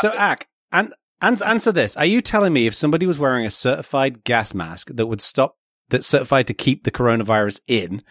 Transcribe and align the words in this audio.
so, 0.00 0.12
Aq, 0.12 0.46
and, 0.70 0.92
and 1.20 1.42
answer 1.42 1.72
this: 1.72 1.96
Are 1.96 2.04
you 2.06 2.20
telling 2.22 2.52
me 2.52 2.66
if 2.66 2.74
somebody 2.74 3.06
was 3.06 3.18
wearing 3.18 3.46
a 3.46 3.50
certified 3.50 4.24
gas 4.24 4.54
mask 4.54 4.88
that 4.94 5.06
would 5.06 5.20
stop 5.20 5.56
that's 5.88 6.06
certified 6.06 6.46
to 6.48 6.54
keep 6.54 6.84
the 6.84 6.90
coronavirus 6.90 7.60
in 7.66 8.02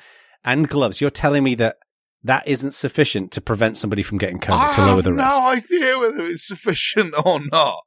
and 0.44 0.68
gloves, 0.70 1.02
you're 1.02 1.10
telling 1.10 1.44
me 1.44 1.56
that 1.56 1.78
that 2.24 2.48
isn't 2.48 2.74
sufficient 2.74 3.32
to 3.32 3.42
prevent 3.42 3.78
somebody 3.78 4.04
from 4.04 4.18
getting 4.20 4.40
COVID 4.40 4.70
I 4.70 4.72
to 4.74 4.82
lower 4.86 5.02
the 5.02 5.10
have 5.10 5.18
risk? 5.18 5.30
no 5.30 5.48
idea 5.48 6.00
whether 6.00 6.26
it's 6.26 6.48
sufficient 6.48 7.14
or 7.26 7.40
not. 7.52 7.80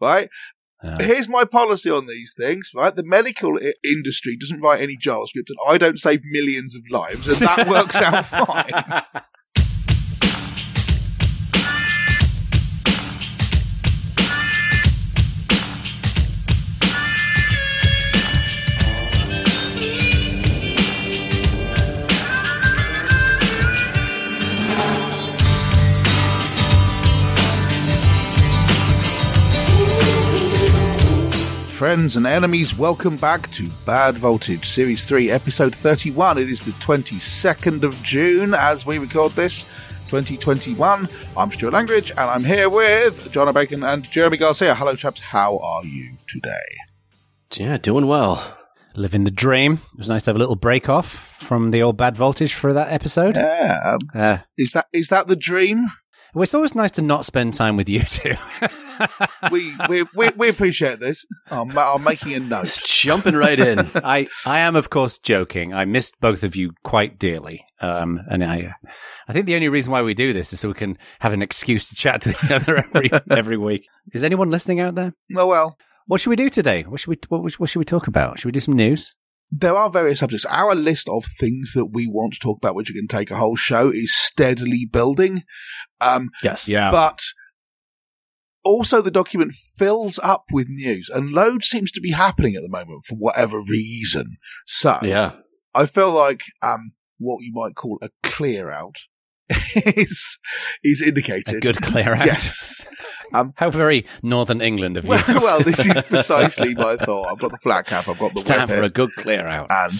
Right? 0.00 0.28
Here's 1.00 1.28
my 1.28 1.44
policy 1.44 1.90
on 1.90 2.06
these 2.06 2.34
things, 2.38 2.70
right? 2.74 2.94
The 2.94 3.02
medical 3.02 3.56
I- 3.56 3.72
industry 3.84 4.36
doesn't 4.36 4.60
write 4.60 4.80
any 4.80 4.96
JavaScript 4.96 5.48
and 5.48 5.58
I 5.68 5.76
don't 5.76 5.98
save 5.98 6.20
millions 6.24 6.76
of 6.76 6.82
lives 6.90 7.26
and 7.26 7.36
that 7.48 7.68
works 7.68 7.96
out 7.96 8.24
fine. 8.26 9.02
Friends 31.78 32.16
and 32.16 32.26
enemies, 32.26 32.76
welcome 32.76 33.16
back 33.16 33.48
to 33.52 33.68
Bad 33.86 34.16
Voltage 34.18 34.68
Series 34.68 35.06
3, 35.06 35.30
Episode 35.30 35.72
31. 35.72 36.36
It 36.38 36.50
is 36.50 36.60
the 36.62 36.72
22nd 36.72 37.84
of 37.84 37.94
June 38.02 38.52
as 38.52 38.84
we 38.84 38.98
record 38.98 39.30
this, 39.32 39.62
2021. 40.08 41.08
I'm 41.36 41.52
Stuart 41.52 41.72
Langridge 41.72 42.10
and 42.10 42.18
I'm 42.18 42.42
here 42.42 42.68
with 42.68 43.30
Jono 43.30 43.54
Bacon 43.54 43.84
and 43.84 44.10
Jeremy 44.10 44.38
Garcia. 44.38 44.74
Hello, 44.74 44.96
chaps. 44.96 45.20
How 45.20 45.56
are 45.58 45.84
you 45.84 46.16
today? 46.26 46.66
Yeah, 47.54 47.76
doing 47.78 48.08
well. 48.08 48.58
Living 48.96 49.22
the 49.22 49.30
dream. 49.30 49.74
It 49.92 49.98
was 49.98 50.08
nice 50.08 50.24
to 50.24 50.30
have 50.30 50.36
a 50.36 50.40
little 50.40 50.56
break 50.56 50.88
off 50.88 51.06
from 51.38 51.70
the 51.70 51.84
old 51.84 51.96
bad 51.96 52.16
voltage 52.16 52.54
for 52.54 52.72
that 52.72 52.92
episode. 52.92 53.36
Yeah. 53.36 53.92
um, 53.94 54.20
Uh, 54.20 54.38
is 54.56 54.72
that 54.72 54.86
is 54.92 55.08
that 55.10 55.28
the 55.28 55.36
dream? 55.36 55.86
Well, 56.34 56.42
it's 56.42 56.54
always 56.54 56.74
nice 56.74 56.92
to 56.92 57.02
not 57.02 57.24
spend 57.24 57.54
time 57.54 57.76
with 57.76 57.88
you 57.88 58.02
two. 58.02 58.34
We 59.52 59.74
we, 59.88 60.04
we, 60.14 60.28
we 60.30 60.48
appreciate 60.48 60.98
this. 60.98 61.24
I'm, 61.50 61.76
I'm 61.78 62.02
making 62.02 62.34
a 62.34 62.40
note. 62.40 62.80
Jumping 62.84 63.36
right 63.36 63.58
in. 63.58 63.78
I, 63.94 64.26
I 64.44 64.58
am, 64.58 64.76
of 64.76 64.90
course, 64.90 65.18
joking. 65.18 65.72
I 65.72 65.84
missed 65.84 66.16
both 66.20 66.42
of 66.42 66.56
you 66.56 66.72
quite 66.82 67.18
dearly. 67.18 67.64
Um, 67.80 68.20
and 68.28 68.42
I, 68.42 68.74
I 69.28 69.32
think 69.32 69.46
the 69.46 69.54
only 69.54 69.68
reason 69.68 69.92
why 69.92 70.02
we 70.02 70.14
do 70.14 70.32
this 70.32 70.52
is 70.52 70.60
so 70.60 70.68
we 70.68 70.74
can 70.74 70.98
have 71.20 71.32
an 71.32 71.42
excuse 71.42 71.88
to 71.88 71.94
chat 71.94 72.22
to 72.22 72.30
each 72.30 72.50
other 72.50 72.78
every, 72.78 73.10
every 73.30 73.56
week. 73.56 73.86
Is 74.12 74.24
anyone 74.24 74.50
listening 74.50 74.80
out 74.80 74.96
there? 74.96 75.14
Oh, 75.36 75.46
well, 75.46 75.76
What 76.06 76.20
should 76.20 76.30
we 76.30 76.36
do 76.36 76.50
today? 76.50 76.82
What 76.82 77.00
should 77.00 77.10
we, 77.10 77.18
what, 77.28 77.58
what 77.58 77.70
should 77.70 77.78
we 77.78 77.84
talk 77.84 78.08
about? 78.08 78.40
Should 78.40 78.46
we 78.46 78.52
do 78.52 78.60
some 78.60 78.74
news? 78.74 79.14
there 79.50 79.74
are 79.74 79.88
various 79.88 80.18
subjects. 80.18 80.44
Our 80.46 80.74
list 80.74 81.08
of 81.08 81.24
things 81.24 81.72
that 81.74 81.86
we 81.86 82.06
want 82.06 82.34
to 82.34 82.38
talk 82.38 82.58
about, 82.58 82.74
which 82.74 82.90
are 82.90 82.92
going 82.92 83.08
to 83.08 83.16
take 83.16 83.30
a 83.30 83.36
whole 83.36 83.56
show, 83.56 83.90
is 83.90 84.14
steadily 84.14 84.86
building. 84.90 85.42
Um, 86.00 86.30
yes. 86.42 86.68
Yeah. 86.68 86.90
but 86.90 87.20
also 88.64 89.00
the 89.00 89.10
document 89.10 89.52
fills 89.52 90.18
up 90.22 90.44
with 90.52 90.68
news 90.68 91.08
and 91.08 91.30
loads 91.32 91.66
seems 91.68 91.90
to 91.92 92.00
be 92.00 92.10
happening 92.10 92.54
at 92.54 92.62
the 92.62 92.68
moment 92.68 93.02
for 93.06 93.14
whatever 93.16 93.58
reason. 93.60 94.36
So 94.66 94.98
Yeah. 95.02 95.32
I 95.74 95.86
feel 95.86 96.10
like, 96.10 96.42
um, 96.62 96.92
what 97.18 97.42
you 97.42 97.52
might 97.52 97.74
call 97.74 97.98
a 98.02 98.10
clear 98.22 98.70
out 98.70 98.96
is, 99.74 100.38
is 100.84 101.02
indicated. 101.02 101.56
A 101.56 101.60
good 101.60 101.80
clear 101.82 102.14
out. 102.14 102.26
Yes. 102.26 102.86
Um, 103.34 103.52
How 103.56 103.70
very 103.70 104.04
Northern 104.22 104.60
England 104.60 104.96
of 104.96 105.04
you. 105.04 105.10
well, 105.10 105.24
well, 105.42 105.60
this 105.60 105.84
is 105.84 106.00
precisely 106.04 106.74
my 106.74 106.96
thought. 106.96 107.26
I've 107.28 107.38
got 107.38 107.52
the 107.52 107.58
flat 107.58 107.86
cap. 107.86 108.08
I've 108.08 108.18
got 108.18 108.34
the 108.34 108.40
it's 108.40 108.50
time 108.50 108.68
for 108.68 108.82
a 108.82 108.88
good 108.88 109.10
clear 109.16 109.46
out. 109.46 109.66
and 109.70 109.92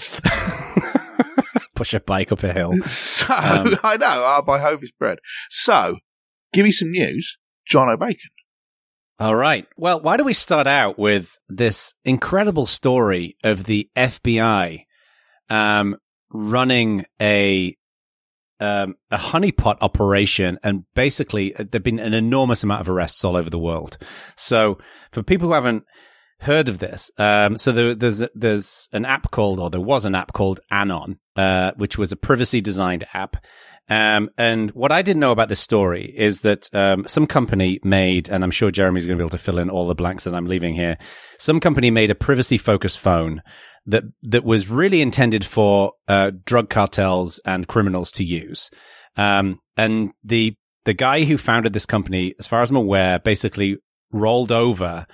Push 1.79 1.93
a 1.93 2.01
bike 2.01 2.33
up 2.33 2.43
a 2.43 2.51
hill. 2.51 2.73
so 2.85 3.33
Um, 3.33 3.77
I 3.83 3.95
know 3.95 4.05
I'll 4.05 4.41
buy 4.41 4.59
Hovis 4.59 4.91
bread. 4.91 5.19
So 5.49 5.95
give 6.51 6.65
me 6.65 6.73
some 6.73 6.91
news, 6.91 7.37
Jono 7.71 7.97
Bacon. 7.97 8.29
All 9.17 9.33
right. 9.33 9.65
Well, 9.77 10.01
why 10.01 10.17
don't 10.17 10.25
we 10.25 10.33
start 10.33 10.67
out 10.67 10.99
with 10.99 11.37
this 11.47 11.93
incredible 12.03 12.65
story 12.65 13.37
of 13.45 13.63
the 13.63 13.89
FBI 13.95 14.83
um, 15.49 15.95
running 16.33 17.05
a 17.21 17.77
um, 18.59 18.95
a 19.09 19.15
honeypot 19.17 19.77
operation, 19.79 20.59
and 20.61 20.83
basically 20.93 21.55
uh, 21.55 21.63
there've 21.71 21.81
been 21.81 21.97
an 21.97 22.13
enormous 22.13 22.61
amount 22.61 22.81
of 22.81 22.89
arrests 22.89 23.23
all 23.23 23.37
over 23.37 23.49
the 23.49 23.57
world. 23.57 23.97
So, 24.35 24.79
for 25.13 25.23
people 25.23 25.47
who 25.47 25.53
haven't 25.53 25.85
heard 26.39 26.69
of 26.69 26.79
this, 26.79 27.11
um, 27.17 27.57
so 27.57 27.71
there, 27.71 27.95
there's 27.95 28.23
there's 28.33 28.89
an 28.91 29.05
app 29.05 29.31
called, 29.31 29.59
or 29.59 29.69
there 29.69 29.81
was 29.81 30.05
an 30.05 30.15
app 30.15 30.33
called 30.33 30.59
ANOM, 30.71 31.17
uh, 31.35 31.71
which 31.75 31.97
was 31.97 32.11
a 32.11 32.17
privacy 32.17 32.61
designed 32.61 33.05
app. 33.13 33.37
Um, 33.89 34.29
and 34.37 34.69
what 34.71 34.91
I 34.91 35.01
didn't 35.01 35.19
know 35.19 35.31
about 35.31 35.49
this 35.49 35.59
story 35.59 36.13
is 36.15 36.41
that 36.41 36.69
um, 36.75 37.07
some 37.07 37.25
company 37.25 37.79
made, 37.83 38.29
and 38.29 38.43
I'm 38.43 38.51
sure 38.51 38.69
Jeremy's 38.69 39.07
going 39.07 39.17
to 39.17 39.21
be 39.21 39.25
able 39.25 39.37
to 39.37 39.43
fill 39.43 39.57
in 39.57 39.69
all 39.69 39.87
the 39.87 39.95
blanks 39.95 40.25
that 40.25 40.35
I'm 40.35 40.45
leaving 40.45 40.75
here. 40.75 40.97
Some 41.39 41.59
company 41.59 41.89
made 41.89 42.11
a 42.11 42.15
privacy 42.15 42.59
focused 42.59 42.99
phone 42.99 43.41
that 43.87 44.03
that 44.21 44.43
was 44.43 44.69
really 44.69 45.01
intended 45.01 45.43
for 45.43 45.93
uh, 46.07 46.31
drug 46.45 46.69
cartels 46.69 47.39
and 47.45 47.67
criminals 47.67 48.11
to 48.11 48.23
use. 48.23 48.69
Um, 49.17 49.59
and 49.75 50.11
the 50.23 50.55
the 50.85 50.93
guy 50.93 51.23
who 51.23 51.37
founded 51.37 51.73
this 51.73 51.85
company, 51.85 52.35
as 52.39 52.47
far 52.47 52.61
as 52.61 52.69
I'm 52.69 52.75
aware, 52.75 53.19
basically 53.19 53.77
rolled 54.11 54.51
over 54.51 55.05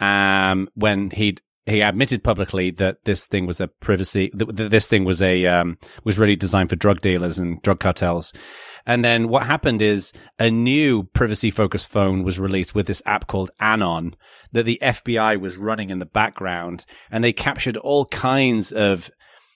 um, 0.00 0.68
when 0.74 1.10
he'd 1.10 1.42
he 1.68 1.82
admitted 1.82 2.24
publicly 2.24 2.70
that 2.70 3.04
this 3.04 3.26
thing 3.26 3.46
was 3.46 3.60
a 3.60 3.68
privacy 3.68 4.30
that 4.32 4.70
this 4.70 4.86
thing 4.86 5.04
was 5.04 5.20
a 5.20 5.44
um, 5.46 5.78
was 6.04 6.18
really 6.18 6.36
designed 6.36 6.70
for 6.70 6.76
drug 6.76 7.00
dealers 7.00 7.38
and 7.38 7.60
drug 7.62 7.78
cartels. 7.78 8.32
And 8.86 9.04
then 9.04 9.28
what 9.28 9.44
happened 9.44 9.82
is 9.82 10.12
a 10.38 10.50
new 10.50 11.02
privacy 11.02 11.50
focused 11.50 11.88
phone 11.88 12.22
was 12.22 12.40
released 12.40 12.74
with 12.74 12.86
this 12.86 13.02
app 13.04 13.26
called 13.26 13.50
ANOM 13.60 14.14
that 14.52 14.62
the 14.62 14.78
FBI 14.80 15.38
was 15.38 15.58
running 15.58 15.90
in 15.90 15.98
the 15.98 16.06
background, 16.06 16.86
and 17.10 17.22
they 17.22 17.34
captured 17.34 17.76
all 17.76 18.06
kinds 18.06 18.72
of 18.72 19.10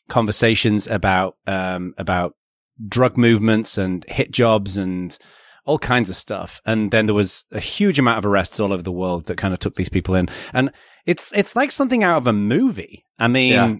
conversations 0.08 0.86
about 0.86 1.36
um, 1.46 1.94
about 1.96 2.34
drug 2.88 3.16
movements 3.16 3.78
and 3.78 4.04
hit 4.08 4.30
jobs 4.30 4.76
and 4.76 5.16
all 5.64 5.78
kinds 5.78 6.10
of 6.10 6.16
stuff. 6.16 6.60
And 6.66 6.90
then 6.90 7.06
there 7.06 7.14
was 7.14 7.44
a 7.52 7.60
huge 7.60 7.98
amount 7.98 8.18
of 8.18 8.26
arrests 8.26 8.58
all 8.60 8.72
over 8.72 8.82
the 8.82 8.92
world 8.92 9.26
that 9.26 9.36
kind 9.38 9.54
of 9.54 9.60
took 9.60 9.76
these 9.76 9.88
people 9.88 10.14
in. 10.14 10.28
And 10.52 10.70
it's 11.06 11.32
it's 11.34 11.54
like 11.56 11.70
something 11.72 12.02
out 12.04 12.18
of 12.18 12.26
a 12.26 12.32
movie. 12.32 13.04
I 13.18 13.28
mean, 13.28 13.52
Yeah. 13.52 13.74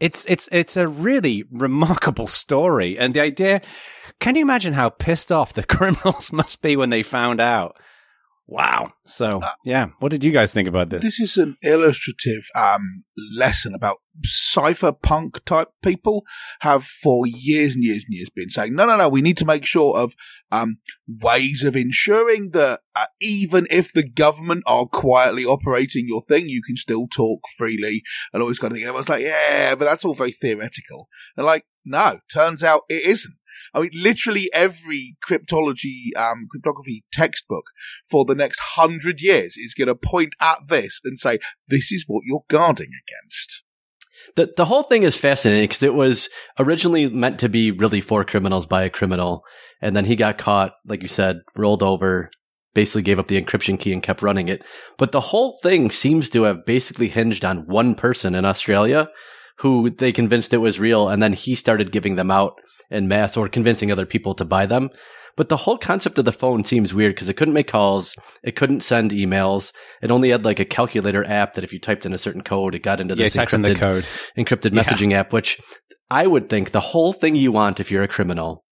it's 0.00 0.26
it's 0.26 0.48
it's 0.52 0.76
a 0.76 0.88
really 0.88 1.44
remarkable 1.50 2.26
story. 2.42 2.98
And 2.98 3.14
the 3.14 3.20
idea, 3.20 3.60
can 4.20 4.36
you 4.36 4.42
imagine 4.42 4.74
how 4.74 4.90
pissed 4.90 5.32
off 5.32 5.52
the 5.54 5.62
criminals 5.76 6.32
must 6.32 6.62
be 6.62 6.76
when 6.76 6.90
they 6.90 7.02
found 7.02 7.40
out? 7.40 7.76
Wow. 8.50 8.94
So, 9.06 9.38
yeah, 9.64 9.90
what 10.00 10.10
did 10.10 10.24
you 10.24 10.32
guys 10.32 10.52
think 10.52 10.66
about 10.66 10.88
this? 10.88 11.02
This 11.02 11.20
is 11.20 11.36
an 11.36 11.56
illustrative 11.62 12.48
um, 12.56 13.04
lesson 13.36 13.76
about 13.76 13.98
cypherpunk 14.26 15.44
type 15.44 15.68
people 15.84 16.24
have 16.60 16.82
for 16.82 17.28
years 17.28 17.76
and 17.76 17.84
years 17.84 18.04
and 18.04 18.12
years 18.12 18.28
been 18.28 18.50
saying, 18.50 18.74
no, 18.74 18.86
no, 18.86 18.96
no, 18.96 19.08
we 19.08 19.22
need 19.22 19.36
to 19.36 19.44
make 19.44 19.64
sure 19.64 19.96
of 19.96 20.14
um, 20.50 20.78
ways 21.06 21.62
of 21.62 21.76
ensuring 21.76 22.50
that 22.50 22.80
uh, 22.96 23.06
even 23.20 23.68
if 23.70 23.92
the 23.92 24.06
government 24.06 24.64
are 24.66 24.86
quietly 24.86 25.44
operating 25.44 26.08
your 26.08 26.20
thing, 26.20 26.48
you 26.48 26.60
can 26.60 26.76
still 26.76 27.06
talk 27.06 27.42
freely 27.56 28.02
and 28.32 28.42
all 28.42 28.48
this 28.48 28.58
kind 28.58 28.72
of 28.72 28.78
thing. 28.78 28.84
And 28.84 28.92
I 28.92 28.96
was 28.96 29.08
like, 29.08 29.22
yeah, 29.22 29.76
but 29.76 29.84
that's 29.84 30.04
all 30.04 30.14
very 30.14 30.32
theoretical. 30.32 31.08
And 31.36 31.46
like, 31.46 31.66
no, 31.86 32.18
turns 32.32 32.64
out 32.64 32.82
it 32.88 33.04
isn't. 33.04 33.34
I 33.74 33.82
mean, 33.82 33.90
literally 33.94 34.50
every 34.52 35.16
cryptology, 35.26 36.16
um, 36.16 36.46
cryptography 36.50 37.04
textbook 37.12 37.64
for 38.08 38.24
the 38.24 38.34
next 38.34 38.60
hundred 38.60 39.20
years 39.20 39.56
is 39.56 39.74
going 39.74 39.88
to 39.88 39.94
point 39.94 40.34
at 40.40 40.58
this 40.68 41.00
and 41.04 41.18
say, 41.18 41.38
this 41.68 41.92
is 41.92 42.04
what 42.06 42.22
you're 42.24 42.44
guarding 42.48 42.90
against. 43.06 43.62
The 44.36 44.52
the 44.56 44.66
whole 44.66 44.82
thing 44.82 45.02
is 45.02 45.16
fascinating 45.16 45.64
because 45.64 45.82
it 45.82 45.94
was 45.94 46.28
originally 46.58 47.08
meant 47.08 47.40
to 47.40 47.48
be 47.48 47.70
really 47.70 48.00
for 48.00 48.24
criminals 48.24 48.66
by 48.66 48.82
a 48.82 48.90
criminal, 48.90 49.44
and 49.80 49.96
then 49.96 50.04
he 50.04 50.14
got 50.14 50.38
caught, 50.38 50.72
like 50.86 51.02
you 51.02 51.08
said, 51.08 51.40
rolled 51.56 51.82
over, 51.82 52.30
basically 52.74 53.02
gave 53.02 53.18
up 53.18 53.28
the 53.28 53.40
encryption 53.40 53.78
key 53.78 53.92
and 53.92 54.02
kept 54.02 54.22
running 54.22 54.48
it. 54.48 54.62
But 54.98 55.12
the 55.12 55.20
whole 55.20 55.58
thing 55.62 55.90
seems 55.90 56.28
to 56.30 56.44
have 56.44 56.66
basically 56.66 57.08
hinged 57.08 57.44
on 57.44 57.66
one 57.66 57.94
person 57.94 58.34
in 58.34 58.44
Australia 58.44 59.08
who 59.58 59.90
they 59.90 60.12
convinced 60.12 60.54
it 60.54 60.58
was 60.58 60.80
real, 60.80 61.08
and 61.08 61.22
then 61.22 61.32
he 61.32 61.54
started 61.54 61.92
giving 61.92 62.16
them 62.16 62.30
out 62.30 62.54
in 62.90 63.08
mass 63.08 63.36
or 63.36 63.48
convincing 63.48 63.90
other 63.90 64.06
people 64.06 64.34
to 64.34 64.44
buy 64.44 64.66
them. 64.66 64.90
But 65.36 65.48
the 65.48 65.56
whole 65.56 65.78
concept 65.78 66.18
of 66.18 66.24
the 66.24 66.32
phone 66.32 66.64
seems 66.64 66.92
weird 66.92 67.14
because 67.14 67.28
it 67.28 67.34
couldn't 67.34 67.54
make 67.54 67.68
calls, 67.68 68.14
it 68.42 68.56
couldn't 68.56 68.82
send 68.82 69.12
emails, 69.12 69.72
it 70.02 70.10
only 70.10 70.30
had 70.30 70.44
like 70.44 70.58
a 70.58 70.64
calculator 70.64 71.24
app 71.24 71.54
that 71.54 71.64
if 71.64 71.72
you 71.72 71.78
typed 71.78 72.04
in 72.04 72.12
a 72.12 72.18
certain 72.18 72.42
code, 72.42 72.74
it 72.74 72.82
got 72.82 73.00
into 73.00 73.14
yeah, 73.14 73.28
this 73.28 73.54
in 73.54 73.62
the 73.62 73.70
encrypted 73.70 73.76
code. 73.76 74.06
encrypted 74.36 74.74
Yeah. 74.74 74.82
messaging 74.82 75.12
app, 75.12 75.32
which 75.32 75.60
I 76.10 76.26
would 76.26 76.48
think 76.48 76.72
the 76.72 76.80
whole 76.80 77.12
thing 77.12 77.36
you 77.36 77.52
want 77.52 77.80
if 77.80 77.90
you're 77.90 78.02
a 78.02 78.08
criminal, 78.08 78.64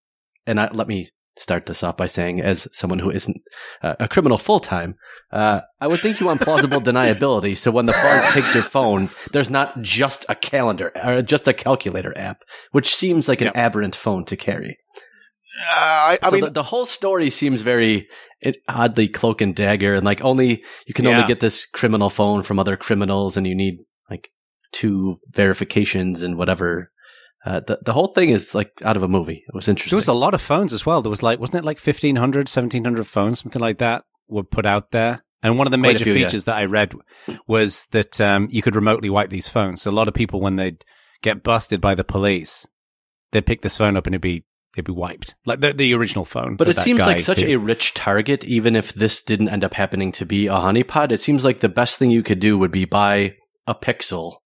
and 0.45 0.59
I, 0.59 0.69
let 0.71 0.87
me 0.87 1.07
start 1.39 1.65
this 1.65 1.83
off 1.83 1.97
by 1.97 2.07
saying, 2.07 2.41
as 2.41 2.67
someone 2.73 2.99
who 2.99 3.09
isn't 3.11 3.41
uh, 3.81 3.95
a 3.99 4.07
criminal 4.07 4.37
full 4.37 4.59
time, 4.59 4.95
uh, 5.31 5.61
I 5.79 5.87
would 5.87 5.99
think 5.99 6.19
you 6.19 6.25
want 6.25 6.41
plausible 6.41 6.81
deniability. 6.81 7.57
So 7.57 7.71
when 7.71 7.85
the 7.85 7.93
fuzz 7.93 8.33
takes 8.33 8.53
your 8.53 8.63
phone, 8.63 9.09
there's 9.31 9.49
not 9.49 9.81
just 9.81 10.25
a 10.27 10.35
calendar 10.35 10.91
or 11.03 11.21
just 11.21 11.47
a 11.47 11.53
calculator 11.53 12.15
app, 12.17 12.43
which 12.71 12.95
seems 12.95 13.27
like 13.27 13.41
an 13.41 13.47
Yep. 13.47 13.57
aberrant 13.57 13.95
phone 13.95 14.25
to 14.25 14.35
carry. 14.35 14.77
Uh, 15.61 15.73
I, 15.73 16.17
I 16.21 16.29
so 16.29 16.35
mean, 16.35 16.45
the, 16.45 16.51
the 16.51 16.63
whole 16.63 16.85
story 16.85 17.29
seems 17.29 17.61
very 17.61 18.07
it, 18.41 18.57
oddly 18.67 19.07
cloak 19.07 19.41
and 19.41 19.55
dagger, 19.55 19.95
and 19.95 20.05
like 20.05 20.23
only 20.23 20.63
you 20.85 20.93
can 20.93 21.05
only 21.07 21.23
get 21.25 21.39
this 21.41 21.65
criminal 21.65 22.09
phone 22.09 22.43
from 22.43 22.59
other 22.59 22.77
criminals, 22.77 23.35
and 23.35 23.45
you 23.45 23.55
need 23.55 23.79
like 24.09 24.29
two 24.71 25.19
verifications 25.31 26.21
and 26.21 26.37
whatever. 26.37 26.91
Uh, 27.45 27.61
the 27.61 27.79
the 27.83 27.93
whole 27.93 28.07
thing 28.07 28.31
is 28.31 28.53
like 28.53 28.71
out 28.83 28.97
of 28.97 29.03
a 29.03 29.07
movie. 29.07 29.43
It 29.47 29.53
was 29.53 29.67
interesting. 29.67 29.91
There 29.91 29.97
was 29.97 30.07
a 30.07 30.13
lot 30.13 30.33
of 30.33 30.41
phones 30.41 30.73
as 30.73 30.85
well. 30.85 31.01
There 31.01 31.09
was 31.09 31.23
like, 31.23 31.39
wasn't 31.39 31.59
it 31.59 31.65
like 31.65 31.77
1500, 31.77 32.49
1700 32.49 33.07
phones, 33.07 33.39
something 33.39 33.61
like 33.61 33.77
that 33.77 34.03
were 34.27 34.43
put 34.43 34.65
out 34.65 34.91
there. 34.91 35.23
And 35.41 35.57
one 35.57 35.67
of 35.67 35.71
the 35.71 35.77
major 35.77 36.03
few, 36.03 36.13
yeah. 36.13 36.25
features 36.25 36.43
that 36.45 36.57
I 36.57 36.65
read 36.65 36.93
was 37.47 37.87
that 37.91 38.19
um, 38.19 38.49
you 38.51 38.61
could 38.61 38.75
remotely 38.75 39.09
wipe 39.09 39.29
these 39.29 39.47
phones. 39.47 39.81
So 39.81 39.91
a 39.91 39.93
lot 39.93 40.09
of 40.09 40.13
people, 40.13 40.41
when 40.41 40.57
they'd 40.57 40.83
get 41.21 41.43
busted 41.43 41.79
by 41.79 41.95
the 41.95 42.03
police, 42.03 42.67
they'd 43.31 43.45
pick 43.45 43.61
this 43.61 43.77
phone 43.77 43.95
up 43.95 44.05
and 44.05 44.13
it'd 44.13 44.21
be 44.21 44.43
it'd 44.75 44.85
be 44.85 44.91
wiped, 44.91 45.35
like 45.45 45.61
the 45.61 45.71
the 45.71 45.93
original 45.93 46.25
phone. 46.25 46.57
But 46.57 46.67
it 46.67 46.77
seems 46.77 46.99
like 46.99 47.21
such 47.21 47.39
did. 47.39 47.51
a 47.51 47.59
rich 47.59 47.93
target, 47.93 48.43
even 48.43 48.75
if 48.75 48.93
this 48.93 49.21
didn't 49.21 49.49
end 49.49 49.63
up 49.63 49.73
happening 49.73 50.11
to 50.13 50.25
be 50.25 50.47
a 50.47 50.53
honeypot. 50.53 51.11
It 51.11 51.21
seems 51.21 51.45
like 51.45 51.61
the 51.61 51.69
best 51.69 51.97
thing 51.97 52.11
you 52.11 52.23
could 52.23 52.41
do 52.41 52.57
would 52.57 52.71
be 52.71 52.83
buy 52.83 53.35
a 53.65 53.73
Pixel 53.73 54.37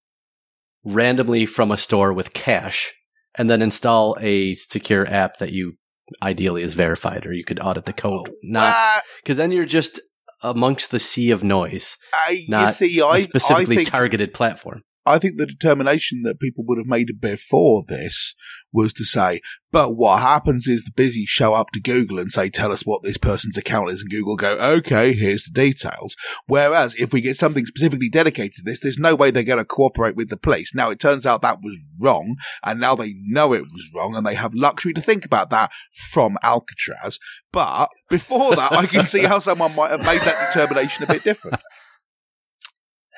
randomly 0.83 1.45
from 1.45 1.71
a 1.71 1.77
store 1.77 2.13
with 2.13 2.33
cash 2.33 2.93
and 3.35 3.49
then 3.49 3.61
install 3.61 4.17
a 4.19 4.53
secure 4.53 5.07
app 5.07 5.37
that 5.37 5.51
you 5.51 5.73
ideally 6.21 6.63
is 6.63 6.73
verified 6.73 7.25
or 7.25 7.33
you 7.33 7.43
could 7.43 7.59
audit 7.59 7.85
the 7.85 7.93
code. 7.93 8.29
Not 8.43 8.75
uh, 8.75 9.01
because 9.23 9.37
then 9.37 9.51
you're 9.51 9.65
just 9.65 9.99
amongst 10.41 10.91
the 10.91 10.99
sea 10.99 11.31
of 11.31 11.43
noise, 11.43 11.97
I, 12.13 12.45
not 12.49 12.67
you 12.67 12.73
see, 12.73 12.99
a 12.99 13.05
I, 13.05 13.11
I 13.13 13.21
specifically 13.21 13.77
think 13.77 13.89
targeted 13.89 14.33
platform. 14.33 14.81
I 15.05 15.19
think 15.19 15.37
the 15.37 15.45
determination 15.45 16.21
that 16.23 16.39
people 16.39 16.63
would 16.67 16.77
have 16.77 16.87
made 16.87 17.19
before 17.19 17.83
this 17.87 18.35
was 18.71 18.93
to 18.93 19.03
say, 19.03 19.41
but 19.71 19.95
what 19.95 20.21
happens 20.21 20.67
is 20.67 20.85
the 20.85 20.91
busy 20.95 21.25
show 21.25 21.53
up 21.53 21.71
to 21.73 21.81
Google 21.81 22.19
and 22.19 22.31
say, 22.31 22.49
tell 22.49 22.71
us 22.71 22.85
what 22.85 23.03
this 23.03 23.17
person's 23.17 23.57
account 23.57 23.91
is, 23.91 24.01
and 24.01 24.09
Google 24.09 24.35
go, 24.35 24.57
okay, 24.57 25.13
here's 25.13 25.45
the 25.45 25.51
details. 25.51 26.15
Whereas 26.47 26.95
if 26.95 27.11
we 27.11 27.21
get 27.21 27.37
something 27.37 27.65
specifically 27.65 28.09
dedicated 28.09 28.53
to 28.53 28.63
this, 28.63 28.79
there's 28.81 28.97
no 28.97 29.15
way 29.15 29.29
they're 29.29 29.43
going 29.43 29.57
to 29.57 29.65
cooperate 29.65 30.15
with 30.15 30.29
the 30.29 30.37
police. 30.37 30.73
Now 30.73 30.89
it 30.89 30.99
turns 30.99 31.25
out 31.25 31.41
that 31.41 31.59
was 31.61 31.77
wrong, 31.99 32.37
and 32.63 32.79
now 32.79 32.95
they 32.95 33.15
know 33.17 33.53
it 33.53 33.63
was 33.63 33.89
wrong, 33.93 34.15
and 34.15 34.25
they 34.25 34.35
have 34.35 34.53
luxury 34.53 34.93
to 34.93 35.01
think 35.01 35.25
about 35.25 35.49
that 35.49 35.71
from 36.11 36.37
Alcatraz. 36.43 37.19
But 37.51 37.89
before 38.09 38.55
that, 38.55 38.71
I 38.71 38.85
can 38.85 39.05
see 39.05 39.23
how 39.23 39.39
someone 39.39 39.75
might 39.75 39.91
have 39.91 40.05
made 40.05 40.21
that 40.21 40.53
determination 40.53 41.03
a 41.03 41.07
bit 41.07 41.23
different. 41.23 41.59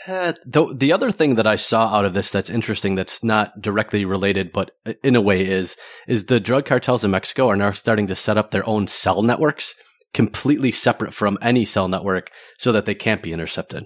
Uh, 0.07 0.33
the 0.45 0.73
the 0.73 0.91
other 0.91 1.09
thing 1.09 1.35
that 1.35 1.47
I 1.47 1.55
saw 1.55 1.87
out 1.87 2.05
of 2.05 2.13
this 2.13 2.29
that's 2.29 2.49
interesting, 2.49 2.95
that's 2.95 3.23
not 3.23 3.61
directly 3.61 4.05
related, 4.05 4.51
but 4.51 4.71
in 5.03 5.15
a 5.15 5.21
way 5.21 5.45
is, 5.45 5.75
is 6.07 6.25
the 6.25 6.39
drug 6.39 6.65
cartels 6.65 7.03
in 7.03 7.11
Mexico 7.11 7.49
are 7.49 7.55
now 7.55 7.71
starting 7.71 8.07
to 8.07 8.15
set 8.15 8.37
up 8.37 8.51
their 8.51 8.67
own 8.67 8.87
cell 8.87 9.23
networks, 9.23 9.73
completely 10.13 10.71
separate 10.71 11.13
from 11.13 11.39
any 11.41 11.65
cell 11.65 11.87
network, 11.87 12.29
so 12.59 12.71
that 12.71 12.85
they 12.85 12.93
can't 12.93 13.23
be 13.23 13.33
intercepted. 13.33 13.85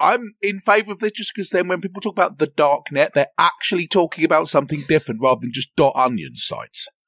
I'm 0.00 0.32
in 0.42 0.58
favour 0.58 0.92
of 0.92 0.98
this 0.98 1.12
just 1.12 1.32
because 1.34 1.50
then 1.50 1.68
when 1.68 1.80
people 1.80 2.00
talk 2.00 2.14
about 2.14 2.38
the 2.38 2.48
dark 2.48 2.90
net, 2.90 3.12
they're 3.14 3.26
actually 3.38 3.86
talking 3.86 4.24
about 4.24 4.48
something 4.48 4.82
different 4.88 5.20
rather 5.22 5.40
than 5.42 5.52
just 5.52 5.74
dot 5.76 5.94
onion 5.94 6.32
sites. 6.34 6.88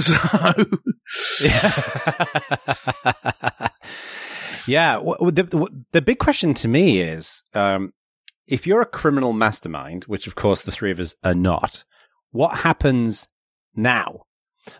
So, 0.00 0.14
Yeah. 1.44 1.72
yeah. 4.66 4.98
The, 4.98 5.82
the, 5.92 6.02
big 6.02 6.18
question 6.18 6.54
to 6.54 6.68
me 6.68 7.00
is 7.00 7.42
um, 7.54 7.92
if 8.46 8.66
you're 8.66 8.82
a 8.82 8.86
criminal 8.86 9.32
mastermind, 9.32 10.04
which 10.04 10.26
of 10.26 10.34
course 10.34 10.62
the 10.62 10.72
three 10.72 10.90
of 10.90 11.00
us 11.00 11.14
are 11.24 11.34
not, 11.34 11.84
what 12.30 12.58
happens 12.58 13.28
now? 13.74 14.22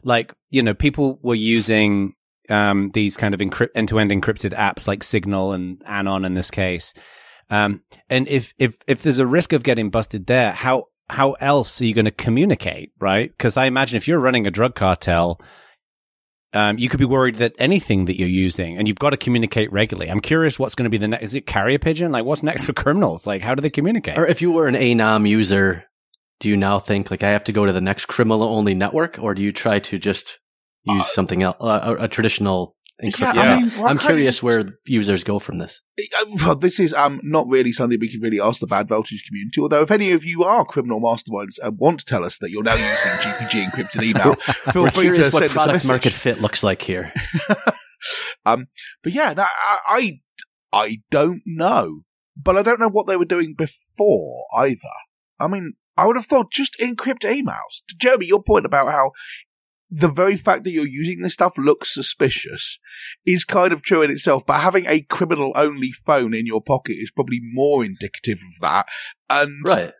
Like, 0.04 0.34
you 0.50 0.62
know, 0.62 0.74
people 0.74 1.18
were 1.22 1.34
using 1.34 2.14
um, 2.48 2.90
these 2.92 3.16
kind 3.16 3.34
of 3.34 3.40
end-to-end 3.40 4.10
encrypted 4.10 4.54
apps 4.54 4.86
like 4.86 5.02
Signal 5.02 5.52
and 5.52 5.80
ANOM 5.84 6.24
in 6.24 6.34
this 6.34 6.50
case. 6.50 6.94
Um, 7.50 7.82
and 8.08 8.28
if, 8.28 8.54
if, 8.58 8.78
if 8.86 9.02
there's 9.02 9.18
a 9.18 9.26
risk 9.26 9.52
of 9.52 9.62
getting 9.62 9.90
busted 9.90 10.26
there, 10.26 10.52
how, 10.52 10.86
how 11.10 11.32
else 11.32 11.80
are 11.80 11.84
you 11.84 11.94
going 11.94 12.06
to 12.06 12.10
communicate, 12.10 12.92
right? 12.98 13.30
Because 13.30 13.56
I 13.56 13.66
imagine 13.66 13.96
if 13.96 14.08
you're 14.08 14.18
running 14.18 14.46
a 14.46 14.50
drug 14.50 14.74
cartel, 14.74 15.40
um, 16.54 16.78
you 16.78 16.88
could 16.88 16.98
be 16.98 17.04
worried 17.06 17.36
that 17.36 17.54
anything 17.58 18.04
that 18.06 18.18
you're 18.18 18.28
using, 18.28 18.76
and 18.76 18.86
you've 18.86 18.98
got 18.98 19.10
to 19.10 19.16
communicate 19.16 19.72
regularly. 19.72 20.10
I'm 20.10 20.20
curious 20.20 20.58
what's 20.58 20.74
going 20.74 20.84
to 20.84 20.90
be 20.90 20.98
the 20.98 21.08
next. 21.08 21.24
Is 21.24 21.34
it 21.34 21.46
carrier 21.46 21.78
pigeon? 21.78 22.12
Like, 22.12 22.24
what's 22.24 22.42
next 22.42 22.66
for 22.66 22.72
criminals? 22.72 23.26
Like, 23.26 23.42
how 23.42 23.54
do 23.54 23.62
they 23.62 23.70
communicate? 23.70 24.18
Or 24.18 24.26
if 24.26 24.42
you 24.42 24.52
were 24.52 24.68
an 24.68 24.74
ANOM 24.74 25.28
user, 25.28 25.84
do 26.40 26.48
you 26.48 26.56
now 26.56 26.78
think 26.78 27.10
like 27.10 27.22
I 27.22 27.30
have 27.30 27.44
to 27.44 27.52
go 27.52 27.64
to 27.64 27.72
the 27.72 27.80
next 27.80 28.06
criminal 28.06 28.42
only 28.42 28.74
network, 28.74 29.18
or 29.18 29.34
do 29.34 29.42
you 29.42 29.52
try 29.52 29.78
to 29.78 29.98
just 29.98 30.38
use 30.84 31.06
something 31.12 31.42
else, 31.42 31.56
uh, 31.60 31.96
a, 31.98 32.04
a 32.04 32.08
traditional 32.08 32.76
encrypted? 33.02 33.36
I 33.36 33.56
mean, 33.60 33.70
I'm 33.70 33.98
can't 33.98 34.00
you 34.02 34.06
curious 34.06 34.42
where 34.42 34.78
users 34.86 35.24
go 35.24 35.38
from 35.38 35.58
this. 35.58 35.82
uh, 35.98 36.24
well, 36.44 36.56
this 36.56 36.80
is 36.80 36.92
um 36.94 37.20
not 37.22 37.46
really 37.48 37.72
something 37.72 37.98
we 38.00 38.10
can 38.10 38.20
really 38.20 38.40
ask 38.40 38.60
the 38.60 38.66
Bad 38.66 38.88
Voltage 38.88 39.24
community. 39.26 39.60
Although, 39.60 39.82
if 39.82 39.90
any 39.90 40.12
of 40.12 40.24
you 40.24 40.42
are 40.44 40.64
criminal 40.64 41.00
masterminds 41.00 41.58
and 41.62 41.76
want 41.78 42.00
to 42.00 42.06
tell 42.06 42.24
us 42.24 42.38
that 42.38 42.50
you're 42.50 42.62
now 42.62 42.74
using 42.74 42.90
GPG 42.92 43.64
encrypted 43.64 44.02
email, 44.02 44.34
feel 44.72 44.84
We're 44.84 44.90
free 44.90 45.08
to 45.08 45.12
curious 45.14 45.32
send 45.32 45.34
what 45.34 45.42
us 45.44 45.50
a 45.50 45.54
product 45.54 45.72
message. 45.74 45.88
market 45.88 46.12
fit 46.12 46.40
looks 46.40 46.62
like 46.62 46.82
here. 46.82 47.12
Um, 48.44 48.66
but 49.04 49.12
yeah, 49.12 49.32
no, 49.32 49.44
I, 49.44 49.78
I 49.88 50.20
I 50.72 50.98
don't 51.10 51.42
know, 51.46 52.00
but 52.36 52.56
I 52.56 52.62
don't 52.62 52.80
know 52.80 52.88
what 52.88 53.06
they 53.06 53.16
were 53.16 53.24
doing 53.24 53.54
before 53.56 54.46
either. 54.56 54.76
I 55.38 55.46
mean, 55.46 55.74
I 55.96 56.06
would 56.06 56.16
have 56.16 56.26
thought 56.26 56.50
just 56.50 56.76
encrypt 56.80 57.20
emails. 57.20 57.82
Jeremy, 58.00 58.26
your 58.26 58.42
point 58.42 58.66
about 58.66 58.90
how 58.90 59.12
the 59.94 60.08
very 60.08 60.38
fact 60.38 60.64
that 60.64 60.70
you're 60.70 60.86
using 60.86 61.20
this 61.20 61.34
stuff 61.34 61.58
looks 61.58 61.92
suspicious 61.92 62.78
is 63.26 63.44
kind 63.44 63.74
of 63.74 63.82
true 63.82 64.00
in 64.00 64.10
itself, 64.10 64.42
but 64.46 64.60
having 64.60 64.86
a 64.86 65.02
criminal 65.02 65.52
only 65.54 65.92
phone 65.92 66.32
in 66.32 66.46
your 66.46 66.62
pocket 66.62 66.94
is 66.94 67.10
probably 67.14 67.40
more 67.52 67.84
indicative 67.84 68.38
of 68.38 68.60
that. 68.62 68.86
And 69.28 69.52
Right. 69.66 69.92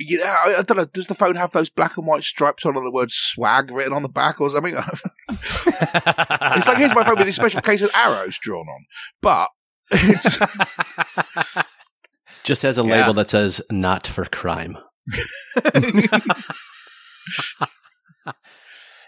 you 0.00 0.18
know, 0.18 0.24
I, 0.26 0.56
I 0.58 0.62
don't 0.62 0.78
know, 0.78 0.84
does 0.84 1.06
the 1.06 1.14
phone 1.14 1.36
have 1.36 1.52
those 1.52 1.70
black 1.70 1.96
and 1.96 2.08
white 2.08 2.24
stripes 2.24 2.66
on 2.66 2.74
the 2.74 2.90
word 2.90 3.12
swag 3.12 3.70
written 3.70 3.92
on 3.92 4.02
the 4.02 4.08
back 4.08 4.40
or 4.40 4.50
something? 4.50 4.74
It's 5.28 6.66
like 6.66 6.78
here's 6.78 6.94
my 6.94 7.04
phone 7.04 7.16
with 7.16 7.26
this 7.26 7.36
special 7.36 7.60
case 7.60 7.80
with 7.80 7.94
arrows 7.94 8.36
drawn 8.42 8.66
on, 8.66 8.84
but 9.22 9.48
it's 9.92 10.38
Just 12.42 12.62
has 12.62 12.78
a 12.78 12.82
Yeah. 12.82 13.02
label 13.02 13.14
that 13.14 13.30
says 13.30 13.62
"not 13.70 14.08
for 14.08 14.24
crime." 14.24 14.76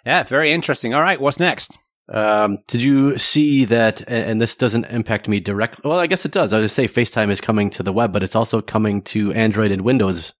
yeah, 0.04 0.23
very 0.25 0.52
interesting. 0.52 0.94
All 0.94 1.02
right, 1.02 1.21
what's 1.21 1.40
next? 1.40 1.78
Um, 2.12 2.59
did 2.66 2.82
you 2.82 3.16
see 3.18 3.64
that? 3.66 4.00
And 4.02 4.30
and 4.30 4.40
this 4.40 4.56
doesn't 4.56 4.87
impact 4.87 5.28
me 5.28 5.40
directly. 5.40 5.88
Well, 5.88 6.00
I 6.00 6.06
guess 6.06 6.25
it 6.25 6.32
does. 6.32 6.52
I 6.52 6.59
was 6.59 6.76
going 6.76 6.88
to 6.88 6.94
say 6.94 7.02
FaceTime 7.02 7.30
is 7.30 7.40
coming 7.40 7.71
to 7.71 7.82
the 7.82 7.92
web, 7.92 8.12
but 8.12 8.23
it's 8.23 8.37
also 8.37 8.61
coming 8.61 9.02
to 9.02 9.32
Android 9.32 9.71
and 9.71 9.82
Windows 9.82 10.32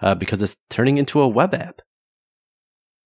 uh, 0.00 0.14
because 0.14 0.40
it's 0.40 0.56
turning 0.70 0.98
into 0.98 1.20
a 1.20 1.28
web 1.28 1.52
app. 1.54 1.80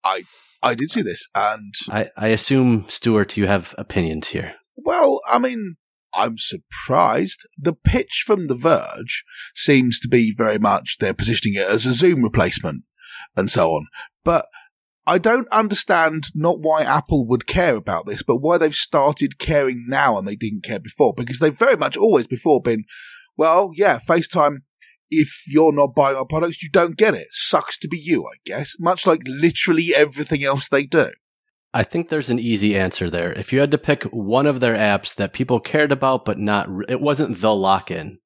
I 0.05 0.25
I 0.63 0.75
did 0.75 0.91
see 0.91 1.03
this, 1.03 1.27
and 1.35 1.75
I, 1.89 2.11
I 2.17 2.29
assume, 2.29 2.87
Stuart, 2.89 3.37
you 3.37 3.47
have 3.47 3.75
opinions 3.79 4.29
here. 4.29 4.55
well, 4.77 5.21
I 5.31 5.39
mean, 5.39 5.77
I'm 6.15 6.37
surprised. 6.39 7.41
The 7.59 7.75
pitch 7.75 8.23
from 8.25 8.47
The 8.47 8.55
Verge 8.55 9.25
seems 9.55 9.99
to 10.01 10.09
be 10.09 10.33
very 10.37 10.59
much 10.59 10.99
they're 11.01 11.15
positioning 11.15 11.59
it 11.59 11.69
as 11.69 11.87
a 11.87 11.93
Zoom 11.93 12.23
replacement 12.23 12.85
and 13.37 13.51
so 13.51 13.71
on, 13.73 13.87
but. 14.25 14.47
I 15.07 15.19
don't 15.19 15.49
understand 15.49 16.29
not 16.35 16.61
why 16.61 16.83
Apple 16.83 17.27
would 17.27 17.47
care 17.47 17.77
about 17.77 18.07
this, 18.07 18.23
but 18.23 18.39
why 18.39 18.57
they've 18.57 18.75
started 18.75 19.39
caring 19.39 19.85
now 19.87 20.17
and 20.17 20.27
they 20.27 20.37
didn't 20.37 20.65
care 20.65 20.81
before. 20.81 21.13
Because 21.15 21.39
they've 21.39 21.57
very 21.57 21.77
much 21.77 21.97
always 21.97 22.27
before 22.27 22.63
been, 22.63 22.85
well, 23.37 23.71
yeah, 23.75 23.99
FaceTime 23.99 24.59
if 25.11 25.45
you're 25.47 25.75
not 25.75 25.95
buying 25.95 26.17
our 26.17 26.27
products, 26.27 26.63
you 26.63 26.69
don't 26.71 26.97
get 26.97 27.15
it. 27.15 27.29
Sucks 27.31 27.79
to 27.79 27.89
be 27.89 27.99
you, 27.99 28.25
I 28.27 28.37
guess. 28.45 28.75
Much 28.79 29.07
like 29.07 29.23
literally 29.27 29.95
everything 29.95 30.45
else 30.45 30.69
they 30.69 30.85
do. 30.85 31.11
I 31.73 31.83
think 31.83 32.09
there's 32.09 32.31
an 32.31 32.39
easy 32.39 32.79
answer 32.79 33.11
there. 33.11 33.33
If 33.33 33.53
you 33.53 33.61
had 33.61 33.73
to 33.73 33.79
pick 33.79 34.05
one 34.05 34.47
of 34.47 34.61
their 34.61 34.77
apps 34.77 35.15
that 35.17 35.33
people 35.33 35.59
cared 35.59 35.93
about, 35.93 36.25
but 36.25 36.39
not, 36.39 36.69
it 36.89 37.01
wasn't 37.01 37.41
the 37.41 37.55
lock 37.55 37.91
in, 37.91 38.19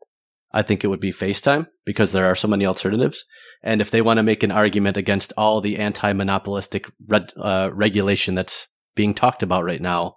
I 0.53 0.63
think 0.63 0.85
it 0.85 0.89
would 0.89 1.01
be 1.01 1.13
FaceTime 1.13 1.67
because 1.85 2.13
there 2.13 2.27
are 2.27 2.35
so 2.35 2.49
many 2.49 2.67
alternatives. 2.67 3.25
And 3.63 3.81
if 3.81 3.91
they 3.91 4.03
want 4.03 4.19
to 4.19 4.23
make 4.23 4.43
an 4.43 4.53
argument 4.53 4.97
against 4.97 5.33
all 5.37 5.61
the 5.61 5.79
anti 5.79 6.13
monopolistic 6.13 6.87
red, 7.07 7.33
uh, 7.37 7.71
regulation 7.73 8.35
that's 8.35 8.69
being 8.95 9.15
talked 9.15 9.43
about 9.43 9.65
right 9.65 9.81
now, 9.81 10.15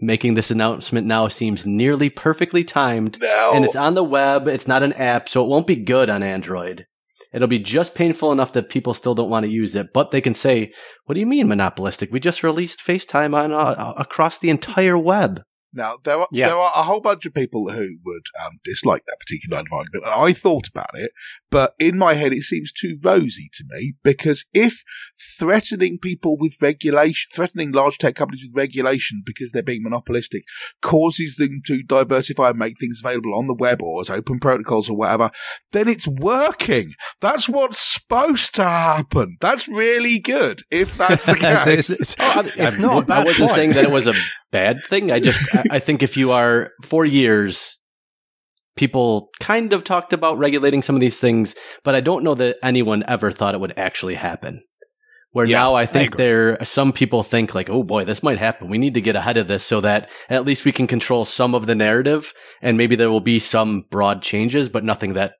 making 0.00 0.34
this 0.34 0.50
announcement 0.50 1.06
now 1.06 1.28
seems 1.28 1.66
nearly 1.66 2.10
perfectly 2.10 2.64
timed. 2.64 3.18
No. 3.20 3.52
And 3.54 3.64
it's 3.64 3.76
on 3.76 3.94
the 3.94 4.04
web. 4.04 4.48
It's 4.48 4.68
not 4.68 4.82
an 4.82 4.92
app, 4.94 5.28
so 5.28 5.44
it 5.44 5.48
won't 5.48 5.66
be 5.66 5.76
good 5.76 6.10
on 6.10 6.22
Android. 6.22 6.86
It'll 7.32 7.48
be 7.48 7.60
just 7.60 7.94
painful 7.94 8.32
enough 8.32 8.52
that 8.54 8.68
people 8.68 8.92
still 8.92 9.14
don't 9.14 9.30
want 9.30 9.44
to 9.44 9.52
use 9.52 9.74
it, 9.76 9.92
but 9.92 10.10
they 10.10 10.20
can 10.20 10.34
say, 10.34 10.72
"What 11.04 11.14
do 11.14 11.20
you 11.20 11.26
mean 11.26 11.46
monopolistic? 11.46 12.10
We 12.10 12.18
just 12.18 12.42
released 12.42 12.84
FaceTime 12.84 13.34
on 13.34 13.52
uh, 13.52 13.94
across 13.96 14.38
the 14.38 14.50
entire 14.50 14.98
web." 14.98 15.42
Now 15.72 15.98
there 16.02 16.18
are 16.18 16.28
Yeah. 16.32 16.48
there 16.48 16.56
are 16.58 16.72
a 16.74 16.82
whole 16.82 17.00
bunch 17.00 17.26
of 17.26 17.34
people 17.34 17.70
who 17.70 17.98
would 18.04 18.26
um, 18.44 18.58
dislike 18.64 19.02
that 19.06 19.18
particular 19.20 19.56
line 19.58 19.66
of 19.66 19.72
argument, 19.72 20.04
and 20.04 20.14
I 20.14 20.32
thought 20.32 20.66
about 20.68 20.90
it, 20.94 21.12
but 21.50 21.74
in 21.78 21.96
my 21.96 22.14
head 22.14 22.32
it 22.32 22.42
seems 22.42 22.72
too 22.72 22.98
rosy 23.02 23.48
to 23.54 23.64
me 23.68 23.94
because 24.02 24.44
if 24.52 24.82
threatening 25.38 25.98
people 25.98 26.36
with 26.38 26.56
regulation, 26.60 27.28
threatening 27.32 27.72
large 27.72 27.98
tech 27.98 28.14
companies 28.14 28.42
with 28.46 28.56
regulation 28.56 29.22
because 29.24 29.52
they're 29.52 29.62
being 29.62 29.82
monopolistic, 29.82 30.42
causes 30.82 31.36
them 31.36 31.60
to 31.66 31.82
diversify 31.82 32.50
and 32.50 32.58
make 32.58 32.78
things 32.78 33.00
available 33.04 33.34
on 33.34 33.46
the 33.46 33.54
web 33.54 33.82
or 33.82 34.00
as 34.00 34.10
open 34.10 34.38
protocols 34.38 34.88
or 34.90 34.96
whatever, 34.96 35.30
then 35.72 35.88
it's 35.88 36.06
working. 36.06 36.92
That's 37.20 37.48
what's 37.48 37.78
supposed 37.78 38.54
to 38.56 38.64
happen. 38.64 39.36
That's 39.40 39.68
really 39.68 40.18
good 40.18 40.62
if 40.70 40.96
that's 40.96 41.26
the 41.26 41.34
case. 41.64 41.90
it's- 41.90 42.16
Oh, 42.18 42.42
I- 42.44 42.52
it's 42.56 42.78
not 42.78 43.04
a 43.04 43.06
bad 43.06 43.20
I 43.20 43.24
wasn't 43.24 43.48
point. 43.48 43.52
saying 43.54 43.72
that 43.72 43.84
it 43.84 43.90
was 43.90 44.06
a 44.06 44.14
bad 44.50 44.78
thing. 44.88 45.10
I 45.10 45.20
just, 45.20 45.40
I- 45.54 45.64
I 45.72 45.78
think 45.78 46.02
if 46.02 46.16
you 46.16 46.32
are 46.32 46.70
for 46.84 47.04
years, 47.04 47.78
people 48.76 49.28
kind 49.40 49.72
of 49.72 49.84
talked 49.84 50.12
about 50.12 50.38
regulating 50.38 50.82
some 50.82 50.94
of 50.94 51.00
these 51.00 51.20
things, 51.20 51.54
but 51.84 51.94
I 51.94 52.00
don't 52.00 52.24
know 52.24 52.34
that 52.36 52.56
anyone 52.62 53.04
ever 53.06 53.30
thought 53.32 53.54
it 53.54 53.60
would 53.60 53.78
actually 53.78 54.14
happen. 54.14 54.62
Where 55.32 55.46
Yeah, 55.46 55.58
now 55.58 55.74
I 55.74 55.82
I 55.82 55.86
think 55.86 56.14
agree. 56.14 56.24
there, 56.24 56.64
some 56.64 56.92
people 56.92 57.22
think 57.22 57.54
like, 57.54 57.70
oh 57.70 57.84
boy, 57.84 58.04
this 58.04 58.22
might 58.22 58.38
happen. 58.38 58.68
We 58.68 58.78
need 58.78 58.94
to 58.94 59.00
get 59.00 59.14
ahead 59.14 59.36
of 59.36 59.46
this 59.46 59.62
so 59.64 59.80
that 59.82 60.10
at 60.28 60.44
least 60.44 60.64
we 60.64 60.72
can 60.72 60.88
control 60.88 61.24
some 61.24 61.54
of 61.54 61.66
the 61.66 61.74
narrative 61.76 62.32
and 62.60 62.76
maybe 62.76 62.96
there 62.96 63.10
will 63.10 63.20
be 63.20 63.38
some 63.38 63.84
broad 63.90 64.22
changes, 64.22 64.68
but 64.68 64.82
nothing 64.82 65.12
that 65.14 65.34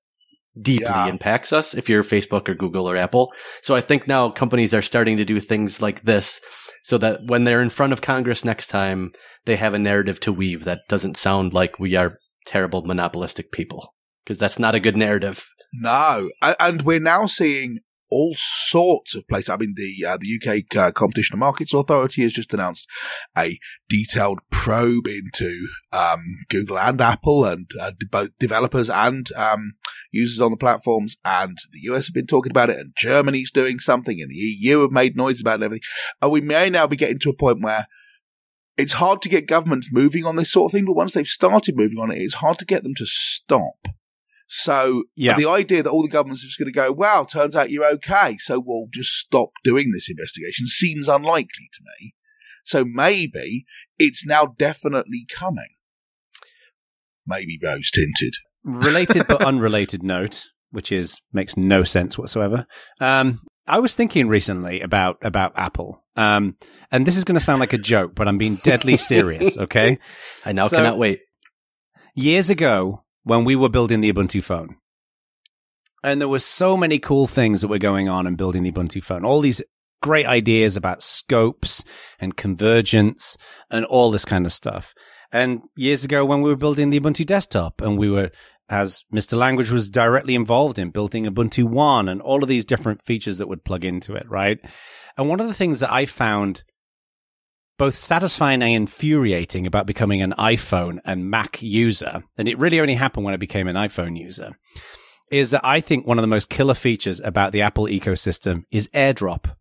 deeply 0.60 0.84
Yeah. 0.86 1.08
impacts 1.08 1.52
us 1.52 1.74
if 1.74 1.88
you're 1.88 2.04
Facebook 2.04 2.48
or 2.48 2.54
Google 2.54 2.88
or 2.88 2.96
Apple. 2.96 3.32
So 3.62 3.74
I 3.74 3.80
think 3.80 4.06
now 4.06 4.30
companies 4.30 4.74
are 4.74 4.82
starting 4.82 5.16
to 5.16 5.24
do 5.24 5.40
things 5.40 5.80
like 5.82 6.02
this 6.04 6.40
so 6.82 6.98
that 6.98 7.20
when 7.26 7.44
they're 7.44 7.62
in 7.62 7.70
front 7.70 7.92
of 7.92 8.00
Congress 8.00 8.44
next 8.44 8.68
time, 8.68 9.12
they 9.44 9.56
have 9.56 9.74
a 9.74 9.78
narrative 9.78 10.20
to 10.20 10.32
weave 10.32 10.64
that 10.64 10.80
doesn't 10.88 11.16
sound 11.16 11.52
like 11.52 11.78
we 11.78 11.94
are 11.94 12.18
terrible 12.46 12.82
monopolistic 12.82 13.52
people. 13.52 13.94
Because 14.24 14.38
that's 14.38 14.58
not 14.58 14.74
a 14.74 14.80
good 14.80 14.96
narrative. 14.96 15.48
No, 15.72 16.30
and 16.42 16.82
we're 16.82 17.00
now 17.00 17.26
seeing 17.26 17.80
all 18.10 18.34
sorts 18.36 19.14
of 19.14 19.26
places. 19.28 19.48
I 19.48 19.56
mean, 19.56 19.74
the 19.76 20.06
uh, 20.06 20.18
the 20.20 20.40
UK 20.40 20.76
uh, 20.76 20.92
Competition 20.92 21.34
and 21.34 21.40
Markets 21.40 21.72
Authority 21.72 22.22
has 22.22 22.32
just 22.32 22.52
announced 22.52 22.86
a 23.36 23.58
detailed 23.88 24.40
probe 24.50 25.06
into 25.06 25.68
um, 25.92 26.20
Google 26.48 26.78
and 26.78 27.00
Apple 27.00 27.44
and 27.44 27.70
uh, 27.80 27.92
both 28.10 28.30
developers 28.38 28.90
and 28.90 29.30
um, 29.36 29.72
users 30.10 30.40
on 30.40 30.50
the 30.50 30.56
platforms. 30.56 31.16
And 31.24 31.56
the 31.72 31.92
US 31.92 32.06
have 32.06 32.14
been 32.14 32.26
talking 32.26 32.50
about 32.50 32.70
it, 32.70 32.78
and 32.78 32.92
Germany's 32.96 33.50
doing 33.50 33.78
something, 33.78 34.20
and 34.20 34.30
the 34.30 34.34
EU 34.34 34.80
have 34.80 34.92
made 34.92 35.16
noise 35.16 35.40
about 35.40 35.52
it 35.52 35.54
and 35.54 35.64
everything. 35.64 35.84
And 36.20 36.32
we 36.32 36.40
may 36.40 36.70
now 36.70 36.86
be 36.86 36.96
getting 36.96 37.18
to 37.20 37.30
a 37.30 37.36
point 37.36 37.62
where. 37.62 37.86
It's 38.76 38.94
hard 38.94 39.20
to 39.22 39.28
get 39.28 39.46
governments 39.46 39.90
moving 39.92 40.24
on 40.24 40.36
this 40.36 40.50
sort 40.50 40.70
of 40.70 40.72
thing, 40.72 40.86
but 40.86 40.96
once 40.96 41.12
they've 41.12 41.26
started 41.26 41.76
moving 41.76 41.98
on 41.98 42.10
it, 42.10 42.16
it's 42.16 42.36
hard 42.36 42.56
to 42.60 42.64
get 42.64 42.82
them 42.82 42.94
to 42.94 43.04
stop. 43.04 43.88
So 44.52 45.04
Yeah. 45.14 45.36
the 45.36 45.48
idea 45.48 45.80
that 45.84 45.90
all 45.90 46.02
the 46.02 46.08
governments 46.08 46.42
are 46.42 46.48
just 46.48 46.58
going 46.58 46.66
to 46.66 46.72
go, 46.72 46.90
wow, 46.90 47.22
turns 47.24 47.54
out 47.54 47.70
you're 47.70 47.86
okay, 47.94 48.36
so 48.40 48.60
we'll 48.64 48.88
just 48.92 49.10
stop 49.12 49.50
doing 49.62 49.92
this 49.92 50.10
investigation 50.10 50.66
seems 50.66 51.08
unlikely 51.08 51.68
to 51.72 51.80
me. 51.84 52.14
So 52.64 52.84
maybe 52.84 53.64
it's 53.96 54.26
now 54.26 54.46
definitely 54.58 55.24
coming. 55.32 55.68
Maybe 57.26 57.58
rose 57.62 57.90
tinted. 57.92 58.34
related 58.64 59.26
but 59.28 59.40
unrelated 59.44 60.02
note, 60.02 60.46
which 60.72 60.90
is 60.90 61.20
makes 61.32 61.56
no 61.56 61.84
sense 61.84 62.18
whatsoever. 62.18 62.66
Um, 63.00 63.38
I 63.68 63.78
was 63.78 63.94
thinking 63.94 64.26
recently 64.28 64.80
about 64.80 65.18
about 65.22 65.52
Apple, 65.56 66.04
um, 66.16 66.56
and 66.90 67.06
this 67.06 67.16
is 67.16 67.22
going 67.24 67.36
to 67.38 67.44
sound 67.44 67.60
like 67.60 67.72
a 67.72 67.78
joke, 67.78 68.14
but 68.16 68.26
I'm 68.26 68.36
being 68.38 68.56
deadly 68.56 68.96
serious. 68.96 69.56
Okay, 69.56 69.98
I 70.44 70.52
now 70.52 70.66
So- 70.66 70.76
cannot 70.76 70.98
wait. 70.98 71.20
years 72.16 72.50
ago 72.50 73.04
when 73.24 73.44
we 73.44 73.56
were 73.56 73.68
building 73.68 74.00
the 74.00 74.12
Ubuntu 74.12 74.42
phone, 74.42 74.76
and 76.02 76.20
there 76.20 76.28
were 76.28 76.38
so 76.38 76.76
many 76.76 76.98
cool 76.98 77.26
things 77.26 77.60
that 77.60 77.68
were 77.68 77.78
going 77.78 78.08
on 78.08 78.26
in 78.26 78.36
building 78.36 78.62
the 78.62 78.72
Ubuntu 78.72 79.02
phone. 79.02 79.24
All 79.24 79.40
these 79.40 79.62
great 80.02 80.26
ideas 80.26 80.76
about 80.76 81.02
scopes 81.02 81.84
and 82.18 82.36
convergence 82.36 83.36
and 83.70 83.84
all 83.84 84.10
this 84.10 84.24
kind 84.24 84.46
of 84.46 84.52
stuff. 84.52 84.94
And 85.32 85.62
years 85.76 86.04
ago 86.04 86.24
when 86.24 86.42
we 86.42 86.50
were 86.50 86.56
building 86.56 86.90
the 86.90 86.98
Ubuntu 86.98 87.26
desktop 87.26 87.80
and 87.80 87.98
we 87.98 88.10
were, 88.10 88.30
as 88.68 89.04
Mr. 89.12 89.36
Langridge 89.36 89.70
was 89.70 89.90
directly 89.90 90.34
involved 90.34 90.78
in 90.78 90.90
building 90.90 91.26
Ubuntu 91.26 91.64
One 91.64 92.08
and 92.08 92.22
all 92.22 92.42
of 92.42 92.48
these 92.48 92.64
different 92.64 93.04
features 93.04 93.38
that 93.38 93.48
would 93.48 93.64
plug 93.64 93.84
into 93.84 94.14
it, 94.14 94.28
right? 94.28 94.58
And 95.16 95.28
one 95.28 95.40
of 95.40 95.46
the 95.46 95.54
things 95.54 95.80
that 95.80 95.92
I 95.92 96.06
found 96.06 96.64
both 97.80 97.94
satisfying 97.94 98.62
and 98.62 98.74
infuriating 98.74 99.66
about 99.66 99.86
becoming 99.86 100.20
an 100.20 100.34
iPhone 100.36 100.98
and 101.06 101.30
Mac 101.30 101.62
user, 101.62 102.22
and 102.36 102.46
it 102.46 102.58
really 102.58 102.78
only 102.78 102.94
happened 102.94 103.24
when 103.24 103.32
I 103.32 103.38
became 103.38 103.66
an 103.68 103.74
iPhone 103.74 104.18
user, 104.18 104.50
is 105.32 105.52
that 105.52 105.64
I 105.64 105.80
think 105.80 106.06
one 106.06 106.18
of 106.18 106.22
the 106.22 106.28
most 106.28 106.50
killer 106.50 106.74
features 106.74 107.20
about 107.20 107.52
the 107.52 107.62
Apple 107.62 107.84
ecosystem 107.84 108.64
is 108.70 108.88
AirDrop. 108.88 109.56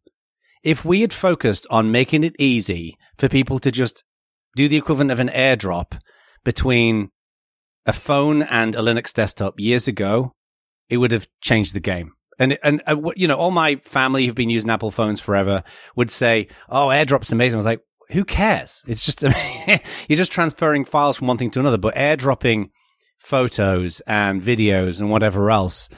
If 0.65 0.83
we 0.83 0.99
had 0.99 1.13
focused 1.13 1.65
on 1.71 1.93
making 1.93 2.25
it 2.25 2.35
easy 2.37 2.97
for 3.17 3.29
people 3.29 3.57
to 3.59 3.71
just 3.71 4.03
do 4.57 4.67
the 4.67 4.75
equivalent 4.75 5.11
of 5.11 5.21
an 5.21 5.29
AirDrop 5.29 5.97
between 6.43 7.11
a 7.85 7.93
phone 7.93 8.41
and 8.41 8.75
a 8.75 8.79
Linux 8.79 9.13
desktop 9.13 9.61
years 9.61 9.87
ago, 9.87 10.33
it 10.89 10.97
would 10.97 11.13
have 11.13 11.29
changed 11.39 11.73
the 11.73 11.79
game. 11.79 12.11
And 12.37 12.57
and 12.63 12.81
uh, 12.85 12.97
you 13.15 13.29
know, 13.29 13.37
all 13.37 13.51
my 13.51 13.77
family 13.77 14.25
who've 14.25 14.35
been 14.35 14.49
using 14.49 14.69
Apple 14.69 14.91
phones 14.91 15.21
forever 15.21 15.63
would 15.95 16.09
say, 16.11 16.47
"Oh, 16.69 16.87
AirDrop's 16.87 17.33
amazing." 17.33 17.55
I 17.55 17.57
was 17.57 17.65
like, 17.65 17.81
"Who 18.11 18.25
cares? 18.25 18.83
It's 18.87 19.05
just 19.05 19.21
you're 20.09 20.17
just 20.17 20.31
transferring 20.31 20.85
files 20.85 21.17
from 21.17 21.27
one 21.27 21.37
thing 21.37 21.51
to 21.51 21.59
another." 21.59 21.77
But 21.77 21.95
AirDropping 21.95 22.69
photos 23.19 24.01
and 24.01 24.41
videos 24.41 24.99
and 24.99 25.11
whatever 25.11 25.51
else, 25.51 25.89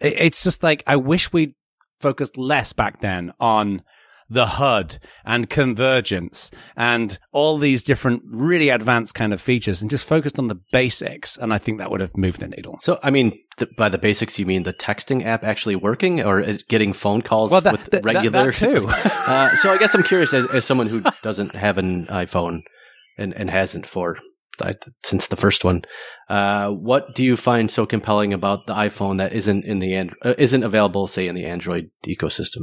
it, 0.00 0.14
it's 0.16 0.42
just 0.42 0.62
like 0.62 0.82
I 0.86 0.96
wish 0.96 1.32
we'd 1.32 1.54
focused 2.00 2.36
less 2.36 2.72
back 2.72 3.00
then 3.00 3.32
on 3.40 3.82
the 4.28 4.46
HUD 4.46 4.98
and 5.24 5.48
convergence 5.48 6.50
and 6.76 7.18
all 7.32 7.58
these 7.58 7.82
different 7.82 8.22
really 8.26 8.68
advanced 8.70 9.14
kind 9.14 9.32
of 9.32 9.40
features 9.40 9.80
and 9.82 9.90
just 9.90 10.04
focused 10.06 10.38
on 10.38 10.48
the 10.48 10.58
basics. 10.72 11.36
And 11.36 11.52
I 11.54 11.58
think 11.58 11.78
that 11.78 11.90
would 11.90 12.00
have 12.00 12.16
moved 12.16 12.40
the 12.40 12.48
needle. 12.48 12.78
So, 12.80 12.98
I 13.02 13.10
mean, 13.10 13.38
th- 13.58 13.70
by 13.78 13.88
the 13.88 13.98
basics, 13.98 14.38
you 14.38 14.46
mean 14.46 14.64
the 14.64 14.72
texting 14.72 15.24
app 15.24 15.44
actually 15.44 15.76
working 15.76 16.22
or 16.22 16.42
getting 16.68 16.92
phone 16.92 17.22
calls 17.22 17.50
Well, 17.52 17.60
that- 17.60 17.72
with 17.72 17.84
that- 17.84 17.90
that- 18.02 18.04
regular? 18.04 18.50
that 18.50 18.54
too. 18.54 18.86
uh, 19.30 19.54
so 19.56 19.70
I 19.70 19.78
guess 19.78 19.94
I'm 19.94 20.02
curious 20.02 20.34
as, 20.34 20.46
as 20.46 20.64
someone 20.64 20.88
who 20.88 21.02
doesn't 21.22 21.54
have 21.54 21.78
an 21.78 22.06
iPhone 22.06 22.62
and, 23.18 23.32
and 23.34 23.48
hasn't 23.50 23.86
for 23.86 24.18
since 25.04 25.26
the 25.26 25.36
first 25.36 25.64
one. 25.66 25.82
Uh, 26.30 26.70
what 26.70 27.14
do 27.14 27.22
you 27.22 27.36
find 27.36 27.70
so 27.70 27.84
compelling 27.84 28.32
about 28.32 28.66
the 28.66 28.72
iPhone 28.74 29.18
that 29.18 29.34
isn't 29.34 29.66
in 29.66 29.78
the 29.80 29.92
and- 29.94 30.14
uh, 30.24 30.32
isn't 30.38 30.62
available, 30.64 31.06
say, 31.06 31.28
in 31.28 31.34
the 31.34 31.44
Android 31.44 31.90
ecosystem? 32.06 32.62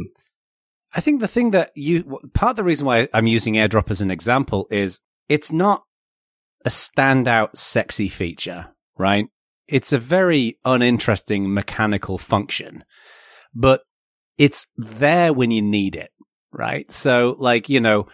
I 0.96 1.02
think 1.02 1.20
the 1.20 1.28
thing 1.28 1.52
that 1.52 1.72
you 1.76 2.20
part 2.34 2.52
of 2.52 2.56
the 2.58 2.64
reason 2.64 2.86
why 2.86 3.08
I'm 3.14 3.28
using 3.28 3.56
AirDrop 3.56 3.90
as 3.90 4.02
an 4.02 4.12
example 4.12 4.68
is 4.70 5.00
it's 5.28 5.52
not 5.52 5.84
a 6.66 6.70
standout 6.70 7.56
sexy 7.56 8.08
feature, 8.08 8.68
right? 8.98 9.28
It's 9.68 9.92
a 9.92 9.98
very 9.98 10.60
uninteresting 10.66 11.54
mechanical 11.54 12.18
function, 12.18 12.84
but 13.56 13.82
it's 14.38 14.68
there 14.78 15.34
when 15.34 15.52
you 15.52 15.62
need 15.62 15.96
it, 15.96 16.12
right? 16.52 16.90
So 16.92 17.36
like, 17.40 17.70
you 17.70 17.80
know, 17.80 18.08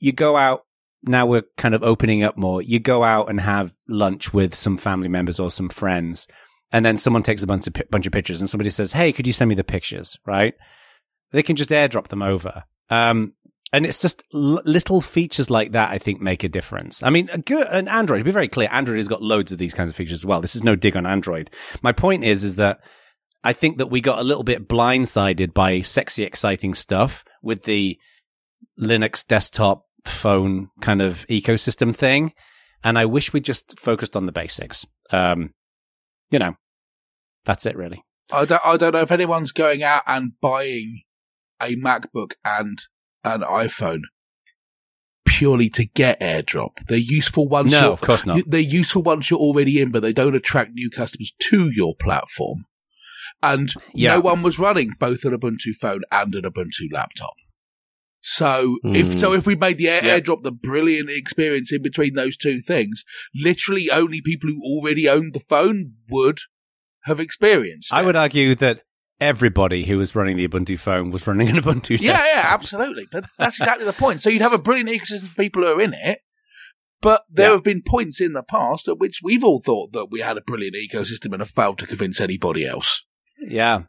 you 0.00 0.12
go 0.12 0.36
out 0.36 0.62
now 1.02 1.26
we're 1.26 1.44
kind 1.56 1.74
of 1.74 1.82
opening 1.82 2.22
up 2.22 2.36
more. 2.36 2.60
You 2.60 2.80
go 2.80 3.04
out 3.04 3.28
and 3.30 3.40
have 3.40 3.72
lunch 3.88 4.32
with 4.32 4.54
some 4.54 4.76
family 4.76 5.08
members 5.08 5.38
or 5.38 5.50
some 5.50 5.68
friends, 5.68 6.26
and 6.72 6.84
then 6.84 6.96
someone 6.96 7.22
takes 7.22 7.42
a 7.42 7.46
bunch 7.46 7.66
of 7.66 7.74
bunch 7.90 8.06
of 8.06 8.12
pictures, 8.12 8.40
and 8.40 8.50
somebody 8.50 8.70
says, 8.70 8.92
"Hey, 8.92 9.12
could 9.12 9.26
you 9.26 9.32
send 9.32 9.48
me 9.48 9.54
the 9.54 9.64
pictures?" 9.64 10.18
Right? 10.26 10.54
They 11.32 11.42
can 11.42 11.56
just 11.56 11.70
airdrop 11.70 12.08
them 12.08 12.22
over. 12.22 12.64
Um, 12.90 13.34
and 13.72 13.84
it's 13.84 14.00
just 14.00 14.22
l- 14.32 14.62
little 14.64 15.00
features 15.00 15.50
like 15.50 15.72
that, 15.72 15.90
I 15.90 15.98
think, 15.98 16.20
make 16.20 16.42
a 16.42 16.48
difference. 16.48 17.02
I 17.02 17.10
mean, 17.10 17.28
a 17.30 17.38
good, 17.38 17.66
an 17.68 17.88
Android, 17.88 18.20
to 18.20 18.24
be 18.24 18.30
very 18.30 18.48
clear, 18.48 18.68
Android 18.70 18.96
has 18.96 19.08
got 19.08 19.22
loads 19.22 19.52
of 19.52 19.58
these 19.58 19.74
kinds 19.74 19.90
of 19.90 19.96
features 19.96 20.20
as 20.20 20.26
well. 20.26 20.40
This 20.40 20.56
is 20.56 20.64
no 20.64 20.74
dig 20.74 20.96
on 20.96 21.06
Android. 21.06 21.50
My 21.82 21.92
point 21.92 22.24
is, 22.24 22.44
is 22.44 22.56
that 22.56 22.80
I 23.44 23.52
think 23.52 23.78
that 23.78 23.88
we 23.88 24.00
got 24.00 24.18
a 24.18 24.24
little 24.24 24.42
bit 24.42 24.68
blindsided 24.68 25.52
by 25.52 25.82
sexy, 25.82 26.24
exciting 26.24 26.74
stuff 26.74 27.24
with 27.42 27.64
the 27.64 27.98
Linux 28.80 29.26
desktop 29.26 29.84
phone 30.04 30.68
kind 30.80 31.02
of 31.02 31.26
ecosystem 31.28 31.94
thing. 31.94 32.32
And 32.82 32.98
I 32.98 33.04
wish 33.04 33.32
we 33.32 33.40
just 33.40 33.78
focused 33.78 34.16
on 34.16 34.26
the 34.26 34.32
basics. 34.32 34.86
Um, 35.10 35.52
you 36.30 36.38
know, 36.38 36.54
that's 37.44 37.66
it 37.66 37.76
really. 37.76 38.02
I 38.32 38.44
don't, 38.44 38.64
I 38.64 38.76
don't 38.76 38.92
know 38.92 39.00
if 39.00 39.10
anyone's 39.10 39.52
going 39.52 39.82
out 39.82 40.02
and 40.06 40.32
buying 40.40 41.02
a 41.60 41.76
MacBook 41.76 42.32
and 42.44 42.78
an 43.24 43.40
iPhone 43.42 44.02
purely 45.26 45.68
to 45.70 45.84
get 45.84 46.20
AirDrop. 46.20 46.86
They're 46.86 46.98
useful 46.98 47.48
once 47.48 47.72
No, 47.72 47.80
you're, 47.82 47.92
of 47.92 48.00
course 48.00 48.24
not. 48.26 48.40
they're 48.46 48.60
useful 48.60 49.02
once 49.02 49.30
you're 49.30 49.38
already 49.38 49.80
in, 49.80 49.90
but 49.90 50.00
they 50.02 50.12
don't 50.12 50.34
attract 50.34 50.72
new 50.72 50.90
customers 50.90 51.32
to 51.50 51.70
your 51.70 51.94
platform. 51.94 52.64
and 53.40 53.72
Yeah. 53.94 54.14
no 54.14 54.20
one 54.20 54.42
was 54.42 54.58
running 54.58 54.90
both 54.98 55.24
an 55.24 55.32
Ubuntu 55.32 55.72
phone 55.80 56.00
and 56.10 56.34
an 56.34 56.42
Ubuntu 56.42 56.90
laptop. 56.90 57.34
So 58.20 58.78
if 58.82 59.06
Mm. 59.14 59.20
so, 59.20 59.32
if 59.32 59.46
we 59.46 59.54
made 59.54 59.78
the 59.78 59.88
Air, 59.88 60.04
Yeah. 60.04 60.18
AirDrop 60.18 60.42
the 60.42 60.50
brilliant 60.50 61.08
experience 61.10 61.70
in 61.70 61.80
between 61.82 62.14
those 62.14 62.36
two 62.36 62.60
things, 62.60 63.04
literally 63.34 63.90
only 63.92 64.20
people 64.20 64.50
who 64.50 64.60
already 64.64 65.08
owned 65.08 65.34
the 65.34 65.40
phone 65.40 65.92
would 66.10 66.40
have 67.04 67.20
experienced. 67.20 67.92
I 67.92 68.02
it. 68.02 68.06
would 68.06 68.16
argue 68.16 68.56
that 68.56 68.82
everybody 69.20 69.84
who 69.84 69.98
was 69.98 70.14
running 70.14 70.36
the 70.36 70.46
Ubuntu 70.46 70.78
phone 70.78 71.10
was 71.10 71.26
running 71.26 71.48
an 71.48 71.56
Ubuntu 71.56 72.00
Yeah, 72.00 72.16
desktop. 72.18 72.34
yeah, 72.36 72.54
absolutely. 72.54 73.06
But 73.10 73.24
that's 73.38 73.58
exactly 73.58 73.84
the 73.86 73.92
point. 73.92 74.20
So 74.22 74.30
you'd 74.30 74.42
have 74.42 74.52
a 74.52 74.62
brilliant 74.62 74.88
ecosystem 74.90 75.26
for 75.28 75.42
people 75.42 75.62
who 75.62 75.68
are 75.72 75.80
in 75.80 75.94
it. 75.94 76.20
But 77.00 77.22
there 77.30 77.48
Yeah. 77.48 77.54
have 77.54 77.64
been 77.64 77.82
points 77.86 78.20
in 78.20 78.32
the 78.32 78.42
past 78.42 78.88
at 78.88 78.98
which 78.98 79.20
we've 79.22 79.44
all 79.44 79.60
thought 79.60 79.92
that 79.92 80.06
we 80.10 80.20
had 80.20 80.36
a 80.36 80.40
brilliant 80.40 80.76
ecosystem 80.76 81.32
and 81.32 81.40
have 81.40 81.50
failed 81.50 81.78
to 81.78 81.86
convince 81.86 82.20
anybody 82.20 82.66
else. 82.66 83.04
Yeah. 83.38 83.82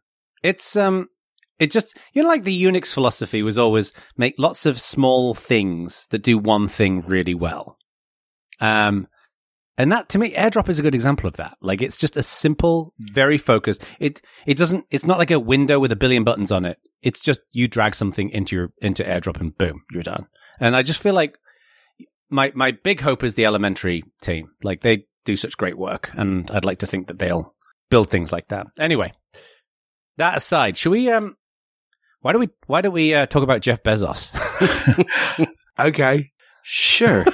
It's 0.44 0.76
um 0.76 1.08
it 1.58 1.72
just 1.72 1.98
you 2.14 2.22
know 2.24 2.30
like 2.30 2.44
the 2.44 2.64
Unix 2.64 2.94
philosophy 2.94 3.42
was 3.44 3.58
always 3.58 3.94
make 4.18 4.36
lots 4.38 4.66
of 4.66 4.80
small 4.80 5.34
things 5.34 6.08
that 6.12 6.24
do 6.24 6.38
one 6.38 6.68
thing 6.68 7.02
really 7.02 7.34
well. 7.36 7.78
Um 8.62 9.08
and 9.80 9.92
that 9.92 10.10
to 10.10 10.20
me 10.20 10.34
AirDrop 10.34 10.70
is 10.70 10.78
a 10.78 10.84
good 10.84 10.94
example 10.94 11.28
of 11.28 11.38
that. 11.38 11.58
Like 11.62 11.82
it's 11.82 11.98
just 11.98 12.18
a 12.18 12.22
simple, 12.22 12.94
very 13.00 13.38
focused. 13.38 13.84
It 14.00 14.22
it 14.46 14.58
doesn't 14.58 14.86
it's 14.92 15.06
not 15.06 15.18
like 15.18 15.32
a 15.32 15.40
window 15.40 15.80
with 15.80 15.92
a 15.92 15.96
billion 15.96 16.24
buttons 16.24 16.52
on 16.52 16.66
it. 16.66 16.78
It's 17.02 17.20
just 17.20 17.40
you 17.52 17.68
drag 17.68 17.96
something 17.96 18.30
into 18.30 18.56
your 18.56 18.74
into 18.82 19.04
AirDrop 19.04 19.40
and 19.40 19.58
boom, 19.58 19.84
you're 19.92 20.04
done. 20.04 20.28
And 20.60 20.76
I 20.76 20.84
just 20.84 21.02
feel 21.02 21.16
like 21.16 21.38
my 22.30 22.52
my 22.54 22.72
big 22.72 23.00
hope 23.00 23.24
is 23.24 23.36
the 23.36 23.46
elementary 23.46 24.04
team. 24.22 24.52
Like 24.62 24.82
they 24.82 25.02
do 25.26 25.36
such 25.36 25.58
great 25.58 25.78
work 25.78 26.12
and 26.14 26.52
I'd 26.52 26.66
like 26.66 26.80
to 26.80 26.88
think 26.88 27.08
that 27.08 27.18
they'll 27.18 27.56
build 27.90 28.10
things 28.10 28.32
like 28.32 28.50
that. 28.50 28.68
Anyway, 28.80 29.14
that 30.18 30.38
aside, 30.38 30.78
should 30.78 30.92
we 30.92 31.10
um 31.10 31.38
why 32.22 32.34
do 32.34 32.40
we 32.40 32.50
why 32.68 32.82
do 32.82 32.92
we 32.92 33.16
uh, 33.16 33.26
talk 33.26 33.44
about 33.44 33.62
Jeff 33.62 33.82
Bezos? 33.82 34.30
Okay. 35.80 36.32
Sure. 36.72 37.26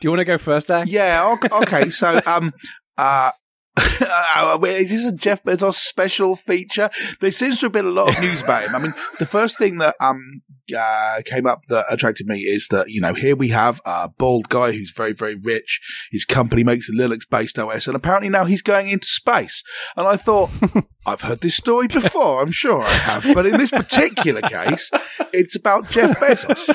Do 0.00 0.06
you 0.06 0.10
want 0.10 0.20
to 0.20 0.24
go 0.24 0.38
first, 0.38 0.70
Aq? 0.70 0.88
Yeah. 0.88 1.36
Okay. 1.36 1.48
okay. 1.54 1.90
so, 1.90 2.20
um, 2.26 2.52
uh, 2.96 3.32
uh, 3.76 4.58
is 4.64 4.90
this 4.90 5.04
a 5.04 5.12
Jeff 5.12 5.44
Bezos 5.44 5.74
special 5.74 6.36
feature? 6.36 6.90
There 7.20 7.30
seems 7.30 7.60
to 7.60 7.66
have 7.66 7.72
been 7.72 7.86
a 7.86 7.90
lot 7.90 8.08
of 8.08 8.20
news 8.20 8.42
about 8.42 8.64
him. 8.64 8.74
I 8.74 8.78
mean, 8.78 8.94
the 9.18 9.26
first 9.26 9.58
thing 9.58 9.78
that 9.78 9.94
um 10.00 10.40
uh, 10.76 11.20
came 11.24 11.46
up 11.46 11.64
that 11.68 11.86
attracted 11.90 12.26
me 12.26 12.40
is 12.40 12.68
that 12.68 12.90
you 12.90 13.00
know 13.00 13.14
here 13.14 13.36
we 13.36 13.48
have 13.48 13.80
a 13.84 14.08
bald 14.08 14.48
guy 14.48 14.72
who's 14.72 14.92
very 14.94 15.12
very 15.12 15.34
rich. 15.34 15.80
His 16.10 16.24
company 16.24 16.64
makes 16.64 16.88
a 16.88 16.92
Linux 16.92 17.20
based 17.28 17.58
OS, 17.58 17.86
and 17.86 17.94
apparently 17.94 18.28
now 18.28 18.44
he's 18.44 18.62
going 18.62 18.88
into 18.88 19.06
space. 19.06 19.62
And 19.96 20.06
I 20.06 20.16
thought 20.16 20.50
I've 21.06 21.22
heard 21.22 21.40
this 21.40 21.56
story 21.56 21.86
before. 21.86 22.42
I'm 22.42 22.52
sure 22.52 22.82
I 22.82 22.90
have, 22.90 23.26
but 23.34 23.46
in 23.46 23.56
this 23.56 23.70
particular 23.70 24.40
case, 24.42 24.90
it's 25.32 25.56
about 25.56 25.88
Jeff 25.90 26.18
Bezos. 26.18 26.68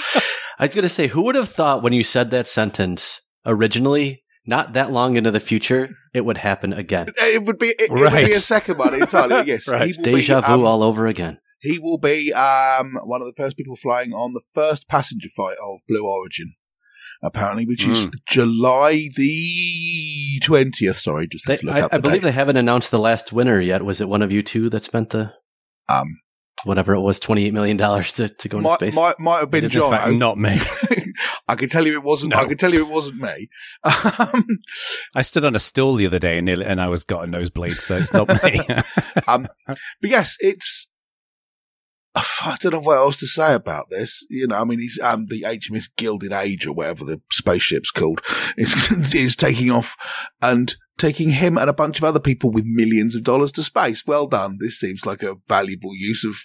I 0.59 0.65
was 0.65 0.75
going 0.75 0.83
to 0.83 0.89
say, 0.89 1.07
who 1.07 1.23
would 1.23 1.35
have 1.35 1.49
thought 1.49 1.83
when 1.83 1.93
you 1.93 2.03
said 2.03 2.31
that 2.31 2.47
sentence 2.47 3.19
originally, 3.45 4.23
not 4.47 4.73
that 4.73 4.91
long 4.91 5.17
into 5.17 5.31
the 5.31 5.39
future, 5.39 5.89
it 6.13 6.23
would 6.25 6.37
happen 6.37 6.71
again? 6.73 7.07
It 7.17 7.43
would 7.43 7.57
be 7.59 7.67
it, 7.69 7.75
it 7.79 7.91
would 7.91 8.13
be 8.13 8.31
a 8.33 8.39
second 8.41 8.77
one 8.77 8.93
entirely. 8.93 9.47
Yes, 9.47 9.67
Right. 9.67 9.87
he 9.87 9.93
will 9.97 10.05
be, 10.05 10.11
Deja 10.21 10.41
vu 10.41 10.53
um, 10.53 10.63
all 10.65 10.83
over 10.83 11.07
again. 11.07 11.39
He 11.59 11.79
will 11.79 11.97
be 11.97 12.31
um, 12.31 12.93
one 13.03 13.21
of 13.21 13.27
the 13.27 13.33
first 13.35 13.57
people 13.57 13.75
flying 13.75 14.13
on 14.13 14.33
the 14.33 14.41
first 14.53 14.87
passenger 14.87 15.29
flight 15.29 15.57
of 15.63 15.79
Blue 15.87 16.05
Origin, 16.05 16.53
apparently, 17.23 17.65
which 17.65 17.87
is 17.87 18.05
Mm. 18.05 18.13
July 18.27 19.09
the 19.15 20.39
twentieth. 20.43 20.97
Sorry, 20.97 21.27
just 21.27 21.47
They, 21.47 21.53
have 21.53 21.59
to 21.61 21.65
look 21.65 21.75
I, 21.75 21.81
up 21.81 21.93
I 21.93 21.97
believe 21.99 22.21
date. 22.21 22.27
they 22.27 22.31
haven't 22.33 22.57
announced 22.57 22.91
the 22.91 22.99
last 22.99 23.33
winner 23.33 23.59
yet. 23.59 23.83
Was 23.83 23.99
it 23.99 24.07
one 24.09 24.21
of 24.21 24.31
you 24.31 24.41
two 24.43 24.69
that 24.69 24.83
spent 24.83 25.09
the 25.09 25.33
Um, 25.89 26.07
whatever 26.63 26.93
it 26.93 27.01
was, 27.01 27.19
twenty 27.19 27.45
eight 27.45 27.53
million 27.53 27.77
dollars 27.77 28.13
to, 28.13 28.29
to 28.29 28.49
go 28.49 28.57
into 28.57 28.69
might, 28.69 28.79
space? 28.79 28.95
might 28.95 29.19
might 29.19 29.39
have 29.39 29.51
been 29.51 29.63
is 29.63 29.75
in 29.75 29.81
John. 29.81 29.91
fact 29.91 30.13
not 30.13 30.37
me. 30.37 30.59
I 31.47 31.55
can 31.55 31.69
tell 31.69 31.85
you 31.85 31.93
it 31.93 32.03
wasn't. 32.03 32.33
No. 32.33 32.39
I 32.39 32.45
can 32.45 32.57
tell 32.57 32.73
you 32.73 32.85
it 32.85 32.91
wasn't 32.91 33.17
me. 33.21 33.49
Um, 34.17 34.45
I 35.15 35.21
stood 35.21 35.45
on 35.45 35.55
a 35.55 35.59
stool 35.59 35.95
the 35.95 36.05
other 36.05 36.19
day 36.19 36.37
and 36.37 36.45
nearly, 36.45 36.65
and 36.65 36.81
I 36.81 36.87
was 36.87 37.03
got 37.03 37.23
a 37.23 37.27
nosebleed, 37.27 37.77
so 37.77 37.97
it's 37.97 38.13
not 38.13 38.27
me. 38.43 38.61
um, 39.27 39.47
but 39.67 39.77
yes, 40.09 40.37
it's. 40.39 40.87
I 42.15 42.57
don't 42.59 42.73
know 42.73 42.79
what 42.79 42.97
else 42.97 43.19
to 43.19 43.27
say 43.27 43.53
about 43.53 43.89
this. 43.89 44.23
You 44.29 44.47
know, 44.47 44.55
I 44.55 44.63
mean, 44.63 44.79
he's 44.79 44.99
um, 45.03 45.25
the 45.27 45.41
HMS 45.41 45.89
Gilded 45.97 46.31
Age 46.31 46.65
or 46.65 46.73
whatever 46.73 47.03
the 47.03 47.21
spaceship's 47.31 47.91
called 47.91 48.21
is 48.57 48.73
is 49.13 49.35
taking 49.35 49.69
off 49.69 49.95
and 50.41 50.75
taking 50.97 51.31
him 51.31 51.57
and 51.57 51.69
a 51.69 51.73
bunch 51.73 51.97
of 51.97 52.05
other 52.05 52.19
people 52.19 52.51
with 52.51 52.63
millions 52.65 53.15
of 53.15 53.23
dollars 53.23 53.51
to 53.53 53.63
space. 53.63 54.05
Well 54.07 54.27
done. 54.27 54.57
This 54.59 54.79
seems 54.79 55.05
like 55.05 55.23
a 55.23 55.35
valuable 55.47 55.93
use 55.93 56.23
of 56.23 56.35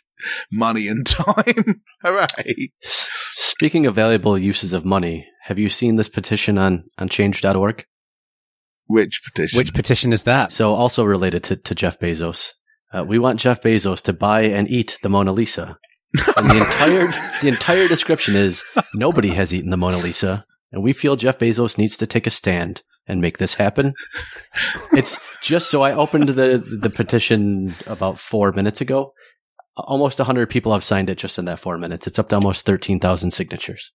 money 0.51 0.89
and 0.89 1.07
time. 1.07 1.83
Hooray! 2.03 2.73
Speaking 2.83 3.87
of 3.87 3.95
valuable 3.95 4.39
uses 4.39 4.73
of 4.73 4.85
money, 4.85 5.27
have 5.45 5.59
you 5.59 5.69
seen 5.69 5.97
this 5.97 6.09
petition 6.09 6.59
on, 6.59 6.85
on 6.99 7.09
change.org? 7.09 7.85
Which 8.87 9.23
petition? 9.25 9.57
Which 9.57 9.73
petition 9.73 10.13
is 10.13 10.25
that? 10.25 10.53
So 10.53 10.75
also 10.75 11.05
related 11.05 11.45
to, 11.45 11.57
to 11.57 11.75
Jeff 11.77 12.01
Bezos. 12.01 12.55
Uh, 12.93 13.05
we 13.05 13.19
want 13.19 13.41
Jeff 13.41 13.63
Bezos 13.63 14.03
to 14.03 14.13
buy 14.13 14.43
and 14.43 14.69
eat 14.69 14.99
the 15.03 15.09
Mona 15.09 15.33
Lisa. 15.33 15.79
And 16.37 16.51
the 16.51 16.57
entire 16.57 17.07
the 17.41 17.49
entire 17.49 17.87
description 17.87 18.35
is 18.35 18.65
nobody 18.95 19.29
has 19.29 19.55
eaten 19.55 19.71
the 19.71 19.77
Mona 19.77 19.99
Lisa, 19.99 20.45
and 20.73 20.83
we 20.83 20.93
feel 20.93 21.15
Jeff 21.15 21.39
Bezos 21.39 21.79
needs 21.79 21.97
to 21.99 22.07
take 22.07 22.27
a 22.27 22.31
stand 22.31 22.83
and 23.07 23.21
make 23.21 23.39
this 23.39 23.55
happen. 23.55 23.95
It's 24.93 25.21
just 25.41 25.71
so 25.71 25.83
I 25.83 25.93
opened 25.93 26.31
the 26.31 26.59
the 26.59 26.91
petition 26.91 27.75
about 27.87 28.19
four 28.19 28.51
minutes 28.51 28.81
ago. 28.81 29.13
Almost 29.77 30.19
hundred 30.19 30.51
people 30.51 30.73
have 30.73 30.83
signed 30.83 31.09
it 31.09 31.19
just 31.19 31.39
in 31.39 31.45
that 31.45 31.61
four 31.61 31.79
minutes. 31.79 32.09
It's 32.09 32.19
up 32.19 32.29
to 32.31 32.35
almost 32.35 32.67
thirteen 32.67 32.99
thousand 32.99 33.31
signatures. 33.31 33.93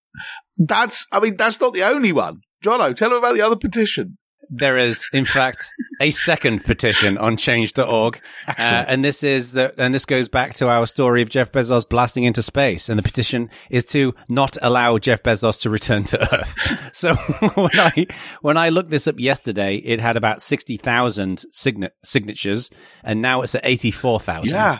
That's. 0.57 1.05
I 1.11 1.19
mean, 1.19 1.35
that's 1.35 1.59
not 1.59 1.73
the 1.73 1.83
only 1.83 2.13
one. 2.13 2.37
Jono, 2.63 2.95
tell 2.95 3.11
him 3.11 3.17
about 3.17 3.35
the 3.35 3.41
other 3.41 3.57
petition. 3.57 4.17
There 4.49 4.77
is, 4.77 5.07
in 5.13 5.25
fact, 5.25 5.69
a 5.99 6.11
second 6.11 6.63
petition 6.63 7.17
on 7.17 7.37
change.org. 7.37 8.19
Uh, 8.47 8.85
and 8.87 9.03
this 9.03 9.23
is 9.23 9.53
the, 9.53 9.73
and 9.77 9.93
this 9.93 10.05
goes 10.05 10.27
back 10.29 10.53
to 10.55 10.69
our 10.69 10.85
story 10.85 11.21
of 11.21 11.29
Jeff 11.29 11.51
Bezos 11.51 11.87
blasting 11.87 12.23
into 12.23 12.41
space. 12.43 12.89
And 12.89 12.97
the 12.99 13.03
petition 13.03 13.49
is 13.69 13.85
to 13.87 14.13
not 14.29 14.57
allow 14.61 14.97
Jeff 14.97 15.23
Bezos 15.23 15.61
to 15.61 15.69
return 15.69 16.03
to 16.05 16.33
Earth. 16.33 16.55
So 16.95 17.15
when 17.55 17.69
I, 17.77 18.07
when 18.41 18.55
I 18.57 18.69
looked 18.69 18.89
this 18.89 19.05
up 19.07 19.15
yesterday, 19.19 19.75
it 19.75 19.99
had 19.99 20.15
about 20.15 20.41
60,000 20.41 21.43
signa- 21.51 21.91
signatures 22.05 22.69
and 23.03 23.21
now 23.21 23.41
it's 23.41 23.53
at 23.55 23.65
84,000. 23.65 24.53
Yeah. 24.55 24.77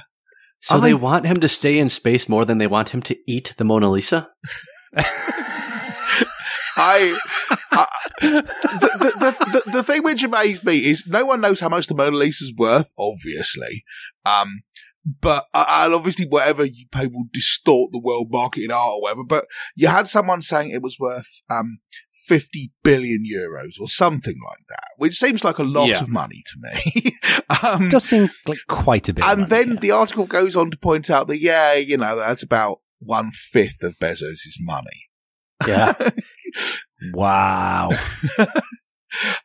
So 0.62 0.78
I- 0.78 0.80
they 0.80 0.94
want 0.94 1.26
him 1.26 1.38
to 1.42 1.50
stay 1.50 1.78
in 1.78 1.90
space 1.90 2.30
more 2.30 2.46
than 2.46 2.58
they 2.58 2.68
want 2.68 2.90
him 2.90 3.02
to 3.04 3.18
eat 3.28 3.54
the 3.58 3.66
Mona 3.66 3.90
Lisa. 3.90 4.30
I, 6.78 7.18
I 7.72 7.88
the, 8.22 8.42
the, 8.42 9.12
the, 9.20 9.62
the, 9.66 9.72
the 9.72 9.84
thing 9.84 10.04
which 10.04 10.24
amazed 10.24 10.64
me 10.64 10.80
is 10.86 11.04
no 11.08 11.26
one 11.26 11.42
knows 11.42 11.60
how 11.60 11.70
much 11.70 11.88
the 11.88 11.96
Mona 11.96 12.16
Lisa's 12.16 12.54
worth, 12.58 12.92
obviously. 12.98 13.84
Um, 14.26 14.62
but 15.22 15.46
uh, 15.54 15.66
and 15.68 15.94
obviously 15.94 16.26
whatever 16.26 16.66
you 16.66 16.86
pay 16.92 17.06
will 17.06 17.26
distort 17.32 17.92
the 17.92 18.02
world 18.04 18.28
market 18.32 18.64
in 18.64 18.72
art 18.72 18.94
or 18.96 19.02
whatever. 19.04 19.24
But 19.24 19.46
you 19.76 19.88
had 19.88 20.08
someone 20.08 20.42
saying 20.42 20.72
it 20.72 20.82
was 20.82 20.98
worth 21.00 21.42
um 21.50 21.78
50 22.28 22.72
billion 22.84 23.24
euros 23.24 23.80
or 23.80 23.88
something 23.88 24.36
like 24.50 24.66
that, 24.70 24.88
which 24.98 25.16
seems 25.20 25.44
like 25.44 25.60
a 25.60 25.64
lot 25.64 25.90
Yeah. 25.90 26.02
of 26.02 26.10
money 26.10 26.42
to 26.48 26.58
me. 26.60 27.12
um, 27.64 27.86
It 27.86 27.92
does 27.92 28.04
seem 28.04 28.32
like 28.48 28.58
quite 28.68 29.08
a 29.08 29.14
bit. 29.14 29.24
and 29.24 29.42
money, 29.42 29.50
then 29.50 29.74
yeah. 29.76 29.80
the 29.80 29.92
article 29.92 30.26
goes 30.26 30.56
on 30.56 30.72
to 30.72 30.78
point 30.78 31.12
out 31.12 31.28
that 31.28 31.40
yeah, 31.40 31.74
you 31.76 31.98
know, 31.98 32.16
that's 32.16 32.42
about 32.42 32.80
one 33.00 33.30
fifth 33.32 33.84
of 33.84 33.98
Bezos' 34.00 34.56
money. 34.60 35.06
Yeah. 35.68 35.94
wow. 37.14 37.90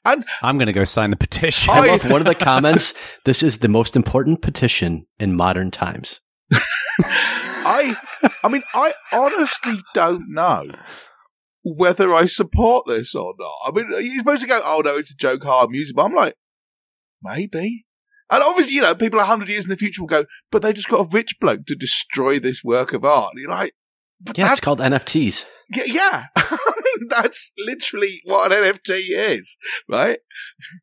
And- 0.04 0.24
I'm 0.42 0.56
going 0.56 0.66
to 0.66 0.72
go 0.72 0.84
sign 0.84 1.10
the 1.10 1.16
petition. 1.16 1.70
I 1.72 1.86
love 1.86 2.04
one 2.10 2.20
of 2.20 2.26
the 2.26 2.34
comments. 2.34 2.94
This 3.24 3.42
is 3.42 3.58
the 3.58 3.68
most 3.68 3.96
important 3.96 4.42
petition 4.42 5.06
in 5.18 5.36
modern 5.36 5.70
times. 5.70 6.20
I, 7.02 7.94
I 8.42 8.48
mean, 8.48 8.62
I 8.74 8.92
honestly 9.12 9.80
don't 9.94 10.32
know 10.32 10.64
whether 11.62 12.12
I 12.12 12.26
support 12.26 12.86
this 12.86 13.14
or 13.14 13.34
not. 13.38 13.54
I 13.66 13.70
mean, 13.72 13.86
you're 13.90 14.18
supposed 14.18 14.42
to 14.42 14.48
go, 14.48 14.60
oh 14.64 14.82
no, 14.84 14.96
it's 14.96 15.12
a 15.12 15.16
joke, 15.16 15.44
hard 15.44 15.70
music, 15.70 15.94
but 15.94 16.06
I'm 16.06 16.14
like, 16.14 16.34
maybe. 17.22 17.86
And 18.30 18.42
obviously, 18.42 18.74
you 18.74 18.80
know, 18.80 18.94
people 18.94 19.20
a 19.20 19.24
hundred 19.24 19.48
years 19.48 19.64
in 19.64 19.70
the 19.70 19.76
future 19.76 20.02
will 20.02 20.08
go, 20.08 20.24
but 20.50 20.62
they 20.62 20.72
just 20.72 20.88
got 20.88 21.06
a 21.06 21.08
rich 21.10 21.36
bloke 21.40 21.66
to 21.66 21.74
destroy 21.74 22.38
this 22.38 22.64
work 22.64 22.92
of 22.92 23.04
art. 23.04 23.32
And 23.34 23.42
you're 23.42 23.50
like, 23.50 23.74
but 24.20 24.38
Yeah, 24.38 24.44
that's, 24.46 24.58
it's 24.58 24.64
called 24.64 24.78
NFTs. 24.78 25.44
Yeah. 25.70 26.26
I 26.36 26.72
mean, 26.84 27.08
that's 27.08 27.52
literally 27.58 28.20
what 28.24 28.52
an 28.52 28.62
NFT 28.62 29.00
is, 29.10 29.56
right? 29.88 30.18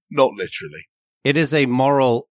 Not 0.10 0.32
literally. 0.34 0.88
it 1.24 1.38
is 1.38 1.54
a 1.54 1.66
moral 1.66 2.30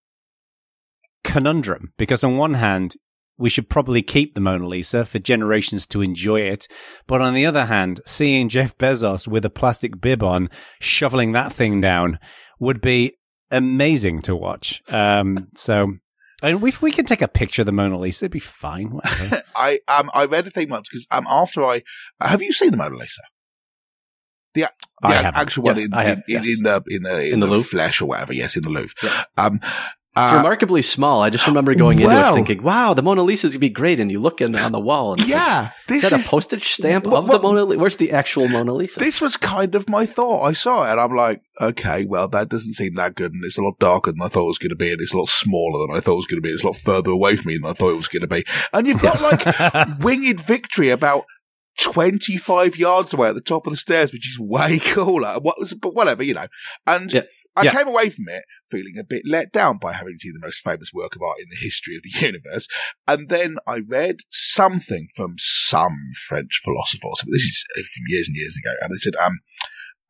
conundrum 1.25 1.93
because 1.99 2.23
on 2.23 2.37
one 2.37 2.55
hand 2.55 2.97
we 3.39 3.51
should 3.51 3.69
probably 3.69 4.03
keep 4.03 4.35
the 4.35 4.41
Mona 4.41 4.67
Lisa 4.67 5.05
for 5.05 5.19
generations 5.19 5.87
to 5.89 6.01
enjoy 6.01 6.41
it. 6.41 6.67
But 7.07 7.21
on 7.21 7.35
the 7.35 7.45
other 7.45 7.67
hand, 7.67 8.01
seeing 8.07 8.49
Jeff 8.49 8.79
Bezos 8.79 9.29
with 9.29 9.45
a 9.45 9.51
plastic 9.51 10.01
bib 10.01 10.23
on 10.23 10.49
shoveling 10.81 11.33
that 11.33 11.53
thing 11.53 11.81
down 11.81 12.19
would 12.59 12.81
be 12.81 13.19
amazing 13.51 14.23
to 14.23 14.35
watch. 14.35 14.83
Um, 14.91 15.49
so 15.55 15.93
And 16.43 16.61
we 16.61 16.73
we 16.81 16.93
can 16.93 17.07
take 17.07 17.23
a 17.23 17.29
picture 17.29 17.63
of 17.63 17.67
the 17.67 17.73
Mona 17.73 17.99
Lisa. 17.99 18.25
It'd 18.27 18.33
be 18.33 18.39
fine. 18.39 18.99
I 19.57 19.81
um 19.89 20.11
I 20.15 20.25
read 20.27 20.47
a 20.47 20.51
thing 20.51 20.69
once 20.69 20.89
because 20.89 21.07
um 21.11 21.27
after 21.29 21.65
I 21.65 21.83
have 22.21 22.43
you 22.43 22.53
seen 22.53 22.71
the 22.73 22.77
Mona 22.77 22.97
Lisa? 22.97 23.23
The, 24.55 24.69
the 25.03 25.09
I 25.09 25.15
ac- 25.17 25.25
haven't. 25.25 25.41
actual 25.41 25.63
one 25.65 25.77
Yes, 25.77 25.85
in, 25.87 25.95
I 25.95 26.05
have, 26.05 26.19
in, 26.19 26.23
in, 26.29 26.43
yes. 26.45 26.47
in 26.57 26.63
the 26.63 26.83
in 26.89 27.03
the 27.03 27.33
in, 27.33 27.41
the 27.41 27.47
the, 27.47 27.53
Louvre? 27.53 27.69
flesh 27.69 28.01
or 28.01 28.07
whatever. 28.07 28.33
Yes, 28.33 28.57
in 28.57 28.63
the 28.63 28.71
Louvre. 28.71 28.95
Yeah. 29.03 29.25
Um, 29.37 29.61
It's 30.19 30.33
uh, 30.33 30.37
remarkably 30.39 30.81
small. 30.81 31.23
I 31.23 31.29
just 31.29 31.47
remember 31.47 31.75
going 31.75 32.01
into 32.01 32.11
it 32.11 32.35
thinking, 32.35 32.63
"Wow, 32.63 32.95
the 32.95 33.03
Mona 33.03 33.23
Lisa's 33.23 33.53
gonna 33.53 33.61
be 33.61 33.69
great." 33.69 34.01
And 34.01 34.11
you 34.11 34.19
look 34.19 34.41
in 34.41 34.57
on 34.57 34.73
the 34.73 34.81
wall, 34.81 35.13
and 35.13 35.21
like, 35.21 35.29
yeah, 35.29 35.71
this 35.89 36.05
is 36.05 36.11
that 36.11 36.21
is 36.21 36.27
a 36.27 36.31
postage 36.31 36.69
stamp 36.71 37.05
Well, 37.07 37.17
of 37.19 37.29
well- 37.29 37.39
the 37.39 37.43
Mona 37.47 37.65
Lisa? 37.65 37.79
Where's 37.79 37.97
the 37.97 38.13
actual 38.13 38.49
Mona 38.49 38.73
Lisa? 38.73 38.99
this 38.99 39.21
was 39.21 39.37
kind 39.37 39.75
of 39.75 39.89
my 39.91 40.07
thought. 40.07 40.45
I 40.45 40.55
saw 40.55 40.85
it 40.85 40.93
and 40.93 41.01
I'm 41.01 41.15
like, 41.15 41.43
okay, 41.61 42.07
well, 42.07 42.29
that 42.29 42.49
doesn't 42.49 42.73
seem 42.75 42.95
that 42.95 43.15
good, 43.15 43.35
and 43.35 43.45
it's 43.45 43.59
a 43.59 43.63
lot 43.63 43.79
darker 43.79 44.11
than 44.11 44.23
I 44.23 44.29
thought 44.29 44.45
it 44.45 44.49
was 44.49 44.59
going 44.59 44.71
to 44.71 44.77
be, 44.77 44.91
and 44.91 45.01
it's 45.01 45.13
a 45.13 45.19
lot 45.19 45.29
smaller 45.29 45.87
than 45.87 45.97
I 45.97 46.01
thought 46.01 46.15
it 46.15 46.17
was 46.17 46.27
going 46.27 46.43
to 46.43 46.49
be. 46.49 46.51
It's 46.51 46.65
a 46.65 46.69
lot 46.69 46.77
further 46.77 47.11
away 47.11 47.37
from 47.37 47.49
me 47.51 47.59
than 47.59 47.69
I 47.71 47.75
thought 47.75 47.91
it 47.93 47.97
was 47.97 48.09
going 48.09 48.23
to 48.23 48.27
be. 48.27 48.45
And 48.73 48.87
you've 48.87 49.03
got 49.03 49.21
like 49.21 49.99
winged 50.01 50.41
victory 50.41 50.89
about 50.89 51.25
25 51.79 52.77
yards 52.77 53.13
away 53.13 53.29
at 53.29 53.35
the 53.35 53.41
top 53.41 53.67
of 53.67 53.73
the 53.73 53.77
stairs, 53.77 54.13
which 54.13 54.29
is 54.29 54.39
way 54.39 54.79
cooler. 54.85 55.35
What 55.41 55.59
was, 55.59 55.75
but 55.75 55.95
whatever, 55.95 56.23
you 56.23 56.35
know. 56.35 56.47
And 56.87 57.13
Yeah. 57.13 57.23
I 57.57 57.65
Yeah. 57.65 57.73
came 57.73 57.89
away 57.89 58.11
from 58.11 58.29
it 58.29 58.45
feeling 58.71 58.99
a 58.99 59.05
bit 59.05 59.23
let 59.25 59.51
down 59.53 59.79
by 59.79 59.93
having 59.95 60.17
seen 60.17 60.33
the 60.35 60.47
most 60.47 60.61
famous 60.63 60.91
work 60.93 61.17
of 61.17 61.23
art 61.23 61.39
in 61.41 61.47
the 61.51 61.57
history 61.57 61.97
of 61.97 62.03
the 62.03 62.11
universe. 62.27 62.69
And 63.09 63.29
then 63.29 63.57
I 63.67 63.81
read 63.89 64.17
something 64.31 65.09
from 65.17 65.35
some 65.39 65.97
French 66.29 66.61
philosopher. 66.63 67.07
or. 67.09 67.15
This 67.27 67.43
is 67.43 67.65
uh, 67.77 67.81
from 67.81 68.05
years 68.09 68.29
and 68.29 68.37
years 68.37 68.55
ago. 68.57 68.71
And 68.83 68.93
they 68.93 68.99
said, 68.99 69.17
um, 69.17 69.39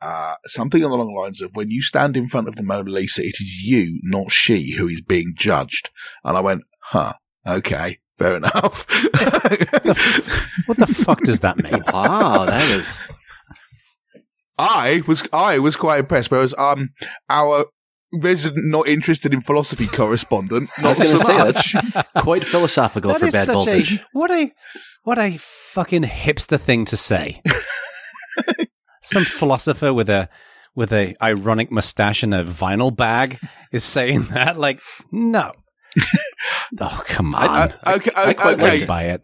uh, 0.02 0.34
something 0.46 0.82
along 0.82 1.06
the 1.06 1.20
lines 1.20 1.40
of 1.40 1.50
when 1.54 1.70
you 1.70 1.82
stand 1.82 2.16
in 2.16 2.26
front 2.26 2.48
of 2.48 2.56
the 2.56 2.62
Mona 2.62 2.90
Lisa, 2.90 3.22
it 3.22 3.36
is 3.40 3.62
you, 3.62 3.98
not 4.02 4.30
she, 4.30 4.74
who 4.76 4.88
is 4.88 5.00
being 5.00 5.32
judged. 5.38 5.90
And 6.24 6.36
I 6.36 6.40
went, 6.40 6.62
huh, 6.82 7.14
okay, 7.46 7.98
fair 8.12 8.36
enough. 8.36 8.86
what 10.66 10.76
the 10.76 10.86
fuck 10.86 11.20
does 11.22 11.40
that 11.40 11.56
mean? 11.62 11.82
wow, 11.92 12.44
that 12.44 12.70
is. 12.70 12.98
I 14.58 15.02
was 15.06 15.22
I 15.32 15.58
was 15.58 15.76
quite 15.76 16.00
impressed. 16.00 16.30
Whereas 16.30 16.54
um 16.58 16.90
our 17.28 17.66
resident 18.14 18.64
not 18.66 18.88
interested 18.88 19.34
in 19.34 19.40
philosophy 19.40 19.86
correspondent 19.86 20.70
I 20.78 20.82
not 20.82 20.98
was 20.98 21.10
so 21.10 21.18
say 21.18 21.36
much. 21.38 21.74
quite 22.22 22.44
philosophical 22.44 23.12
That 23.12 23.20
for 23.20 23.30
bad 23.30 23.48
voltage. 23.48 23.94
a 24.00 24.04
what 24.12 24.30
a 24.30 24.52
what 25.02 25.18
a 25.18 25.36
fucking 25.38 26.04
hipster 26.04 26.58
thing 26.58 26.84
to 26.86 26.96
say. 26.96 27.42
Some 29.02 29.24
philosopher 29.24 29.92
with 29.92 30.08
a 30.08 30.28
with 30.74 30.92
a 30.92 31.14
ironic 31.22 31.70
mustache 31.70 32.22
and 32.22 32.34
a 32.34 32.44
vinyl 32.44 32.94
bag 32.94 33.38
is 33.72 33.84
saying 33.84 34.24
that. 34.32 34.56
Like, 34.58 34.80
no. 35.12 35.52
oh 36.80 37.02
come 37.06 37.34
on! 37.34 37.48
I- 37.48 37.64
Uh, 37.86 37.94
okay, 37.96 38.10
I 38.16 38.34
quite 38.34 38.54
okay. 38.54 38.62
liked 38.70 38.86
by 38.86 39.04
it. 39.04 39.20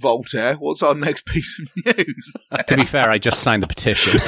Voltaire, 0.00 0.54
what's 0.54 0.82
our 0.82 0.94
next 0.94 1.26
piece 1.26 1.58
of 1.60 1.96
news? 1.96 2.36
To 2.66 2.76
be 2.76 2.84
fair, 2.84 3.10
I 3.10 3.18
just 3.18 3.40
signed 3.40 3.62
the 3.62 3.66
petition. 3.66 4.18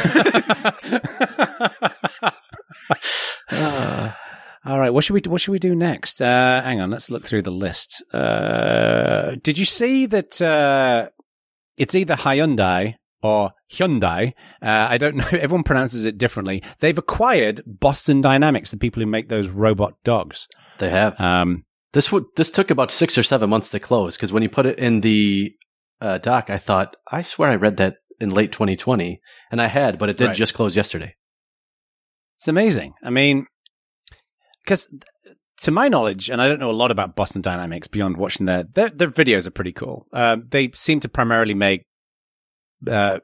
Uh, 3.50 4.12
All 4.64 4.80
right, 4.80 4.90
what 4.92 5.04
should 5.04 5.14
we 5.14 5.20
what 5.30 5.40
should 5.40 5.52
we 5.52 5.60
do 5.60 5.76
next? 5.76 6.20
Uh, 6.20 6.60
hang 6.62 6.80
on, 6.80 6.90
let's 6.90 7.08
look 7.10 7.24
through 7.24 7.42
the 7.42 7.52
list. 7.52 8.02
Uh, 8.12 9.36
did 9.42 9.58
you 9.58 9.64
see 9.64 10.06
that 10.06 10.42
uh, 10.42 11.08
it's 11.76 11.94
either 11.94 12.14
Hyundai 12.16 12.94
or 13.22 13.52
Hyundai? 13.72 14.32
Uh, 14.60 14.86
I 14.90 14.98
don't 14.98 15.14
know. 15.16 15.26
Everyone 15.30 15.62
pronounces 15.62 16.04
it 16.04 16.18
differently. 16.18 16.64
They've 16.80 16.98
acquired 16.98 17.60
Boston 17.64 18.20
Dynamics, 18.20 18.72
the 18.72 18.76
people 18.76 19.00
who 19.00 19.06
make 19.06 19.28
those 19.28 19.48
robot 19.48 19.94
dogs. 20.02 20.48
they 20.78 20.90
have 20.90 21.18
Um, 21.20 21.62
this. 21.96 22.12
Would 22.12 22.24
this 22.36 22.50
took 22.50 22.70
about 22.70 22.90
six 22.90 23.18
or 23.18 23.22
seven 23.22 23.50
months 23.50 23.70
to 23.70 23.80
close 23.80 24.16
because 24.16 24.32
when 24.32 24.42
you 24.42 24.48
put 24.48 24.66
it 24.66 24.78
in 24.78 25.00
the 25.00 25.52
uh, 26.00 26.18
doc, 26.18 26.50
I 26.50 26.58
thought 26.58 26.94
I 27.10 27.22
swear 27.22 27.50
I 27.50 27.56
read 27.56 27.78
that 27.78 27.96
in 28.20 28.30
late 28.30 28.52
2020, 28.52 29.20
and 29.50 29.60
I 29.60 29.66
had, 29.66 29.98
but 29.98 30.08
it 30.08 30.16
did 30.16 30.28
Right. 30.28 30.36
just 30.36 30.54
close 30.54 30.76
yesterday. 30.76 31.14
It's 32.36 32.48
amazing. 32.48 32.94
I 33.02 33.10
mean, 33.10 33.46
because 34.62 34.88
to 35.58 35.70
my 35.70 35.88
knowledge, 35.88 36.28
and 36.28 36.40
I 36.40 36.48
don't 36.48 36.60
know 36.60 36.70
a 36.70 36.72
lot 36.72 36.90
about 36.90 37.16
Boston 37.16 37.42
Dynamics 37.42 37.88
beyond 37.88 38.16
watching 38.18 38.46
their 38.46 38.64
their, 38.64 38.90
their 38.90 39.10
videos 39.10 39.46
are 39.46 39.52
pretty 39.52 39.72
cool. 39.72 40.06
Uh, 40.12 40.36
they 40.48 40.70
seem 40.74 41.00
to 41.00 41.08
primarily 41.08 41.54
make, 41.54 41.82
uh, 42.88 43.20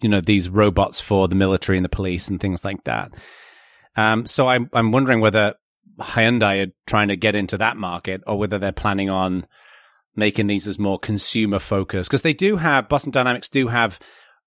you 0.00 0.08
know, 0.08 0.20
these 0.20 0.48
robots 0.48 1.00
for 1.00 1.28
the 1.28 1.34
military 1.34 1.76
and 1.76 1.84
the 1.84 1.90
police 1.90 2.28
and 2.28 2.40
things 2.40 2.64
like 2.64 2.82
that. 2.84 3.14
Um, 3.94 4.26
so 4.26 4.46
I'm 4.46 4.70
I'm 4.72 4.90
wondering 4.90 5.20
whether 5.20 5.54
Hyundai 6.00 6.66
are 6.66 6.72
trying 6.86 7.08
to 7.08 7.16
get 7.16 7.34
into 7.34 7.56
that 7.58 7.76
market 7.76 8.22
or 8.26 8.38
whether 8.38 8.58
they're 8.58 8.72
planning 8.72 9.10
on 9.10 9.46
making 10.14 10.46
these 10.46 10.66
as 10.66 10.78
more 10.78 10.98
consumer 10.98 11.58
focused 11.58 12.10
because 12.10 12.22
they 12.22 12.32
do 12.34 12.56
have 12.56 12.88
Boston 12.88 13.12
Dynamics 13.12 13.48
do 13.48 13.68
have 13.68 13.98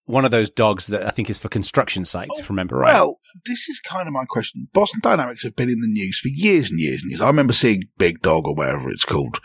one 0.05 0.25
of 0.25 0.31
those 0.31 0.49
dogs 0.49 0.87
that 0.87 1.05
I 1.05 1.11
think 1.11 1.29
is 1.29 1.37
for 1.37 1.49
construction 1.49 2.03
sites. 2.03 2.39
if 2.39 2.45
I 2.45 2.47
remember 2.49 2.77
right. 2.77 2.93
Well, 2.95 3.19
this 3.45 3.69
is 3.69 3.79
kind 3.79 4.07
of 4.07 4.13
my 4.13 4.25
question. 4.27 4.67
Boston 4.73 4.99
Dynamics 5.03 5.43
have 5.43 5.55
been 5.55 5.69
in 5.69 5.79
the 5.81 5.87
news 5.87 6.19
for 6.19 6.29
years 6.29 6.71
and 6.71 6.79
years 6.79 7.01
and 7.03 7.11
years. 7.11 7.21
I 7.21 7.27
remember 7.27 7.53
seeing 7.53 7.83
Big 7.99 8.19
Dog 8.23 8.47
or 8.47 8.55
whatever 8.55 8.89
it's 8.89 9.05
called 9.05 9.39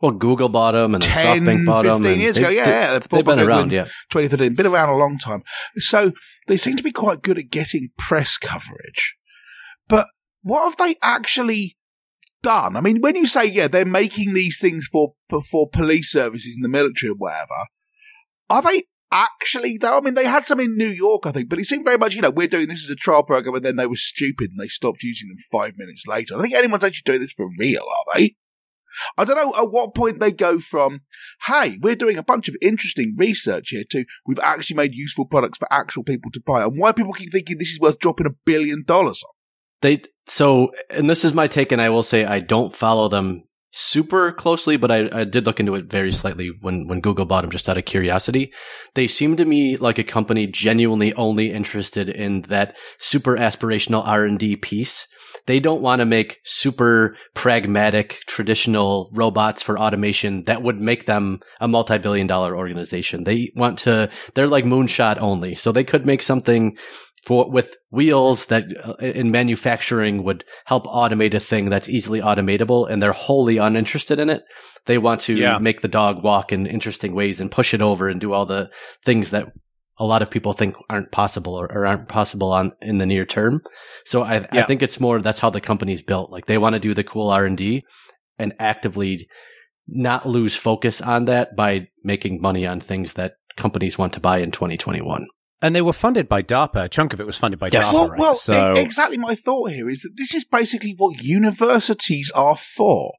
Well, 0.00 0.10
Google 0.10 0.48
bought 0.48 0.72
them 0.72 0.94
and 0.94 1.02
then 1.04 1.10
10, 1.12 1.44
SoftBank 1.44 1.66
bought 1.66 1.84
15 1.84 2.02
them. 2.02 2.12
and 2.14 2.20
years 2.20 2.34
they- 2.34 2.40
ago. 2.42 2.50
Yeah, 2.50 2.64
they- 2.64 2.70
yeah. 2.94 2.98
they've 2.98 3.24
been 3.24 3.38
around. 3.40 3.70
Yeah, 3.70 3.84
2013, 4.10 4.54
been 4.56 4.66
around 4.66 4.88
a 4.88 4.96
long 4.96 5.18
time. 5.18 5.44
So 5.76 6.10
they 6.48 6.56
seem 6.56 6.76
to 6.76 6.82
be 6.82 6.90
quite 6.92 7.22
good 7.22 7.38
at 7.38 7.50
getting 7.50 7.90
press 7.96 8.36
coverage. 8.38 9.14
But 9.86 10.06
what 10.42 10.64
have 10.64 10.76
they 10.76 10.96
actually 11.02 11.76
done? 12.42 12.76
I 12.76 12.80
mean, 12.80 13.00
when 13.00 13.16
you 13.16 13.26
say, 13.26 13.44
yeah, 13.46 13.68
they're 13.68 13.84
making 13.84 14.34
these 14.34 14.60
things 14.60 14.86
for, 14.86 15.14
for 15.50 15.68
police 15.68 16.10
services 16.10 16.54
and 16.56 16.64
the 16.64 16.68
military 16.68 17.10
or 17.10 17.16
whatever, 17.16 17.66
are 18.50 18.62
they 18.62 18.82
actually 19.10 19.78
though? 19.78 19.98
I 19.98 20.00
mean, 20.00 20.14
they 20.14 20.26
had 20.26 20.44
some 20.44 20.60
in 20.60 20.76
New 20.76 20.90
York, 20.90 21.26
I 21.26 21.32
think, 21.32 21.48
but 21.48 21.58
it 21.58 21.64
seemed 21.64 21.84
very 21.84 21.98
much, 21.98 22.14
you 22.14 22.22
know, 22.22 22.30
we're 22.30 22.46
doing 22.46 22.68
this 22.68 22.84
as 22.84 22.90
a 22.90 22.96
trial 22.96 23.22
program 23.22 23.54
and 23.54 23.64
then 23.64 23.76
they 23.76 23.86
were 23.86 23.96
stupid 23.96 24.50
and 24.50 24.60
they 24.60 24.68
stopped 24.68 25.02
using 25.02 25.28
them 25.28 25.38
five 25.50 25.74
minutes 25.76 26.06
later. 26.06 26.36
I 26.36 26.42
think 26.42 26.54
anyone's 26.54 26.84
actually 26.84 27.12
doing 27.12 27.20
this 27.20 27.32
for 27.32 27.48
real, 27.58 27.82
are 27.82 28.18
they? 28.18 28.36
I 29.16 29.24
don't 29.24 29.36
know 29.36 29.54
at 29.56 29.70
what 29.70 29.94
point 29.94 30.20
they 30.20 30.32
go 30.32 30.58
from, 30.58 31.02
hey, 31.46 31.78
we're 31.80 31.94
doing 31.94 32.18
a 32.18 32.22
bunch 32.22 32.48
of 32.48 32.56
interesting 32.60 33.14
research 33.16 33.68
here 33.70 33.84
to 33.90 34.04
we've 34.26 34.38
actually 34.40 34.76
made 34.76 34.94
useful 34.94 35.26
products 35.26 35.58
for 35.58 35.72
actual 35.72 36.02
people 36.02 36.30
to 36.32 36.42
buy, 36.44 36.64
and 36.64 36.78
why 36.78 36.92
people 36.92 37.12
keep 37.12 37.30
thinking 37.30 37.58
this 37.58 37.70
is 37.70 37.80
worth 37.80 37.98
dropping 37.98 38.26
a 38.26 38.34
billion 38.44 38.82
dollars 38.84 39.22
on. 39.22 39.37
They. 39.80 40.02
So, 40.26 40.72
and 40.90 41.08
this 41.08 41.24
is 41.24 41.32
my 41.32 41.46
take, 41.46 41.72
and 41.72 41.80
I 41.80 41.88
will 41.88 42.02
say 42.02 42.24
I 42.24 42.40
don't 42.40 42.76
follow 42.76 43.08
them 43.08 43.44
super 43.70 44.32
closely, 44.32 44.76
but 44.76 44.90
I, 44.90 45.08
I 45.12 45.24
did 45.24 45.46
look 45.46 45.60
into 45.60 45.74
it 45.74 45.90
very 45.90 46.12
slightly 46.12 46.50
when 46.60 46.86
when 46.86 47.00
Google 47.00 47.24
bought 47.24 47.42
them, 47.42 47.50
just 47.50 47.68
out 47.68 47.78
of 47.78 47.84
curiosity. 47.84 48.52
They 48.94 49.06
seem 49.06 49.36
to 49.36 49.44
me 49.44 49.76
like 49.76 49.98
a 49.98 50.04
company 50.04 50.46
genuinely 50.46 51.14
only 51.14 51.50
interested 51.52 52.08
in 52.08 52.42
that 52.42 52.76
super 52.98 53.36
aspirational 53.36 54.06
R 54.06 54.24
and 54.24 54.38
D 54.38 54.56
piece. 54.56 55.06
They 55.46 55.60
don't 55.60 55.82
want 55.82 56.00
to 56.00 56.06
make 56.06 56.38
super 56.44 57.16
pragmatic 57.34 58.20
traditional 58.26 59.10
robots 59.12 59.62
for 59.62 59.78
automation 59.78 60.42
that 60.44 60.62
would 60.62 60.80
make 60.80 61.06
them 61.06 61.40
a 61.60 61.68
multi-billion 61.68 62.26
dollar 62.26 62.56
organization. 62.56 63.24
They 63.24 63.50
want 63.54 63.78
to, 63.80 64.10
they're 64.34 64.48
like 64.48 64.64
moonshot 64.64 65.18
only. 65.18 65.54
So 65.54 65.72
they 65.72 65.84
could 65.84 66.04
make 66.04 66.22
something 66.22 66.76
for, 67.24 67.50
with 67.50 67.76
wheels 67.90 68.46
that 68.46 68.64
uh, 68.84 68.94
in 69.04 69.30
manufacturing 69.30 70.22
would 70.24 70.44
help 70.66 70.84
automate 70.86 71.34
a 71.34 71.40
thing 71.40 71.68
that's 71.68 71.88
easily 71.88 72.20
automatable 72.20 72.88
and 72.90 73.02
they're 73.02 73.12
wholly 73.12 73.58
uninterested 73.58 74.18
in 74.18 74.30
it. 74.30 74.42
They 74.86 74.98
want 74.98 75.20
to 75.22 75.34
Yeah. 75.34 75.58
make 75.58 75.80
the 75.80 75.88
dog 75.88 76.22
walk 76.22 76.52
in 76.52 76.66
interesting 76.66 77.14
ways 77.14 77.40
and 77.40 77.50
push 77.50 77.74
it 77.74 77.82
over 77.82 78.08
and 78.08 78.20
do 78.20 78.32
all 78.32 78.46
the 78.46 78.70
things 79.04 79.30
that 79.30 79.46
a 79.98 80.04
lot 80.04 80.22
of 80.22 80.30
people 80.30 80.52
think 80.52 80.76
aren't 80.88 81.10
possible 81.10 81.54
or, 81.54 81.70
or 81.72 81.84
aren't 81.84 82.08
possible 82.08 82.52
on 82.52 82.72
in 82.80 82.98
the 82.98 83.06
near 83.06 83.24
term. 83.24 83.60
So 84.04 84.22
I, 84.22 84.46
I 84.52 84.62
think 84.62 84.80
it's 84.82 85.00
more 85.00 85.20
that's 85.20 85.40
how 85.40 85.50
the 85.50 85.60
company's 85.60 86.02
built. 86.04 86.30
Like 86.30 86.46
they 86.46 86.56
want 86.58 86.74
to 86.74 86.80
do 86.80 86.94
the 86.94 87.02
cool 87.04 87.30
R 87.30 87.44
and 87.44 87.58
D 87.58 87.82
and 88.38 88.54
actively 88.60 89.26
not 89.88 90.28
lose 90.28 90.54
focus 90.54 91.00
on 91.00 91.24
that 91.24 91.56
by 91.56 91.88
making 92.04 92.40
money 92.40 92.64
on 92.66 92.80
things 92.80 93.14
that 93.14 93.32
companies 93.56 93.98
want 93.98 94.12
to 94.12 94.20
buy 94.20 94.38
in 94.38 94.52
2021. 94.52 95.26
And 95.60 95.74
they 95.74 95.82
were 95.82 95.92
funded 95.92 96.28
by 96.28 96.42
DARPA. 96.42 96.84
A 96.84 96.88
chunk 96.88 97.12
of 97.12 97.20
it 97.20 97.26
was 97.26 97.36
funded 97.36 97.58
by 97.58 97.68
Yes. 97.72 97.88
DARPA, 97.88 97.92
Well, 97.94 98.08
right? 98.08 98.18
well 98.20 98.34
so 98.34 98.72
exactly 98.74 99.18
my 99.18 99.34
thought 99.34 99.70
here 99.72 99.88
is 99.90 100.02
that 100.02 100.16
this 100.16 100.34
is 100.34 100.44
basically 100.44 100.94
what 100.96 101.22
universities 101.22 102.30
are 102.34 102.56
for, 102.56 103.14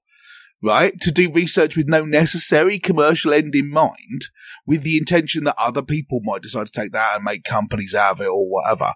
right? 0.64 0.94
To 1.02 1.12
do 1.12 1.30
research 1.32 1.76
with 1.76 1.88
no 1.88 2.06
necessary 2.06 2.80
commercial 2.80 3.34
end 3.34 3.56
in 3.56 3.70
mind, 3.70 4.28
with 4.66 4.84
the 4.84 4.98
intention 4.98 5.44
that 5.44 5.56
other 5.58 5.82
people 5.82 6.22
might 6.24 6.42
decide 6.42 6.68
to 6.68 6.72
take 6.72 6.94
that 6.94 7.16
and 7.16 7.24
make 7.26 7.44
companies 7.44 7.94
out 7.94 8.12
of 8.14 8.22
it 8.22 8.28
or 8.30 8.50
whatever. 8.50 8.94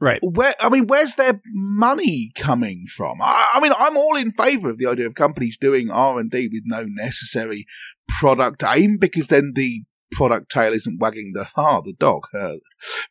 right. 0.00 0.20
Where, 0.22 0.54
I 0.58 0.68
mean, 0.70 0.86
where's 0.86 1.16
their 1.16 1.40
money 1.52 2.32
coming 2.34 2.86
from? 2.96 3.20
I, 3.20 3.50
I 3.54 3.60
mean, 3.60 3.72
I'm 3.78 3.96
all 3.96 4.16
in 4.16 4.30
favour 4.30 4.70
of 4.70 4.78
the 4.78 4.86
idea 4.86 5.06
of 5.06 5.14
companies 5.14 5.58
doing 5.58 5.90
R 5.90 6.18
and 6.18 6.30
D 6.30 6.48
with 6.50 6.62
no 6.64 6.84
necessary 6.88 7.66
product 8.18 8.62
aim, 8.66 8.96
because 8.98 9.26
then 9.28 9.52
the 9.54 9.82
product 10.12 10.50
tail 10.50 10.72
isn't 10.72 11.00
wagging 11.00 11.32
the 11.34 11.48
ah 11.56 11.80
the 11.84 11.94
dog. 11.94 12.24
Uh, 12.34 12.54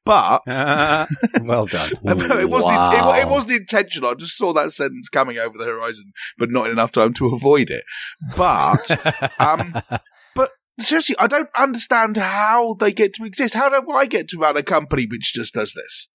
but 0.05 0.41
Uh, 0.47 1.07
well 1.41 1.65
done. 1.65 1.91
it 2.05 2.49
wasn't 2.49 2.71
Wow. 2.73 3.13
it, 3.13 3.21
it 3.21 3.27
wasn't 3.29 3.53
intentional. 3.53 4.11
I 4.11 4.13
just 4.15 4.37
saw 4.37 4.53
that 4.53 4.71
sentence 4.73 5.09
coming 5.09 5.37
over 5.37 5.57
the 5.57 5.65
horizon, 5.65 6.13
but 6.37 6.51
not 6.51 6.67
in 6.67 6.71
enough 6.73 6.91
time 6.91 7.13
to 7.15 7.27
avoid 7.27 7.69
it. 7.69 7.83
But 8.37 8.89
um, 9.39 9.73
but 10.35 10.51
seriously, 10.79 11.15
I 11.19 11.27
don't 11.27 11.49
understand 11.57 12.17
how 12.17 12.75
they 12.79 12.91
get 12.93 13.13
to 13.15 13.25
exist. 13.25 13.53
How 13.53 13.69
do 13.69 13.91
I 13.91 14.05
get 14.05 14.27
to 14.29 14.37
run 14.37 14.57
a 14.57 14.63
company 14.63 15.07
which 15.09 15.33
just 15.33 15.53
does 15.53 15.73
this? 15.73 16.09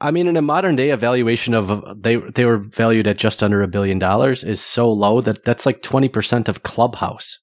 I 0.00 0.10
mean, 0.10 0.26
in 0.26 0.36
a 0.36 0.42
modern 0.42 0.76
day 0.76 0.90
evaluation 0.90 1.54
of 1.54 1.84
they 2.02 2.16
they 2.16 2.44
were 2.44 2.58
valued 2.58 3.06
at 3.06 3.18
just 3.18 3.42
under 3.42 3.62
a 3.62 3.68
billion 3.68 3.98
dollars 4.00 4.42
is 4.42 4.60
so 4.60 4.90
low 4.92 5.20
that 5.20 5.44
that's 5.44 5.64
like 5.64 5.82
twenty 5.82 6.08
percent 6.08 6.48
of 6.48 6.62
Clubhouse. 6.64 7.38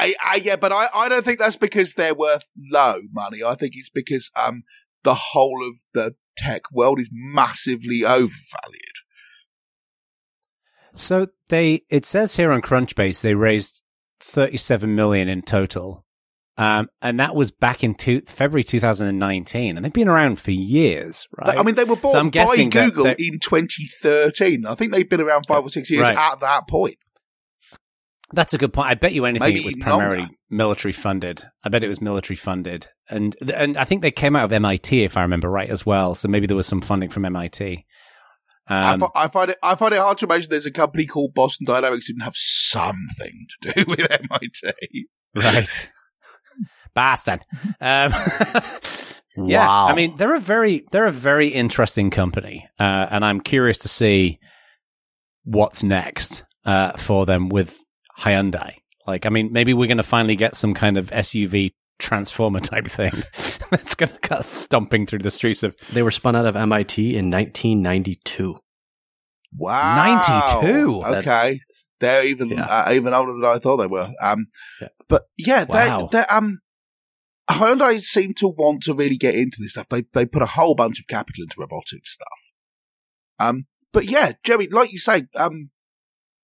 I, 0.00 0.14
I, 0.24 0.36
yeah, 0.36 0.56
but 0.56 0.72
I, 0.72 0.88
I 0.94 1.08
don't 1.08 1.24
think 1.24 1.38
that's 1.38 1.56
because 1.56 1.94
they're 1.94 2.14
worth 2.14 2.44
low 2.70 3.00
money. 3.12 3.44
I 3.44 3.54
think 3.54 3.74
it's 3.76 3.90
because 3.90 4.30
um 4.40 4.62
the 5.02 5.14
whole 5.14 5.66
of 5.66 5.76
the 5.94 6.14
tech 6.36 6.62
world 6.72 7.00
is 7.00 7.10
massively 7.12 8.04
overvalued. 8.04 8.98
So 10.94 11.28
they, 11.48 11.82
it 11.88 12.04
says 12.04 12.36
here 12.36 12.50
on 12.50 12.62
Crunchbase, 12.62 13.22
they 13.22 13.34
raised 13.34 13.82
37 14.20 14.94
million 14.94 15.28
in 15.28 15.42
total. 15.42 16.04
Um, 16.58 16.88
and 17.00 17.18
that 17.20 17.34
was 17.34 17.50
back 17.50 17.82
in 17.82 17.94
two, 17.94 18.22
February 18.26 18.64
2019. 18.64 19.76
And 19.76 19.84
they've 19.84 19.92
been 19.92 20.08
around 20.08 20.40
for 20.40 20.50
years, 20.50 21.26
right? 21.38 21.56
I 21.56 21.62
mean, 21.62 21.74
they 21.74 21.84
were 21.84 21.96
bought 21.96 22.12
So 22.12 22.18
I'm 22.18 22.30
by 22.30 22.68
Google 22.68 23.06
in 23.06 23.38
2013. 23.38 24.66
I 24.66 24.74
think 24.74 24.92
they've 24.92 25.08
been 25.08 25.22
around 25.22 25.46
five 25.46 25.64
or 25.64 25.70
six 25.70 25.90
years 25.90 26.08
Right. 26.08 26.18
at 26.18 26.40
that 26.40 26.68
point. 26.68 26.96
That's 28.32 28.54
a 28.54 28.58
good 28.58 28.72
point. 28.72 28.88
I 28.88 28.94
bet 28.94 29.12
you 29.12 29.24
anything 29.24 29.48
Maybe 29.48 29.60
it 29.60 29.64
was 29.66 29.76
primarily 29.76 30.18
longer. 30.20 30.34
military 30.50 30.92
funded. 30.92 31.42
I 31.64 31.68
bet 31.68 31.82
it 31.82 31.88
was 31.88 32.00
military 32.00 32.36
funded. 32.36 32.86
And, 33.08 33.34
and 33.54 33.76
I 33.76 33.84
think 33.84 34.02
they 34.02 34.12
came 34.12 34.36
out 34.36 34.44
of 34.44 34.52
MIT, 34.52 35.02
if 35.02 35.16
I 35.16 35.22
remember 35.22 35.50
right, 35.50 35.68
as 35.68 35.84
well. 35.84 36.14
So 36.14 36.28
maybe 36.28 36.46
there 36.46 36.56
was 36.56 36.66
some 36.68 36.80
funding 36.80 37.10
from 37.10 37.24
MIT. 37.24 37.84
I, 38.68 38.92
Um, 38.92 39.00
fi- 39.00 39.08
I 39.16 39.26
find 39.28 39.50
it. 39.50 39.56
I 39.64 39.74
find 39.74 39.92
it 39.92 39.98
hard 39.98 40.18
to 40.18 40.26
imagine 40.26 40.48
there's 40.48 40.64
a 40.66 40.70
company 40.70 41.06
called 41.06 41.34
Boston 41.34 41.66
Dynamics 41.66 42.06
who 42.06 42.12
didn't 42.12 42.22
have 42.22 42.36
something 42.36 43.46
to 43.62 43.72
do 43.72 43.84
with 43.88 44.00
MIT. 44.08 45.08
Right. 45.34 45.90
Boston. 46.94 47.40
Um, 47.80 48.12
yeah. 49.36 49.66
Wow. 49.66 49.88
I 49.88 49.94
mean, 49.94 50.16
they're 50.16 50.34
a 50.36 50.40
very, 50.40 50.84
they're 50.92 51.06
a 51.06 51.10
very 51.12 51.48
interesting 51.48 52.10
company. 52.10 52.68
Uh, 52.78 53.06
and 53.10 53.24
I'm 53.24 53.40
curious 53.40 53.78
to 53.78 53.88
see 53.88 54.38
what's 55.44 55.82
next, 55.82 56.44
uh, 56.64 56.92
for 56.96 57.26
them 57.26 57.48
with 57.48 57.76
Hyundai. 58.20 58.74
Like, 59.06 59.26
I 59.26 59.28
mean, 59.30 59.52
maybe 59.52 59.72
we're 59.74 59.86
going 59.88 59.96
to 59.96 60.02
finally 60.02 60.36
get 60.36 60.54
some 60.54 60.74
kind 60.74 60.96
of 60.96 61.10
SUV 61.10 61.72
transformer 61.98 62.60
type 62.70 62.86
thing 62.86 63.12
that's 63.70 63.94
going 63.94 64.10
to 64.10 64.18
go 64.28 64.40
stomping 64.40 65.06
through 65.06 65.20
the 65.20 65.30
streets 65.30 65.62
of 65.62 65.74
They 65.92 66.02
were 66.02 66.10
spun 66.10 66.36
out 66.36 66.46
of 66.46 66.56
MIT 66.56 67.16
in 67.16 67.30
1992. 67.30 68.56
Wow, 69.56 69.94
92? 69.96 71.02
Okay, 71.04 71.60
they're 71.98 72.24
even 72.24 72.50
Yeah. 72.50 72.64
uh, 72.66 72.92
even 72.92 73.12
older 73.12 73.32
than 73.32 73.44
I 73.44 73.58
thought 73.58 73.78
they 73.78 73.86
were. 73.88 74.08
Um, 74.22 74.46
Yeah. 74.80 74.88
but 75.08 75.24
yeah, 75.36 75.64
Wow. 75.64 76.08
they 76.12 76.18
they 76.18 76.24
um. 76.26 76.60
Hyundai 77.50 78.00
seem 78.00 78.32
to 78.34 78.46
want 78.46 78.84
to 78.84 78.94
really 78.94 79.16
get 79.16 79.34
into 79.34 79.56
this 79.60 79.72
stuff. 79.72 79.88
They 79.88 80.04
they 80.12 80.24
put 80.24 80.40
a 80.40 80.46
whole 80.46 80.76
bunch 80.76 81.00
of 81.00 81.08
capital 81.08 81.42
into 81.42 81.56
robotics 81.58 82.12
stuff. 82.14 82.52
Um, 83.40 83.66
but 83.92 84.04
yeah, 84.04 84.32
Jeremy, 84.44 84.68
like 84.68 84.92
you 84.92 85.00
say, 85.00 85.24
um, 85.34 85.70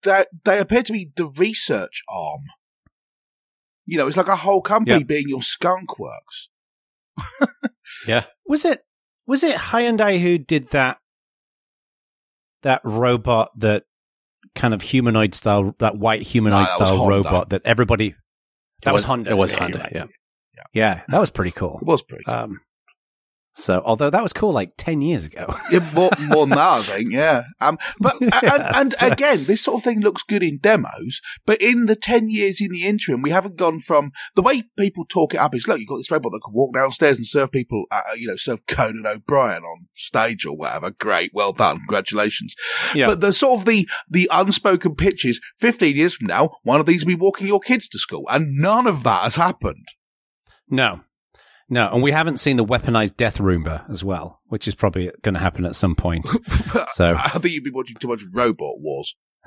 they 0.06 0.24
they 0.44 0.58
appear 0.58 0.82
to 0.82 0.92
be 0.92 1.10
the 1.16 1.26
research 1.28 2.02
arm. 2.08 2.40
You 3.84 3.98
know, 3.98 4.06
it's 4.08 4.16
like 4.16 4.28
a 4.28 4.36
whole 4.36 4.62
company 4.62 4.98
Yeah. 4.98 5.04
being 5.04 5.28
your 5.28 5.42
skunk 5.42 5.98
works. 5.98 6.48
Yeah. 8.08 8.24
Was 8.46 8.64
it 8.64 8.80
was 9.26 9.42
it 9.44 9.56
Hyundai 9.56 10.20
who 10.20 10.38
did 10.38 10.68
that 10.70 10.98
that 12.62 12.80
robot 12.84 13.50
that 13.58 13.84
kind 14.54 14.74
of 14.74 14.82
humanoid 14.82 15.34
style 15.34 15.74
that 15.78 15.96
white 15.96 16.22
humanoid 16.22 16.58
No, 16.58 16.64
that 16.64 16.72
style 16.72 17.06
robot 17.08 17.50
that 17.50 17.62
everybody 17.64 18.16
that 18.84 18.92
was, 18.92 19.02
was- 19.02 19.06
Honda. 19.06 19.30
it 19.30 19.34
was 19.34 19.52
yeah, 19.52 19.58
Honda, 19.58 19.76
you're 19.78 19.82
right. 19.84 19.92
yeah. 19.94 20.62
Yeah, 20.72 21.02
that 21.08 21.20
was 21.20 21.30
pretty 21.30 21.52
cool. 21.52 21.78
It 21.80 21.86
was 21.86 22.02
pretty. 22.02 22.24
Cool. 22.24 22.34
Um 22.34 22.60
so 23.58 23.82
although 23.84 24.10
that 24.10 24.22
was 24.22 24.32
cool 24.32 24.52
like 24.52 24.72
10 24.76 25.00
years 25.00 25.24
ago. 25.24 25.54
Yeah, 25.72 25.90
more, 25.94 26.10
more 26.28 26.46
than 26.46 26.56
that, 26.56 26.78
I 26.78 26.80
think. 26.82 27.12
Yeah. 27.12 27.42
Um, 27.60 27.76
but 27.98 28.14
and, 28.20 28.32
and 28.42 28.94
Yeah. 29.00 29.08
again, 29.12 29.44
this 29.44 29.62
sort 29.62 29.80
of 29.80 29.82
thing 29.84 30.00
looks 30.00 30.22
good 30.22 30.42
in 30.44 30.58
demos, 30.58 31.20
but 31.44 31.60
in 31.60 31.86
the 31.86 31.96
ten 31.96 32.28
years 32.28 32.60
in 32.60 32.70
the 32.70 32.84
interim, 32.86 33.20
we 33.22 33.30
haven't 33.30 33.56
gone 33.56 33.80
from 33.80 34.12
the 34.36 34.42
way 34.42 34.62
people 34.78 35.04
talk 35.08 35.34
it 35.34 35.38
up 35.38 35.54
is 35.56 35.66
look, 35.66 35.80
you've 35.80 35.88
got 35.88 35.96
this 35.96 36.10
robot 36.10 36.30
that 36.32 36.42
can 36.44 36.54
walk 36.54 36.72
downstairs 36.74 37.16
and 37.16 37.26
serve 37.26 37.50
people, 37.50 37.84
uh, 37.90 38.00
you 38.16 38.28
know, 38.28 38.36
serve 38.36 38.64
Conan 38.66 39.06
O'Brien 39.06 39.64
on 39.64 39.86
stage 39.94 40.46
or 40.46 40.56
whatever. 40.56 40.90
Great, 40.90 41.32
well 41.34 41.52
done, 41.52 41.78
congratulations. 41.78 42.54
Yeah. 42.94 43.06
But 43.06 43.20
the 43.20 43.32
sort 43.32 43.60
of 43.60 43.66
the 43.66 43.88
the 44.08 44.30
unspoken 44.32 44.94
pitch 44.94 45.24
is 45.24 45.40
fifteen 45.56 45.96
years 45.96 46.14
from 46.14 46.28
now, 46.28 46.50
one 46.62 46.78
of 46.78 46.86
these 46.86 47.04
will 47.04 47.08
be 47.16 47.20
walking 47.20 47.46
your 47.48 47.60
kids 47.60 47.88
to 47.88 47.98
school, 47.98 48.24
and 48.30 48.56
none 48.58 48.86
of 48.86 49.02
that 49.02 49.22
has 49.24 49.34
happened. 49.36 49.88
No. 50.68 51.00
No, 51.68 51.90
and 51.92 52.02
we 52.02 52.12
haven't 52.12 52.38
seen 52.38 52.56
the 52.56 52.64
weaponized 52.64 53.16
death 53.16 53.38
Roomba 53.38 53.88
as 53.90 54.04
well, 54.04 54.40
which 54.46 54.68
is 54.68 54.76
probably 54.76 55.10
going 55.22 55.34
to 55.34 55.40
happen 55.40 55.64
at 55.64 55.76
some 55.76 55.94
point. 55.94 56.28
So, 56.90 57.14
I 57.16 57.30
think 57.30 57.54
you've 57.54 57.64
been 57.64 57.74
watching 57.74 57.96
too 57.96 58.08
much 58.08 58.22
Robot 58.32 58.80
Wars. 58.80 59.16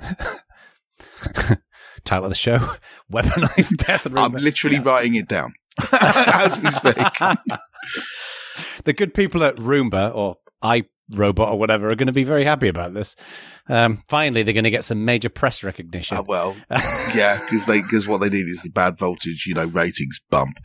title 2.04 2.24
of 2.24 2.30
the 2.30 2.34
show: 2.34 2.58
Weaponized 3.12 3.76
Death 3.76 4.04
Roomba. 4.04 4.24
I'm 4.24 4.32
literally 4.34 4.78
writing 4.78 5.14
it 5.14 5.28
down 5.28 5.54
as 5.92 6.58
we 6.60 6.70
speak. 6.70 6.96
the 8.84 8.92
good 8.92 9.14
people 9.14 9.44
at 9.44 9.56
Roomba 9.56 10.14
or 10.14 10.36
iRobot 11.12 11.52
or 11.52 11.58
whatever 11.58 11.90
are 11.90 11.94
going 11.94 12.06
to 12.06 12.12
be 12.12 12.24
very 12.24 12.44
happy 12.44 12.68
about 12.68 12.94
this. 12.94 13.16
Um, 13.68 13.98
finally, 14.08 14.42
they're 14.42 14.54
going 14.54 14.64
to 14.64 14.70
get 14.70 14.84
some 14.84 15.04
major 15.04 15.28
press 15.28 15.62
recognition. 15.62 16.16
Uh, 16.16 16.22
well, 16.22 16.56
yeah, 17.14 17.38
because 17.40 17.66
they 17.66 17.82
because 17.82 18.08
what 18.08 18.20
they 18.20 18.30
need 18.30 18.48
is 18.48 18.62
the 18.62 18.70
bad 18.70 18.98
voltage, 18.98 19.44
you 19.46 19.54
know, 19.54 19.66
ratings 19.66 20.20
bump. 20.30 20.56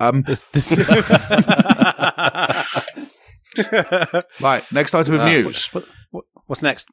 Um, 0.00 0.22
This- 0.26 0.44
this- 0.52 0.76
right, 4.40 4.62
next 4.72 4.94
item 4.94 5.14
of 5.14 5.20
Uh, 5.20 5.28
news. 5.28 5.66
what- 5.72 5.86
what- 6.10 6.24
what's 6.46 6.62
next? 6.62 6.88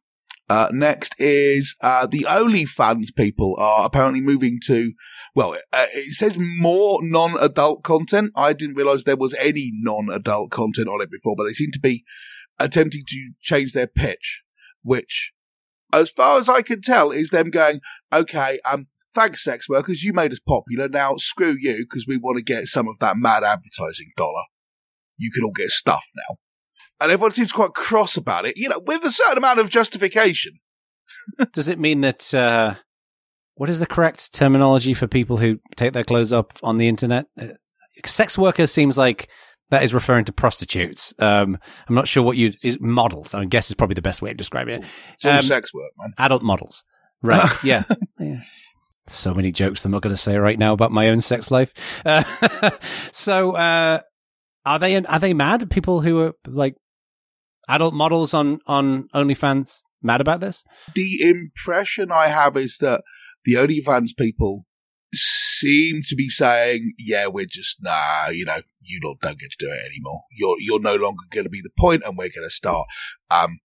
Uh, 0.50 0.68
next 0.72 1.14
is 1.20 1.76
uh, 1.84 2.08
the 2.08 2.26
OnlyFans 2.28 3.14
people 3.16 3.56
are 3.60 3.86
apparently 3.86 4.20
moving 4.20 4.58
to. 4.66 4.94
Well, 5.36 5.54
uh, 5.72 5.86
it 5.94 6.14
says 6.16 6.40
more 6.40 6.98
non-adult 7.04 7.84
content. 7.84 8.32
I 8.36 8.54
didn't 8.54 8.76
realize 8.76 9.04
there 9.04 9.16
was 9.16 9.36
any 9.36 9.70
non-adult 9.74 10.50
content 10.50 10.88
on 10.88 11.02
it 11.04 11.12
before, 11.12 11.36
but 11.38 11.44
they 11.44 11.54
seem 11.54 11.70
to 11.74 11.80
be 11.80 12.04
attempting 12.60 13.04
to 13.08 13.32
change 13.42 13.74
their 13.74 13.88
pitch, 13.88 14.44
which, 14.82 15.34
as 15.94 16.12
far 16.12 16.40
as 16.40 16.50
I 16.50 16.62
can 16.62 16.82
tell, 16.82 17.12
is 17.12 17.30
them 17.30 17.50
going, 17.50 17.82
"Okay, 18.14 18.60
um, 18.70 18.88
thanks, 19.14 19.44
sex 19.44 19.68
workers, 19.68 20.04
you 20.04 20.14
made 20.14 20.32
us 20.32 20.40
popular. 20.40 20.88
Now 20.88 21.16
screw 21.18 21.56
you 21.60 21.86
because 21.90 22.06
we 22.08 22.18
want 22.18 22.38
to 22.38 22.44
get 22.44 22.66
some 22.66 22.88
of 22.88 23.00
that 23.00 23.18
mad 23.18 23.44
advertising 23.44 24.12
dollar. 24.16 24.44
You 25.18 25.32
can 25.32 25.44
all 25.44 25.54
get 25.54 25.70
stuff 25.70 26.06
now." 26.16 26.36
And 27.02 27.12
everyone 27.12 27.32
seems 27.32 27.52
quite 27.52 27.74
cross 27.74 28.18
about 28.18 28.46
it, 28.46 28.58
you 28.58 28.68
know, 28.68 28.82
with 28.86 29.04
a 29.06 29.12
certain 29.12 29.38
amount 29.38 29.60
of 29.60 29.70
justification. 29.70 30.60
Does 31.54 31.68
it 31.68 31.80
mean 31.80 32.02
that? 32.02 32.34
Uh, 32.34 32.76
what 33.56 33.70
is 33.70 33.80
the 33.80 33.86
correct 33.86 34.34
terminology 34.34 34.94
for 34.94 35.06
people 35.06 35.36
who 35.36 35.60
take 35.76 35.92
their 35.92 36.06
clothes 36.06 36.32
up 36.32 36.54
on 36.64 36.78
the 36.78 36.88
internet? 36.88 37.26
Uh, 37.38 37.48
sex 38.06 38.38
workers 38.38 38.72
seems 38.72 38.98
like 38.98 39.30
that 39.70 39.84
is 39.84 39.94
referring 39.94 40.26
to 40.26 40.34
prostitutes. 40.34 41.14
Um, 41.20 41.58
I'm 41.88 41.96
not 41.96 42.08
sure 42.08 42.24
what 42.24 42.38
you 42.38 42.54
is 42.64 42.80
models. 42.80 43.34
I 43.34 43.46
guess 43.46 43.70
is 43.70 43.76
probably 43.76 43.96
the 43.96 44.02
best 44.02 44.22
way 44.22 44.32
of 44.32 44.38
describing 44.38 44.76
it. 44.76 44.84
It's 45.14 45.26
all 45.26 45.34
Um, 45.34 45.42
sex 45.42 45.74
work, 45.74 45.92
man. 45.98 46.14
Adult 46.18 46.44
models, 46.44 46.84
right? 47.22 47.52
yeah. 47.64 47.84
yeah. 48.20 48.40
So 49.08 49.34
many 49.34 49.52
jokes 49.52 49.86
I'm 49.86 49.92
not 49.92 50.02
going 50.02 50.14
to 50.14 50.22
say 50.22 50.38
right 50.38 50.58
now 50.58 50.74
about 50.74 50.92
my 50.92 51.10
own 51.10 51.22
sex 51.22 51.52
life. 51.52 51.74
Uh, 52.06 52.24
so, 53.12 53.56
uh, 53.56 54.02
are 54.66 54.80
they 54.80 54.96
are 54.96 55.20
they 55.20 55.34
mad? 55.34 55.70
People 55.70 56.02
who 56.02 56.20
are 56.20 56.34
like 56.46 56.76
adult 57.68 57.94
models 57.94 58.34
on 58.34 58.60
on 58.68 59.08
OnlyFans 59.16 59.82
mad 60.02 60.22
about 60.22 60.42
this? 60.42 60.64
The 60.96 61.18
impression 61.22 62.12
I 62.12 62.28
have 62.28 62.58
is 62.58 62.78
that 62.82 63.02
the 63.46 63.54
OnlyFans 63.54 64.10
people 64.18 64.66
seem 65.60 66.02
to 66.08 66.16
be 66.16 66.30
saying, 66.30 66.94
"Yeah, 66.98 67.28
we're 67.28 67.46
just 67.46 67.78
nah, 67.82 68.30
you 68.30 68.46
know, 68.46 68.62
you 68.82 69.00
lot 69.04 69.20
don't 69.20 69.40
get 69.40 69.52
to 69.52 69.66
do 69.66 69.72
it 69.72 69.86
anymore. 69.86 70.22
You're 70.32 70.56
you're 70.60 70.82
no 70.82 70.96
longer 70.96 71.24
going 71.32 71.46
to 71.46 71.50
be 71.50 71.62
the 71.62 71.72
point, 71.78 72.04
and 72.06 72.18
we're 72.18 72.30
going 72.30 72.48
to 72.48 72.50
start 72.50 72.88
um 73.32 73.60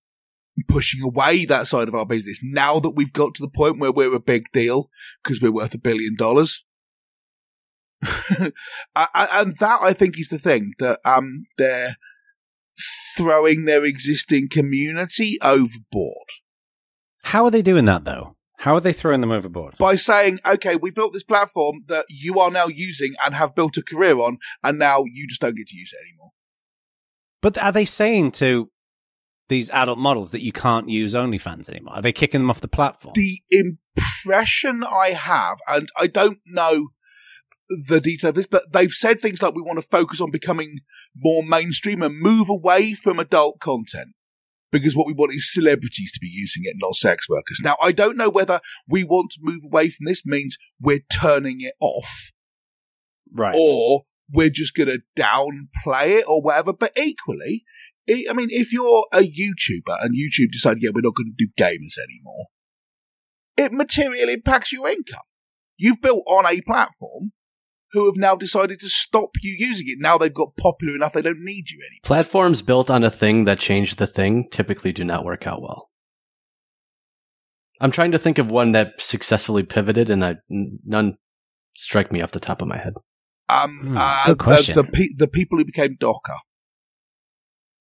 pushing 0.69 1.03
away 1.03 1.45
that 1.45 1.67
side 1.67 1.89
of 1.89 1.95
our 1.95 2.07
business 2.07 2.39
now 2.43 2.79
that 2.79 2.91
we've 2.91 3.13
got 3.13 3.35
to 3.35 3.43
the 3.43 3.49
point 3.49 3.81
where 3.81 3.93
we're 3.93 4.15
a 4.15 4.21
big 4.21 4.45
deal 4.53 4.89
because 5.23 5.41
we're 5.41 5.53
worth 5.53 5.75
a 5.75 5.79
billion 5.79 6.17
dollars." 6.17 6.65
And 8.97 9.57
that 9.61 9.79
I 9.83 9.93
think 9.93 10.19
is 10.19 10.29
the 10.29 10.39
thing 10.39 10.73
that 10.79 11.01
um 11.05 11.45
they're 11.57 11.97
throwing 13.17 13.65
their 13.65 13.85
existing 13.85 14.49
community 14.49 15.39
overboard. 15.41 16.29
How 17.23 17.45
are 17.45 17.51
they 17.51 17.63
doing 17.63 17.87
that 17.87 18.05
though? 18.05 18.34
How 18.65 18.75
are 18.75 18.81
they 18.81 18.95
throwing 18.95 19.21
them 19.21 19.31
overboard? 19.31 19.77
By 19.77 19.95
saying, 19.95 20.41
okay, 20.47 20.75
we 20.75 20.91
built 20.91 21.13
this 21.13 21.23
platform 21.23 21.83
that 21.89 22.07
you 22.09 22.41
are 22.41 22.51
now 22.51 22.67
using 22.67 23.15
and 23.23 23.35
have 23.35 23.55
built 23.55 23.77
a 23.77 23.83
career 23.83 24.19
on, 24.19 24.39
and 24.63 24.79
now 24.79 25.05
you 25.05 25.29
just 25.29 25.43
don't 25.43 25.55
get 25.55 25.67
to 25.67 25.77
use 25.77 25.93
it 25.93 26.03
anymore. 26.03 26.31
But 27.43 27.59
are 27.59 27.73
they 27.73 27.85
saying 27.85 28.31
to 28.33 28.71
these 29.51 29.69
adult 29.69 29.99
models 29.99 30.31
that 30.31 30.41
you 30.41 30.51
can't 30.51 30.89
use 30.89 31.13
OnlyFans 31.13 31.69
anymore? 31.69 31.97
Are 31.97 32.01
they 32.01 32.11
kicking 32.11 32.41
them 32.41 32.49
off 32.49 32.63
the 32.63 32.69
platform? 32.69 33.13
The 33.15 33.43
impression 33.51 34.83
I 34.83 35.11
have, 35.11 35.59
and 35.69 35.91
I 36.01 36.07
don't 36.07 36.39
know 36.47 36.89
the 37.69 38.01
detail 38.01 38.31
of 38.31 38.35
this, 38.35 38.47
but 38.47 38.73
they've 38.73 38.91
said 38.91 39.21
things 39.21 39.43
like 39.43 39.55
we 39.55 39.61
want 39.61 39.79
to 39.79 39.87
focus 39.87 40.23
on 40.23 40.31
becoming 40.31 40.79
more 41.15 41.43
mainstream 41.43 42.01
and 42.01 42.19
move 42.19 42.49
away 42.49 42.95
from 42.95 43.19
adult 43.19 43.61
content 43.61 44.15
because 44.75 44.97
what 44.97 45.07
we 45.07 45.13
want 45.13 45.33
is 45.33 45.53
celebrities 45.53 46.11
to 46.13 46.21
be 46.21 46.27
using 46.27 46.63
it, 46.65 46.75
not 46.79 46.97
sex 46.97 47.29
workers. 47.29 47.61
Now, 47.63 47.77
I 47.81 47.93
don't 47.93 48.17
know 48.17 48.29
whether 48.29 48.61
we 48.89 49.05
want 49.05 49.31
to 49.33 49.39
move 49.41 49.65
away 49.65 49.89
from 49.89 50.05
this 50.05 50.27
means 50.27 50.57
we're 50.81 51.05
turning 51.13 51.61
it 51.61 51.75
off 51.81 52.33
right. 53.33 53.55
or 53.57 54.03
we're 54.31 54.51
just 54.51 54.75
going 54.75 54.89
to 54.89 55.03
downplay 55.17 56.19
it 56.19 56.25
or 56.27 56.43
whatever. 56.43 56.73
But 56.73 56.93
equally, 56.97 57.65
I 58.09 58.33
mean, 58.33 58.49
if 58.51 58.73
you're 58.73 59.07
a 59.13 59.21
YouTuber 59.21 59.97
and 60.03 60.17
YouTube 60.17 60.51
decide, 60.51 60.79
yeah, 60.81 60.91
we're 60.93 61.03
not 61.03 61.15
going 61.15 61.33
to 61.37 61.47
do 61.47 61.49
gamers 61.57 61.97
anymore, 61.97 62.47
it 63.57 63.73
materially 63.73 64.33
impacts 64.33 64.73
your 64.73 64.89
income. 64.89 65.23
You've 65.77 66.03
built 66.03 66.25
on 66.27 66.47
a 66.47 66.61
platform 66.63 67.33
who 67.95 68.07
have 68.07 68.17
now 68.17 68.35
decided 68.35 68.81
to 68.81 68.89
stop 68.89 69.31
you 69.41 69.55
using 69.57 69.87
it. 69.89 69.99
Now 70.01 70.19
they've 70.19 70.35
got 70.35 70.57
popular 70.57 70.95
enough 70.95 71.13
they 71.13 71.23
don't 71.23 71.41
need 71.41 71.71
you 71.71 71.79
anymore. 71.79 72.01
Platforms 72.03 72.61
built 72.61 72.91
on 72.91 73.05
a 73.05 73.11
thing 73.11 73.45
that 73.45 73.61
changed 73.61 73.99
the 73.99 74.07
thing 74.07 74.49
typically 74.51 74.93
do 74.93 75.05
not 75.05 75.25
work 75.25 75.47
out 75.47 75.63
well. 75.63 75.89
I'm 77.81 77.93
trying 77.93 78.13
to 78.13 78.19
think 78.19 78.39
of 78.39 78.51
one 78.51 78.73
that 78.73 79.01
successfully 79.01 79.63
pivoted, 79.63 80.11
and 80.11 80.25
I, 80.25 80.37
none 80.49 81.17
strike 81.77 82.11
me 82.13 82.21
off 82.21 82.33
the 82.33 82.41
top 82.41 82.63
of 82.63 82.69
my 82.69 82.79
head. 82.79 82.95
Um, 83.49 83.79
hmm, 83.79 83.95
uh, 83.97 84.27
good 84.27 84.39
question. 84.39 84.75
The, 84.75 84.83
the, 84.83 84.91
pe- 84.91 85.15
the, 85.17 85.29
people 85.29 85.59
who 85.59 85.65
became 85.65 85.97
Docker. 85.99 86.37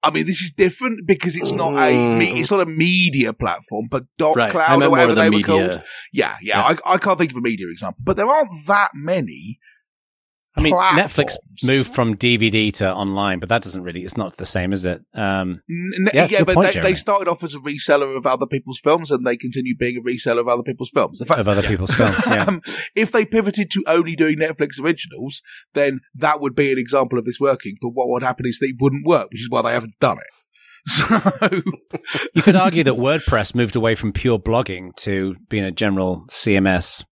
I 0.03 0.11
mean, 0.11 0.25
this 0.25 0.41
is 0.41 0.51
different 0.51 1.07
because 1.07 1.35
it's 1.35 1.53
not 1.53 1.73
a 1.73 1.93
mm. 1.93 2.17
me- 2.17 2.41
it's 2.41 2.51
not 2.51 2.59
a 2.59 2.65
media 2.65 3.31
platform, 3.31 3.87
but 3.89 4.03
Doc 4.17 4.35
right. 4.35 4.51
Cloud 4.51 4.83
or 4.83 4.89
whatever 4.89 5.15
the 5.15 5.21
they 5.21 5.29
media. 5.29 5.53
were 5.55 5.61
called. 5.61 5.83
Yeah, 6.11 6.35
yeah. 6.41 6.59
yeah. 6.59 6.77
I, 6.85 6.93
I, 6.93 6.97
can't 6.97 7.17
think 7.17 7.31
of 7.31 7.37
a 7.37 7.41
media 7.41 7.67
example, 7.71 8.03
but 8.03 8.17
there 8.17 8.27
aren't 8.27 8.51
that 8.67 8.89
many 8.93 9.59
I 10.55 10.61
mean, 10.61 10.73
platforms. 10.73 11.01
Netflix 11.01 11.35
moved 11.63 11.93
from 11.93 12.15
DVD 12.15 12.71
to 12.75 12.93
online, 12.93 13.39
but 13.39 13.49
that 13.49 13.63
doesn't 13.63 13.81
really, 13.81 14.01
it's 14.03 14.17
not 14.17 14.37
the 14.37 14.45
same, 14.45 14.71
is 14.71 14.85
it? 14.85 15.01
Um, 15.15 15.61
N- 15.69 16.09
yeah, 16.13 16.27
yeah 16.29 16.43
but 16.43 16.53
point, 16.53 16.73
they, 16.73 16.79
they, 16.79 16.95
started 16.95 17.27
off 17.27 17.43
as 17.43 17.55
a 17.55 17.59
reseller 17.59 18.15
of 18.15 18.27
other 18.27 18.45
people's 18.45 18.79
films 18.79 19.09
and 19.09 19.25
they 19.25 19.35
continue 19.35 19.75
being 19.75 19.97
a 19.97 20.01
reseller 20.01 20.39
of 20.39 20.47
other 20.47 20.61
people's 20.61 20.91
films. 20.91 21.17
The 21.17 21.25
fact, 21.25 21.39
of 21.39 21.47
other 21.47 21.63
yeah. 21.63 21.69
people's 21.69 21.93
films, 21.93 22.17
yeah. 22.27 22.43
um, 22.43 22.61
if 22.95 23.11
they 23.11 23.25
pivoted 23.25 23.71
to 23.71 23.83
only 23.87 24.15
doing 24.15 24.37
Netflix 24.37 24.79
originals, 24.79 25.41
then 25.73 26.01
that 26.13 26.39
would 26.39 26.55
be 26.55 26.71
an 26.71 26.77
example 26.77 27.17
of 27.17 27.25
this 27.25 27.39
working. 27.39 27.77
But 27.81 27.89
what 27.89 28.09
would 28.09 28.23
happen 28.23 28.45
is 28.45 28.59
they 28.59 28.73
wouldn't 28.79 29.07
work, 29.07 29.29
which 29.31 29.41
is 29.41 29.49
why 29.49 29.63
they 29.63 29.73
haven't 29.73 29.97
done 29.99 30.17
it. 30.17 30.33
So 30.85 31.05
you 32.33 32.41
could 32.41 32.57
argue 32.57 32.83
that 32.83 32.95
WordPress 32.95 33.55
moved 33.55 33.77
away 33.77 33.95
from 33.95 34.11
pure 34.11 34.37
blogging 34.37 34.93
to 34.97 35.37
being 35.47 35.63
a 35.63 35.71
general 35.71 36.25
CMS 36.29 37.05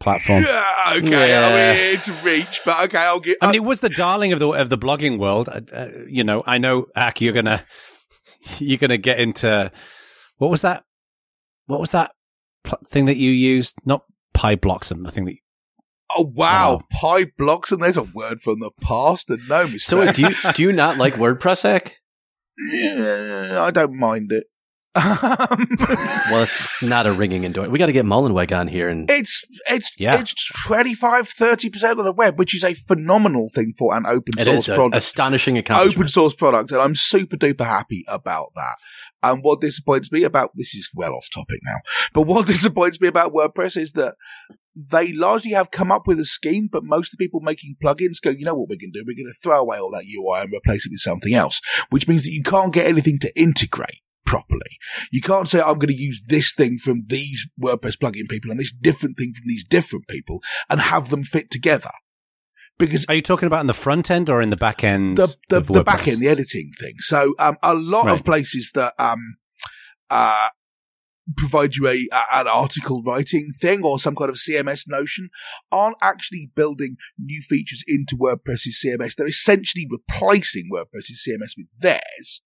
platform. 0.00 0.44
Yeah, 0.54 0.94
okay. 0.96 1.28
Yeah. 1.28 1.46
I 1.46 1.50
mean, 1.50 1.94
it's 1.94 2.08
reach, 2.22 2.60
but 2.64 2.84
okay, 2.84 2.98
I'll 2.98 3.20
get. 3.20 3.38
I 3.40 3.46
mean, 3.46 3.54
it 3.56 3.64
was 3.64 3.80
the 3.80 3.88
darling 3.88 4.32
of 4.32 4.38
the 4.38 4.50
of 4.50 4.68
the 4.68 4.78
blogging 4.78 5.18
world. 5.18 5.48
Uh, 5.48 5.60
uh, 5.72 5.88
you 6.06 6.22
know, 6.22 6.42
I 6.46 6.58
know, 6.58 6.86
Aq, 6.94 7.20
you're 7.20 7.32
gonna 7.32 7.64
you're 8.58 8.78
gonna 8.78 8.98
get 8.98 9.18
into 9.18 9.72
what 10.38 10.50
was 10.50 10.62
that? 10.62 10.84
What 11.66 11.80
was 11.80 11.90
that 11.92 12.12
pl- 12.64 12.80
thing 12.86 13.06
that 13.06 13.16
you 13.16 13.30
used? 13.30 13.76
Not 13.84 14.04
pie 14.34 14.56
blocks, 14.56 14.90
and 14.90 15.04
the 15.06 15.10
thing 15.10 15.24
that. 15.24 15.36
Oh 16.16 16.30
wow, 16.34 16.80
oh. 17.02 17.16
and 17.16 17.82
There's 17.82 17.96
a 17.96 18.02
word 18.02 18.40
from 18.40 18.60
the 18.60 18.70
past, 18.80 19.30
and 19.30 19.48
no 19.48 19.64
mistake. 19.64 19.80
So, 19.80 20.12
do 20.12 20.22
you 20.22 20.52
do 20.52 20.62
you 20.62 20.72
not 20.72 20.98
like 20.98 21.14
WordPress, 21.24 21.64
Aq? 21.64 21.96
Yeah, 22.58 23.62
I 23.62 23.70
don't 23.70 23.98
mind 23.98 24.30
it. 24.30 24.44
Um, 24.96 25.66
well, 26.30 26.44
it's 26.44 26.82
not 26.82 27.06
a 27.06 27.12
ringing 27.12 27.44
endorsement. 27.44 27.72
We 27.72 27.78
got 27.78 27.86
to 27.86 27.92
get 27.92 28.04
Mullenweg 28.04 28.56
on 28.56 28.68
here, 28.68 28.88
and 28.88 29.10
it's 29.10 29.44
it's 29.68 29.90
yeah. 29.98 30.20
it's 30.20 30.34
25 30.66 31.28
30 31.28 31.70
percent 31.70 31.98
of 31.98 32.04
the 32.04 32.12
web, 32.12 32.38
which 32.38 32.54
is 32.54 32.62
a 32.62 32.74
phenomenal 32.74 33.50
thing 33.52 33.72
for 33.76 33.96
an 33.96 34.06
open 34.06 34.34
it 34.38 34.44
source 34.44 34.66
product. 34.66 34.96
Astonishing 34.96 35.58
accomplishment. 35.58 35.96
Open 35.96 36.08
source 36.08 36.34
product, 36.34 36.70
and 36.70 36.80
I'm 36.80 36.94
super 36.94 37.36
duper 37.36 37.64
happy 37.64 38.04
about 38.08 38.50
that. 38.54 38.76
And 39.24 39.42
what 39.42 39.60
disappoints 39.60 40.12
me 40.12 40.22
about 40.22 40.50
this 40.54 40.74
is 40.74 40.88
well 40.94 41.14
off 41.14 41.28
topic 41.34 41.58
now, 41.64 41.78
but 42.12 42.22
what 42.22 42.46
disappoints 42.54 43.00
me 43.00 43.08
about 43.08 43.32
WordPress 43.32 43.76
is 43.76 43.92
that 43.92 44.14
they 44.76 45.12
largely 45.12 45.52
have 45.52 45.70
come 45.70 45.90
up 45.90 46.06
with 46.06 46.20
a 46.20 46.24
scheme, 46.24 46.68
but 46.70 46.84
most 46.84 47.12
of 47.12 47.18
the 47.18 47.24
people 47.24 47.40
making 47.40 47.76
plugins 47.82 48.20
go, 48.22 48.30
you 48.30 48.44
know 48.44 48.54
what 48.54 48.68
we're 48.68 48.76
going 48.76 48.92
to 48.92 49.00
do? 49.00 49.04
We're 49.06 49.16
going 49.16 49.32
to 49.32 49.40
throw 49.42 49.60
away 49.60 49.78
all 49.78 49.90
that 49.92 50.04
UI 50.04 50.42
and 50.42 50.52
replace 50.52 50.84
it 50.84 50.90
with 50.90 50.98
something 50.98 51.32
else, 51.32 51.60
which 51.90 52.08
means 52.08 52.24
that 52.24 52.32
you 52.32 52.42
can't 52.42 52.72
get 52.72 52.86
anything 52.86 53.18
to 53.20 53.40
integrate 53.40 54.00
properly. 54.24 54.78
You 55.10 55.20
can't 55.20 55.48
say, 55.48 55.60
I'm 55.60 55.74
going 55.74 55.88
to 55.88 55.94
use 55.94 56.22
this 56.28 56.52
thing 56.52 56.78
from 56.78 57.04
these 57.06 57.48
WordPress 57.62 57.98
plugin 57.98 58.28
people 58.28 58.50
and 58.50 58.58
this 58.58 58.72
different 58.72 59.16
thing 59.16 59.32
from 59.32 59.46
these 59.46 59.64
different 59.64 60.08
people 60.08 60.40
and 60.68 60.80
have 60.80 61.10
them 61.10 61.24
fit 61.24 61.50
together. 61.50 61.90
Because 62.76 63.06
are 63.08 63.14
you 63.14 63.22
talking 63.22 63.46
about 63.46 63.60
in 63.60 63.68
the 63.68 63.74
front 63.74 64.10
end 64.10 64.28
or 64.28 64.42
in 64.42 64.50
the 64.50 64.56
back 64.56 64.82
end? 64.82 65.16
The 65.16 65.34
the, 65.48 65.60
the 65.60 65.84
back 65.84 66.08
end, 66.08 66.20
the 66.20 66.28
editing 66.28 66.72
thing. 66.80 66.94
So 66.98 67.34
um, 67.38 67.56
a 67.62 67.72
lot 67.72 68.06
right. 68.06 68.14
of 68.14 68.24
places 68.24 68.72
that 68.74 68.94
um, 68.98 69.36
uh, 70.10 70.48
provide 71.36 71.76
you 71.76 71.86
a, 71.86 72.08
a, 72.12 72.40
an 72.40 72.48
article 72.48 73.00
writing 73.06 73.52
thing 73.60 73.84
or 73.84 74.00
some 74.00 74.16
kind 74.16 74.28
of 74.28 74.36
CMS 74.36 74.82
notion 74.88 75.30
aren't 75.70 75.96
actually 76.02 76.50
building 76.56 76.96
new 77.16 77.40
features 77.42 77.84
into 77.86 78.16
WordPress's 78.16 78.82
CMS. 78.84 79.14
They're 79.14 79.28
essentially 79.28 79.86
replacing 79.88 80.68
WordPress's 80.72 81.24
CMS 81.26 81.52
with 81.56 81.68
theirs 81.78 82.42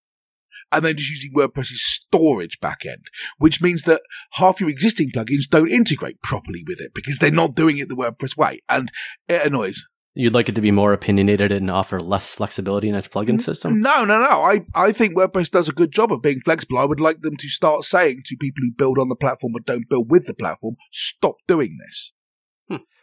and 0.72 0.84
then 0.84 0.96
just 0.96 1.10
using 1.10 1.32
WordPress's 1.34 1.84
storage 1.84 2.58
backend, 2.60 3.06
which 3.38 3.62
means 3.62 3.84
that 3.84 4.02
half 4.32 4.60
your 4.60 4.70
existing 4.70 5.10
plugins 5.10 5.48
don't 5.48 5.70
integrate 5.70 6.22
properly 6.22 6.64
with 6.66 6.80
it 6.80 6.92
because 6.94 7.18
they're 7.18 7.30
not 7.30 7.54
doing 7.54 7.78
it 7.78 7.88
the 7.88 7.96
WordPress 7.96 8.36
way, 8.36 8.58
and 8.68 8.90
it 9.28 9.46
annoys. 9.46 9.84
You'd 10.14 10.34
like 10.34 10.48
it 10.48 10.56
to 10.56 10.60
be 10.60 10.72
more 10.72 10.92
opinionated 10.92 11.52
and 11.52 11.70
offer 11.70 12.00
less 12.00 12.34
flexibility 12.34 12.88
in 12.88 12.96
its 12.96 13.06
plugin 13.06 13.40
system? 13.40 13.80
No, 13.80 14.04
no, 14.04 14.18
no. 14.18 14.42
I, 14.42 14.62
I 14.74 14.90
think 14.90 15.16
WordPress 15.16 15.48
does 15.48 15.68
a 15.68 15.72
good 15.72 15.92
job 15.92 16.12
of 16.12 16.22
being 16.22 16.40
flexible. 16.40 16.78
I 16.78 16.86
would 16.86 16.98
like 16.98 17.20
them 17.20 17.36
to 17.36 17.48
start 17.48 17.84
saying 17.84 18.22
to 18.24 18.36
people 18.36 18.62
who 18.62 18.72
build 18.72 18.98
on 18.98 19.10
the 19.10 19.14
platform 19.14 19.52
but 19.52 19.64
don't 19.64 19.88
build 19.88 20.10
with 20.10 20.26
the 20.26 20.34
platform, 20.34 20.74
stop 20.90 21.36
doing 21.46 21.78
this. 21.86 22.12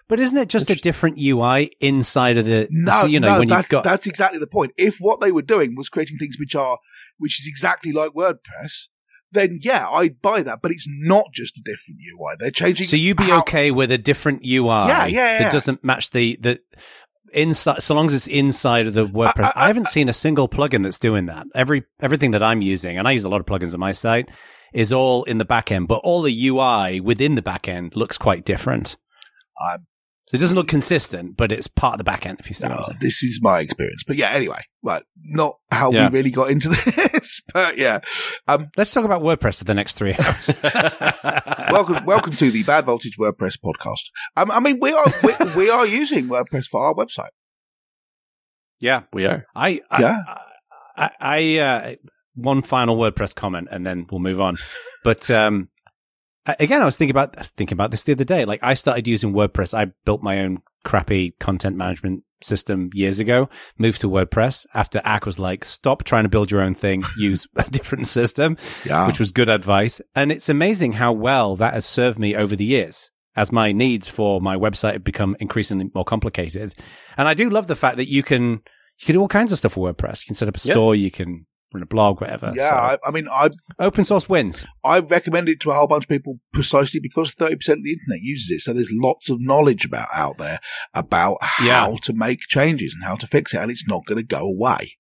But 0.07 0.19
isn't 0.19 0.37
it 0.37 0.49
just 0.49 0.69
a 0.69 0.75
different 0.75 1.19
UI 1.19 1.71
inside 1.79 2.37
of 2.37 2.45
the? 2.45 2.67
No, 2.69 3.01
so, 3.01 3.05
you 3.07 3.19
know, 3.19 3.33
no, 3.33 3.39
when 3.39 3.47
that's, 3.47 3.67
got- 3.67 3.83
that's 3.83 4.05
exactly 4.05 4.39
the 4.39 4.47
point. 4.47 4.71
If 4.77 4.97
what 4.99 5.19
they 5.19 5.31
were 5.31 5.41
doing 5.41 5.75
was 5.75 5.89
creating 5.89 6.17
things 6.17 6.37
which 6.39 6.55
are 6.55 6.77
which 7.17 7.39
is 7.39 7.47
exactly 7.47 7.91
like 7.91 8.11
WordPress, 8.11 8.87
then 9.31 9.59
yeah, 9.61 9.89
I'd 9.89 10.21
buy 10.21 10.43
that. 10.43 10.59
But 10.61 10.71
it's 10.71 10.85
not 10.87 11.25
just 11.33 11.57
a 11.57 11.61
different 11.61 12.01
UI. 12.01 12.35
They're 12.39 12.51
changing. 12.51 12.85
So 12.85 12.95
you'd 12.95 13.17
be 13.17 13.23
how- 13.23 13.39
okay 13.39 13.71
with 13.71 13.91
a 13.91 13.97
different 13.97 14.43
UI 14.45 14.67
yeah, 14.67 15.05
yeah, 15.05 15.07
yeah. 15.07 15.39
that 15.39 15.51
doesn't 15.51 15.83
match 15.83 16.11
the, 16.11 16.37
the 16.39 16.59
inside, 17.33 17.81
so 17.81 17.95
long 17.95 18.05
as 18.05 18.13
it's 18.13 18.27
inside 18.27 18.85
of 18.85 18.93
the 18.93 19.07
WordPress. 19.07 19.43
I, 19.43 19.53
I, 19.55 19.63
I, 19.63 19.67
haven't 19.67 19.87
seen 19.87 20.07
a 20.07 20.13
single 20.13 20.47
plugin 20.47 20.83
that's 20.83 20.99
doing 20.99 21.25
that. 21.25 21.47
Every, 21.55 21.83
everything 21.99 22.31
that 22.31 22.43
I'm 22.43 22.61
using, 22.61 22.97
and 22.97 23.07
I 23.07 23.11
use 23.11 23.23
a 23.23 23.29
lot 23.29 23.41
of 23.41 23.47
plugins 23.47 23.73
on 23.73 23.79
my 23.79 23.91
site, 23.91 24.29
is 24.73 24.93
all 24.93 25.23
in 25.23 25.37
the 25.37 25.45
backend, 25.45 25.87
but 25.87 26.01
all 26.03 26.21
the 26.21 26.47
UI 26.47 26.99
within 26.99 27.35
the 27.35 27.41
backend 27.41 27.95
looks 27.95 28.17
quite 28.17 28.45
different. 28.45 28.97
I'm 29.59 29.85
so 30.27 30.38
it 30.38 30.39
doesn't 30.39 30.55
look 30.55 30.67
consistent, 30.67 31.38
but 31.38 31.51
it's 31.51 31.67
part 31.67 31.93
of 31.93 31.97
the 31.99 32.03
back 32.03 32.25
end, 32.25 32.39
if 32.39 32.49
you 32.49 32.55
see 32.55 32.67
no, 32.67 32.83
This 32.99 33.21
is 33.21 33.39
my 33.43 33.59
experience. 33.59 34.03
But 34.07 34.15
yeah, 34.15 34.29
anyway, 34.31 34.59
right. 34.81 35.03
Not 35.23 35.59
how 35.69 35.91
yeah. 35.91 36.09
we 36.09 36.17
really 36.17 36.31
got 36.31 36.49
into 36.49 36.69
this, 37.13 37.43
but 37.53 37.77
yeah. 37.77 37.99
Um, 38.47 38.69
Let's 38.75 38.91
talk 38.91 39.05
about 39.05 39.21
WordPress 39.21 39.59
for 39.59 39.65
the 39.65 39.75
next 39.75 39.99
three 39.99 40.15
hours. 40.15 40.49
welcome, 41.71 42.05
welcome 42.05 42.33
to 42.33 42.49
the 42.49 42.63
Bad 42.63 42.85
Voltage 42.85 43.17
WordPress 43.19 43.59
podcast. 43.63 44.09
Um, 44.35 44.49
I 44.49 44.59
mean, 44.59 44.79
we 44.81 44.93
are, 44.93 45.13
we, 45.21 45.33
we, 45.55 45.69
are 45.69 45.85
using 45.85 46.27
WordPress 46.27 46.65
for 46.65 46.83
our 46.83 46.95
website. 46.95 47.29
Yeah, 48.79 49.03
we 49.13 49.27
are. 49.27 49.45
I, 49.55 49.81
I 49.91 50.01
yeah. 50.01 50.17
I, 50.97 51.09
I 51.19 51.57
uh, 51.57 51.95
one 52.33 52.63
final 52.63 52.95
WordPress 52.95 53.35
comment 53.35 53.67
and 53.69 53.85
then 53.85 54.07
we'll 54.09 54.21
move 54.21 54.41
on. 54.41 54.57
But, 55.03 55.29
um, 55.29 55.69
again, 56.45 56.81
I 56.81 56.86
was 56.86 56.97
thinking 56.97 57.12
about 57.12 57.45
thinking 57.58 57.75
about 57.75 57.91
this 57.91 58.03
the 58.03 58.13
other 58.13 58.23
day. 58.23 58.45
Like 58.45 58.62
I 58.63 58.73
started 58.73 59.08
using 59.08 59.34
WordPress. 59.34 59.73
I 59.73 59.91
built 60.05 60.21
my 60.21 60.39
own 60.39 60.62
crappy 60.84 61.31
content 61.39 61.75
management 61.75 62.23
system 62.41 62.89
years 62.93 63.19
ago. 63.19 63.50
Moved 63.77 64.02
to 64.02 64.10
WordPress 64.10 64.65
after 64.73 65.02
Aq 65.04 65.25
was 65.25 65.39
like, 65.39 65.65
"Stop 65.65 66.04
trying 66.04 66.23
to 66.23 66.29
build 66.29 66.52
your 66.52 66.62
own 66.62 66.73
thing. 66.73 67.04
Use 67.17 67.48
a 67.56 67.63
different 67.63 68.08
system," 68.08 68.58
yeah. 68.85 69.08
which 69.08 69.19
was 69.19 69.31
good 69.31 69.50
advice. 69.50 70.02
And 70.15 70.31
it's 70.31 70.50
amazing 70.50 70.93
how 70.93 71.12
well 71.13 71.56
that 71.58 71.73
has 71.73 71.85
served 71.85 72.19
me 72.19 72.35
over 72.35 72.56
the 72.56 72.65
years. 72.65 73.12
As 73.37 73.52
my 73.52 73.73
needs 73.73 74.08
for 74.08 74.39
my 74.39 74.56
website 74.56 74.93
have 74.93 75.04
become 75.04 75.35
increasingly 75.41 75.91
more 75.93 76.06
complicated, 76.06 76.73
and 77.17 77.27
I 77.27 77.33
do 77.33 77.50
love 77.50 77.67
the 77.67 77.75
fact 77.75 77.98
that 77.98 78.10
you 78.10 78.23
can 78.23 78.62
you 79.00 79.06
can 79.06 79.13
do 79.13 79.19
all 79.19 79.27
kinds 79.27 79.52
of 79.52 79.58
stuff 79.58 79.75
with 79.75 79.98
WordPress. 79.98 80.21
You 80.21 80.27
can 80.27 80.35
set 80.35 80.48
up 80.48 80.56
a 80.56 80.60
store. 80.60 80.96
You 80.96 81.12
can 81.12 81.46
run 81.73 81.83
a 81.83 81.85
blog, 81.85 82.21
whatever. 82.21 82.53
yeah, 82.55 82.69
So, 82.69 82.75
I, 82.75 82.97
I 83.07 83.11
mean, 83.11 83.27
I 83.29 83.49
open 83.79 84.05
source 84.05 84.29
wins. 84.29 84.65
I 84.83 84.99
recommend 84.99 85.49
it 85.49 85.59
to 85.61 85.71
a 85.71 85.73
whole 85.73 85.87
bunch 85.87 86.05
of 86.05 86.09
people 86.09 86.39
precisely 86.53 86.99
because 87.01 87.35
30% 87.35 87.51
of 87.51 87.59
the 87.83 87.91
internet 87.91 88.21
uses 88.21 88.49
it. 88.51 88.59
So 88.61 88.73
there's 88.73 88.91
lots 88.93 89.29
of 89.29 89.37
knowledge 89.41 89.85
about 89.85 90.07
out 90.13 90.37
there 90.37 90.59
about 90.93 91.37
how 91.41 91.65
Yeah. 91.91 91.97
to 92.03 92.13
make 92.13 92.39
changes 92.41 92.93
and 92.93 93.03
how 93.03 93.15
to 93.15 93.27
fix 93.27 93.53
it. 93.53 93.57
And 93.61 93.69
it's 93.71 93.87
not 93.87 94.05
going 94.05 94.17
to 94.17 94.23
go 94.23 94.41
away. 94.41 94.97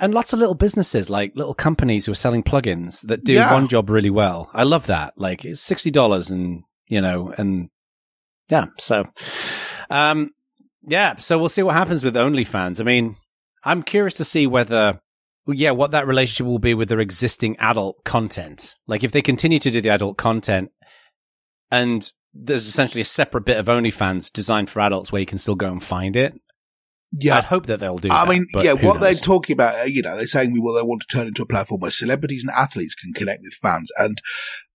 And 0.00 0.14
lots 0.14 0.32
of 0.32 0.38
little 0.38 0.54
businesses, 0.54 1.10
like 1.10 1.32
little 1.34 1.54
companies 1.54 2.06
who 2.06 2.12
are 2.12 2.14
selling 2.16 2.44
plugins 2.44 3.04
that 3.08 3.24
do 3.24 3.32
Yeah. 3.32 3.52
one 3.52 3.66
job 3.68 3.90
really 3.90 4.10
well. 4.10 4.48
I 4.54 4.62
love 4.62 4.86
that. 4.86 5.14
Like 5.16 5.44
it's 5.44 5.60
sixty 5.60 5.90
dollars, 5.90 6.30
and 6.30 6.62
you 6.86 7.00
know, 7.00 7.34
and 7.36 7.68
yeah. 8.48 8.66
So, 8.78 9.06
um, 9.90 10.30
yeah. 10.86 11.16
So 11.16 11.36
we'll 11.36 11.48
see 11.48 11.62
what 11.64 11.74
happens 11.74 12.04
with 12.04 12.14
OnlyFans. 12.14 12.80
I 12.80 12.84
mean, 12.84 13.16
I'm 13.64 13.82
curious 13.82 14.14
to 14.14 14.24
see 14.24 14.46
whether, 14.46 15.00
yeah, 15.54 15.70
what 15.70 15.92
that 15.92 16.06
relationship 16.06 16.46
will 16.46 16.58
be 16.58 16.74
with 16.74 16.88
their 16.88 17.00
existing 17.00 17.56
adult 17.58 18.04
content. 18.04 18.76
Like 18.86 19.04
if 19.04 19.12
they 19.12 19.22
continue 19.22 19.58
to 19.58 19.70
do 19.70 19.80
the 19.80 19.90
adult 19.90 20.18
content, 20.18 20.70
and 21.70 22.10
there's 22.34 22.66
essentially 22.66 23.00
a 23.00 23.06
separate 23.06 23.44
bit 23.44 23.56
of 23.56 23.66
OnlyFans 23.66 24.32
designed 24.32 24.70
for 24.70 24.80
adults 24.80 25.10
where 25.10 25.20
you 25.20 25.26
can 25.26 25.38
still 25.38 25.54
go 25.54 25.70
and 25.70 25.82
find 25.82 26.16
it. 26.16 26.34
Yeah. 27.10 27.38
I'd 27.38 27.44
hope 27.44 27.66
that 27.66 27.80
they'll 27.80 27.96
do. 27.96 28.10
I 28.10 28.24
that, 28.24 28.30
mean, 28.30 28.46
yeah, 28.54 28.74
what 28.74 29.00
they're 29.00 29.14
talking 29.14 29.54
about, 29.54 29.80
uh, 29.80 29.84
you 29.84 30.02
know, 30.02 30.16
they're 30.16 30.26
saying, 30.26 30.52
we 30.52 30.60
well, 30.60 30.74
they 30.74 30.82
want 30.82 31.02
to 31.08 31.16
turn 31.16 31.26
into 31.26 31.42
a 31.42 31.46
platform 31.46 31.80
where 31.80 31.90
celebrities 31.90 32.42
and 32.42 32.50
athletes 32.50 32.94
can 32.94 33.14
connect 33.14 33.40
with 33.42 33.54
fans. 33.54 33.90
And 33.98 34.20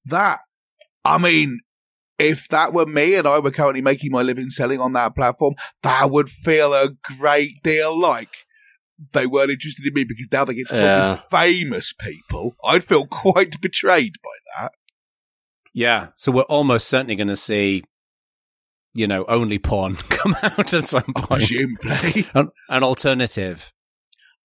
that, 0.06 0.40
I 1.06 1.20
mean, 1.20 1.60
if 2.18 2.48
that 2.50 2.74
were 2.74 2.88
me 2.88 3.16
and 3.16 3.28
I 3.28 3.40
were 3.40 3.52
currently 3.52 3.82
making 3.82 4.12
my 4.12 4.24
living 4.24 4.50
selling 4.50 4.80
on 4.80 4.94
that 4.94 5.16
platform, 5.16 5.54
that 5.84 6.10
would 6.10 6.30
feel 6.30 6.74
a 6.74 6.90
great 7.20 7.62
deal 7.64 8.00
like 8.00 8.43
they 9.12 9.28
weren't 9.28 9.52
interested 9.52 9.86
in 9.86 9.94
me 9.94 10.04
because 10.04 10.28
now 10.32 10.46
they 10.46 10.54
get 10.56 10.68
to 10.68 10.74
talk 10.74 10.82
Yeah. 10.82 11.16
famous 11.16 11.94
people. 11.94 12.56
I'd 12.64 12.84
feel 12.84 13.06
quite 13.12 13.60
betrayed 13.62 14.16
by 14.24 14.62
that. 14.62 14.74
Yeah. 15.74 16.08
So 16.16 16.32
we're 16.32 16.44
almost 16.44 16.88
certainly 16.88 17.16
going 17.16 17.28
to 17.28 17.36
see, 17.36 17.84
you 18.94 19.08
know, 19.08 19.26
only 19.28 19.60
porn 19.60 19.96
come 20.10 20.36
out 20.42 20.74
at 20.74 20.84
some 20.88 21.04
point. 21.16 21.28
Presumably. 21.48 22.28
An, 22.34 22.50
an 22.70 22.84
alternative. 22.84 23.74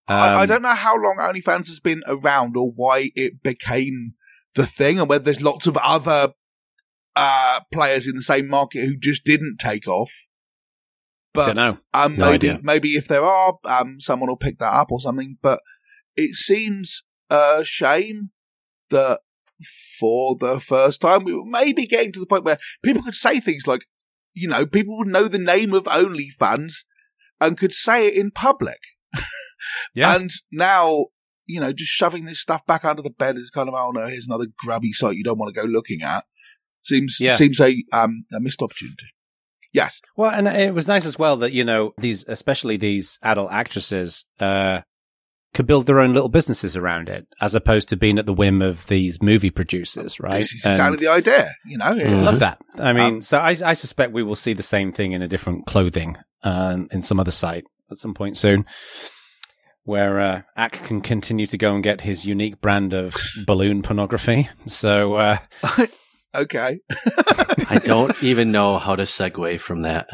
I, 0.08 0.34
I 0.34 0.42
Um, 0.42 0.48
don't 0.48 0.62
know 0.62 0.74
how 0.74 0.96
long 0.96 1.16
OnlyFans 1.18 1.68
has 1.68 1.80
been 1.80 2.02
around 2.06 2.56
or 2.56 2.72
why 2.74 3.10
it 3.14 3.42
became 3.42 4.14
the 4.54 4.64
thing 4.66 4.98
and 4.98 5.08
whether 5.08 5.24
there's 5.24 5.42
lots 5.42 5.66
of 5.66 5.76
other 5.76 6.32
uh, 7.14 7.60
players 7.72 8.06
in 8.06 8.14
the 8.14 8.22
same 8.22 8.48
market 8.48 8.86
who 8.86 8.96
just 8.96 9.24
didn't 9.24 9.58
take 9.58 9.86
off. 9.86 10.26
But 11.34 11.46
Don't 11.46 11.56
know. 11.56 11.78
um, 11.94 12.16
No 12.16 12.30
maybe 12.30 12.48
idea. 12.50 12.60
maybe 12.62 12.88
if 12.96 13.06
there 13.08 13.24
are, 13.24 13.58
um, 13.64 14.00
someone 14.00 14.28
will 14.28 14.36
pick 14.36 14.58
that 14.58 14.72
up 14.74 14.90
or 14.90 15.00
something. 15.00 15.36
But 15.42 15.60
it 16.16 16.34
seems 16.34 17.02
a 17.30 17.62
shame 17.64 18.30
that 18.90 19.20
for 19.98 20.36
the 20.38 20.58
first 20.60 21.00
time 21.00 21.24
we 21.24 21.34
were 21.34 21.44
maybe 21.44 21.86
getting 21.86 22.12
to 22.12 22.20
the 22.20 22.26
point 22.26 22.44
where 22.44 22.58
people 22.82 23.02
could 23.02 23.14
say 23.14 23.40
things 23.40 23.66
like, 23.66 23.82
you 24.34 24.48
know, 24.48 24.64
people 24.66 24.96
would 24.98 25.08
know 25.08 25.28
the 25.28 25.38
name 25.38 25.74
of 25.74 25.84
OnlyFans 25.84 26.84
and 27.40 27.58
could 27.58 27.72
say 27.72 28.06
it 28.08 28.14
in 28.14 28.30
public. 28.30 28.78
Yeah. 29.94 30.14
And 30.14 30.30
now, 30.50 31.06
you 31.46 31.60
know, 31.60 31.72
just 31.72 31.90
shoving 31.90 32.24
this 32.24 32.40
stuff 32.40 32.64
back 32.66 32.84
under 32.84 33.02
the 33.02 33.10
bed 33.10 33.36
is 33.36 33.50
kind 33.50 33.68
of, 33.68 33.74
oh 33.74 33.90
no, 33.90 34.06
here's 34.06 34.26
another 34.26 34.46
grubby 34.58 34.92
site 34.92 35.16
you 35.16 35.24
don't 35.24 35.38
want 35.38 35.54
to 35.54 35.60
go 35.60 35.66
looking 35.66 36.02
at. 36.02 36.24
Seems 36.84 37.16
Yeah. 37.20 37.36
seems 37.36 37.60
a 37.60 37.84
um 37.92 38.24
a 38.32 38.40
missed 38.40 38.62
opportunity. 38.62 39.06
Yes. 39.72 40.00
Well, 40.16 40.30
and 40.30 40.48
it 40.48 40.74
was 40.74 40.88
nice 40.88 41.04
as 41.06 41.18
well 41.18 41.36
that, 41.38 41.52
you 41.52 41.64
know, 41.64 41.92
these, 41.98 42.24
especially 42.26 42.76
these 42.76 43.18
adult 43.22 43.52
actresses, 43.52 44.24
uh, 44.40 44.80
could 45.54 45.66
build 45.66 45.86
their 45.86 46.00
own 46.00 46.12
little 46.12 46.28
businesses 46.28 46.76
around 46.76 47.08
it 47.08 47.26
as 47.40 47.54
opposed 47.54 47.88
to 47.88 47.96
being 47.96 48.18
at 48.18 48.26
the 48.26 48.32
whim 48.34 48.60
of 48.62 48.86
these 48.88 49.20
movie 49.22 49.50
producers, 49.50 50.20
right? 50.20 50.40
This 50.40 50.52
is 50.54 50.66
exactly 50.66 50.98
the 50.98 51.08
idea, 51.10 51.52
you 51.66 51.78
know. 51.78 51.86
Mhm. 51.94 52.06
I 52.06 52.22
love 52.22 52.38
that. 52.40 52.58
I 52.78 52.92
mean, 52.92 53.14
Um, 53.14 53.22
so 53.22 53.38
I, 53.38 53.54
I 53.64 53.72
suspect 53.72 54.12
we 54.12 54.22
will 54.22 54.36
see 54.36 54.52
the 54.52 54.62
same 54.62 54.92
thing 54.92 55.12
in 55.12 55.22
a 55.22 55.28
different 55.28 55.66
clothing, 55.66 56.16
um, 56.44 56.88
in 56.92 57.02
some 57.02 57.18
other 57.18 57.30
site 57.30 57.64
at 57.90 57.96
some 57.96 58.12
point 58.14 58.36
soon. 58.36 58.66
Where 59.84 60.20
uh, 60.20 60.42
Aq 60.54 60.72
can 60.84 61.00
continue 61.00 61.46
to 61.46 61.56
go 61.56 61.72
and 61.72 61.82
get 61.82 62.02
his 62.02 62.26
unique 62.26 62.60
brand 62.60 62.92
of 62.92 63.14
balloon 63.46 63.80
pornography. 63.80 64.50
So, 64.66 65.14
uh, 65.14 65.38
Okay. 66.42 66.80
I 67.68 67.80
don't 67.84 68.22
even 68.22 68.52
know 68.52 68.78
how 68.78 68.96
to 68.96 69.02
segue 69.02 69.60
from 69.60 69.82
that 69.82 70.08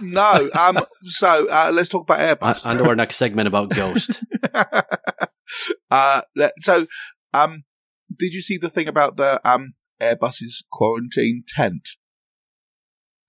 no. 0.00 0.50
Um. 0.58 0.78
So 1.04 1.48
uh, 1.48 1.70
let's 1.72 1.88
talk 1.88 2.02
about 2.02 2.20
On, 2.20 2.54
Airbus. 2.54 2.66
on 2.66 2.76
to 2.78 2.88
our 2.88 2.96
next 2.96 3.16
segment 3.16 3.48
about 3.48 3.70
Ghost. 3.70 4.22
uh. 5.90 6.22
So, 6.60 6.86
um, 7.32 7.64
did 8.18 8.32
you 8.32 8.40
see 8.40 8.58
the 8.58 8.70
thing 8.70 8.88
about 8.88 9.16
the 9.16 9.40
um 9.48 9.74
Airbus's 10.00 10.64
quarantine 10.70 11.44
tent? 11.46 11.88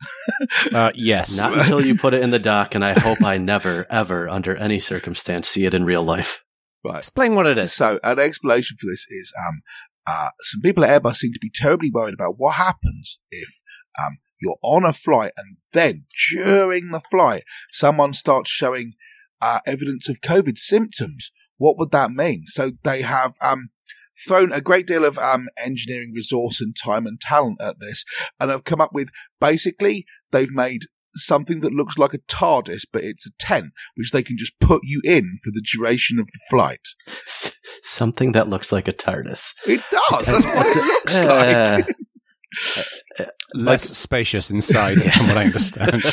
uh, 0.74 0.92
yes. 0.94 1.38
Not 1.38 1.58
until 1.58 1.86
you 1.86 1.96
put 1.96 2.14
it 2.14 2.22
in 2.22 2.30
the 2.30 2.40
dock, 2.40 2.76
and 2.76 2.84
I 2.84 3.00
hope 3.00 3.24
I 3.24 3.38
never, 3.38 3.88
ever, 3.90 4.30
under 4.30 4.56
any 4.56 4.80
circumstance, 4.80 5.48
see 5.48 5.66
it 5.66 5.74
in 5.74 5.86
real 5.86 6.04
life. 6.04 6.44
Right. 6.84 7.00
Explain 7.00 7.34
what 7.34 7.48
it 7.48 7.58
is. 7.58 7.74
So, 7.74 8.00
an 8.04 8.20
explanation 8.20 8.78
for 8.80 8.86
this 8.88 9.06
is 9.10 9.34
um, 9.48 9.62
uh, 10.08 10.30
some 10.42 10.62
people 10.62 10.86
at 10.86 11.02
Airbus 11.02 11.16
seem 11.16 11.34
to 11.34 11.40
be 11.40 11.52
terribly 11.54 11.90
worried 11.92 12.14
about 12.14 12.36
what 12.38 12.56
happens 12.56 13.20
if 13.32 13.62
um, 14.00 14.18
you're 14.40 14.58
on 14.62 14.86
a 14.86 14.94
flight 14.94 15.32
and 15.38 15.58
then 15.74 16.06
during 16.32 16.90
the 16.92 17.00
flight 17.00 17.44
someone 17.72 18.14
starts 18.14 18.50
showing 18.50 18.94
uh, 19.42 19.60
evidence 19.66 20.10
of 20.10 20.22
COVID 20.22 20.58
symptoms. 20.58 21.32
What 21.58 21.78
would 21.78 21.92
that 21.92 22.12
mean? 22.12 22.44
So 22.48 22.72
they 22.84 23.02
have 23.02 23.36
um, 23.42 23.70
thrown 24.28 24.52
a 24.52 24.62
great 24.62 24.88
deal 24.88 25.06
of 25.06 25.18
um, 25.18 25.48
engineering 25.64 26.12
resource 26.16 26.62
and 26.62 26.76
time 26.76 27.06
and 27.06 27.20
talent 27.20 27.62
at 27.62 27.80
this, 27.80 28.04
and 28.40 28.50
have 28.50 28.64
come 28.64 28.82
up 28.82 28.94
with 28.94 29.10
basically 29.40 30.06
they've 30.32 30.52
made 30.52 30.84
something 31.16 31.62
that 31.62 31.74
looks 31.74 31.98
like 31.98 32.14
a 32.14 32.20
TARDIS, 32.20 32.84
but 32.92 33.04
it's 33.04 33.26
a 33.26 33.32
tent, 33.40 33.72
which 33.96 34.12
they 34.12 34.24
can 34.24 34.38
just 34.38 34.60
put 34.60 34.82
you 34.84 35.02
in 35.04 35.38
for 35.44 35.52
the 35.52 35.62
duration 35.74 36.20
of 36.20 36.28
the 36.28 36.40
flight. 36.50 36.82
S- 37.28 37.58
something 37.84 38.32
that 38.34 38.50
looks 38.50 38.72
like 38.72 38.88
a 38.88 38.94
TARDIS. 38.94 39.54
It 39.66 39.82
does. 39.92 40.26
That's 40.26 40.46
what 40.46 40.68
it 40.68 40.86
looks 40.86 41.24
like. 41.24 41.96
Uh, 43.20 43.26
Less 43.54 43.84
spacious 43.98 44.50
inside, 44.52 44.96
from 45.14 45.28
what 45.28 45.38
I 45.38 45.46
understand. 45.46 46.04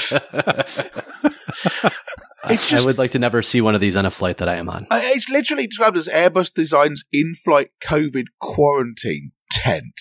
I, 2.45 2.53
It's 2.55 2.69
just- 2.69 2.83
I 2.83 2.87
would 2.87 2.99
like 2.99 3.13
to 3.13 3.19
never 3.19 3.43
see 3.43 3.61
one 3.61 3.75
of 3.75 3.81
these 3.81 3.97
on 3.97 4.07
a 4.07 4.11
flight 4.11 4.39
that 4.39 4.49
I 4.49 4.57
am 4.57 4.69
on. 4.69 4.87
Uh, 4.91 5.01
It's 5.03 5.29
literally 5.29 5.67
described 5.67 5.97
as 5.97 6.09
Airbus 6.09 6.53
designs 6.53 7.05
in-flight 7.13 7.69
COVID 7.83 8.25
quarantine 8.41 9.33
tent, 9.51 9.95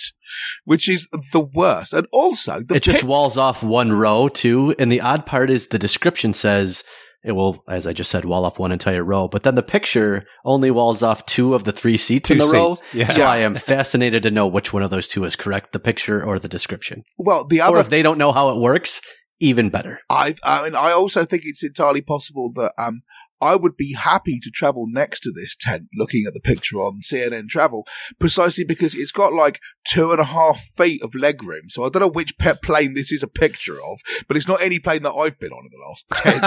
which 0.66 0.90
is 0.90 1.08
the 1.32 1.42
worst. 1.42 1.94
And 1.94 2.08
also, 2.12 2.62
the 2.62 2.76
it 2.76 2.84
just 2.84 3.02
pic- 3.02 3.10
walls 3.10 3.38
off 3.38 3.64
one 3.64 3.92
row 3.94 4.28
too, 4.28 4.76
and 4.80 4.92
the 4.92 5.02
odd 5.02 5.26
part 5.26 5.50
is 5.50 5.68
the 5.68 5.80
description 5.80 6.34
says 6.34 6.84
it 7.24 7.34
will, 7.34 7.64
as 7.70 7.86
I 7.86 7.94
just 7.94 8.10
said, 8.10 8.26
wall 8.26 8.46
off 8.46 8.58
one 8.58 8.72
entire 8.72 9.04
row. 9.04 9.28
But 9.28 9.44
then 9.44 9.54
the 9.54 9.62
picture 9.62 10.26
only 10.44 10.72
walls 10.72 11.04
off 11.04 11.24
two 11.28 11.54
of 11.54 11.64
the 11.66 11.72
three 11.72 11.98
seats 11.98 12.32
in 12.32 12.40
Two 12.40 12.46
the 12.48 12.52
row. 12.52 12.78
yeah. 12.94 13.12
So 13.12 13.22
I 13.22 13.38
am 13.38 13.54
fascinated 13.54 14.24
to 14.24 14.32
know 14.32 14.48
which 14.48 14.74
one 14.74 14.82
of 14.82 14.90
those 14.90 15.08
two 15.08 15.24
is 15.26 15.36
correct: 15.36 15.72
the 15.72 15.80
picture 15.80 16.24
or 16.26 16.40
the 16.40 16.48
description. 16.48 17.04
well, 17.20 17.46
the 17.46 17.62
other, 17.62 17.78
Or 17.78 17.80
if 17.80 17.90
they 17.90 18.02
don't 18.02 18.18
know 18.18 18.32
how 18.32 18.50
it 18.50 18.60
works, 18.60 19.02
even 19.42 19.70
better. 19.70 20.00
I, 20.10 20.36
I 20.44 20.64
mean, 20.64 20.76
I 20.76 20.92
also 20.92 21.26
think 21.26 21.44
it's 21.46 21.64
entirely 21.64 22.02
possible 22.02 22.52
that 22.54 22.74
um, 22.78 23.02
I 23.42 23.56
would 23.56 23.76
be 23.76 23.94
happy 23.94 24.40
to 24.40 24.52
travel 24.52 24.86
next 24.88 25.22
to 25.22 25.32
this 25.32 25.56
tent, 25.60 25.88
looking 25.98 26.26
at 26.28 26.36
the 26.36 26.40
picture 26.40 26.78
on 26.78 27.02
CNN 27.02 27.50
Travel, 27.50 27.88
precisely 28.20 28.64
because 28.64 28.94
it's 28.94 29.12
got 29.12 29.34
like 29.34 29.60
two 29.84 30.12
and 30.12 30.22
a 30.22 30.26
half 30.26 30.60
feet 30.60 31.02
of 31.02 31.12
legroom. 31.12 31.70
So 31.70 31.84
I 31.84 31.90
don't 31.90 32.02
know 32.02 32.08
which 32.08 32.38
pet 32.38 32.62
plane 32.62 32.94
this 32.94 33.12
is 33.12 33.24
a 33.24 33.28
picture 33.28 33.82
of, 33.82 34.00
but 34.28 34.38
it's 34.38 34.48
not 34.48 34.62
any 34.62 34.78
plane 34.80 35.02
that 35.04 35.14
I've 35.14 35.40
been 35.40 35.52
on 35.52 35.66
in 35.66 35.72
the 35.72 35.80
last 35.88 36.06
ten 36.14 36.42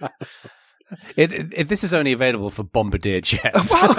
years. 0.00 0.12
It, 1.16 1.32
it, 1.32 1.68
this 1.68 1.84
is 1.84 1.92
only 1.92 2.12
available 2.12 2.50
for 2.50 2.62
bombardier 2.62 3.20
jets. 3.20 3.72
well, 3.72 3.94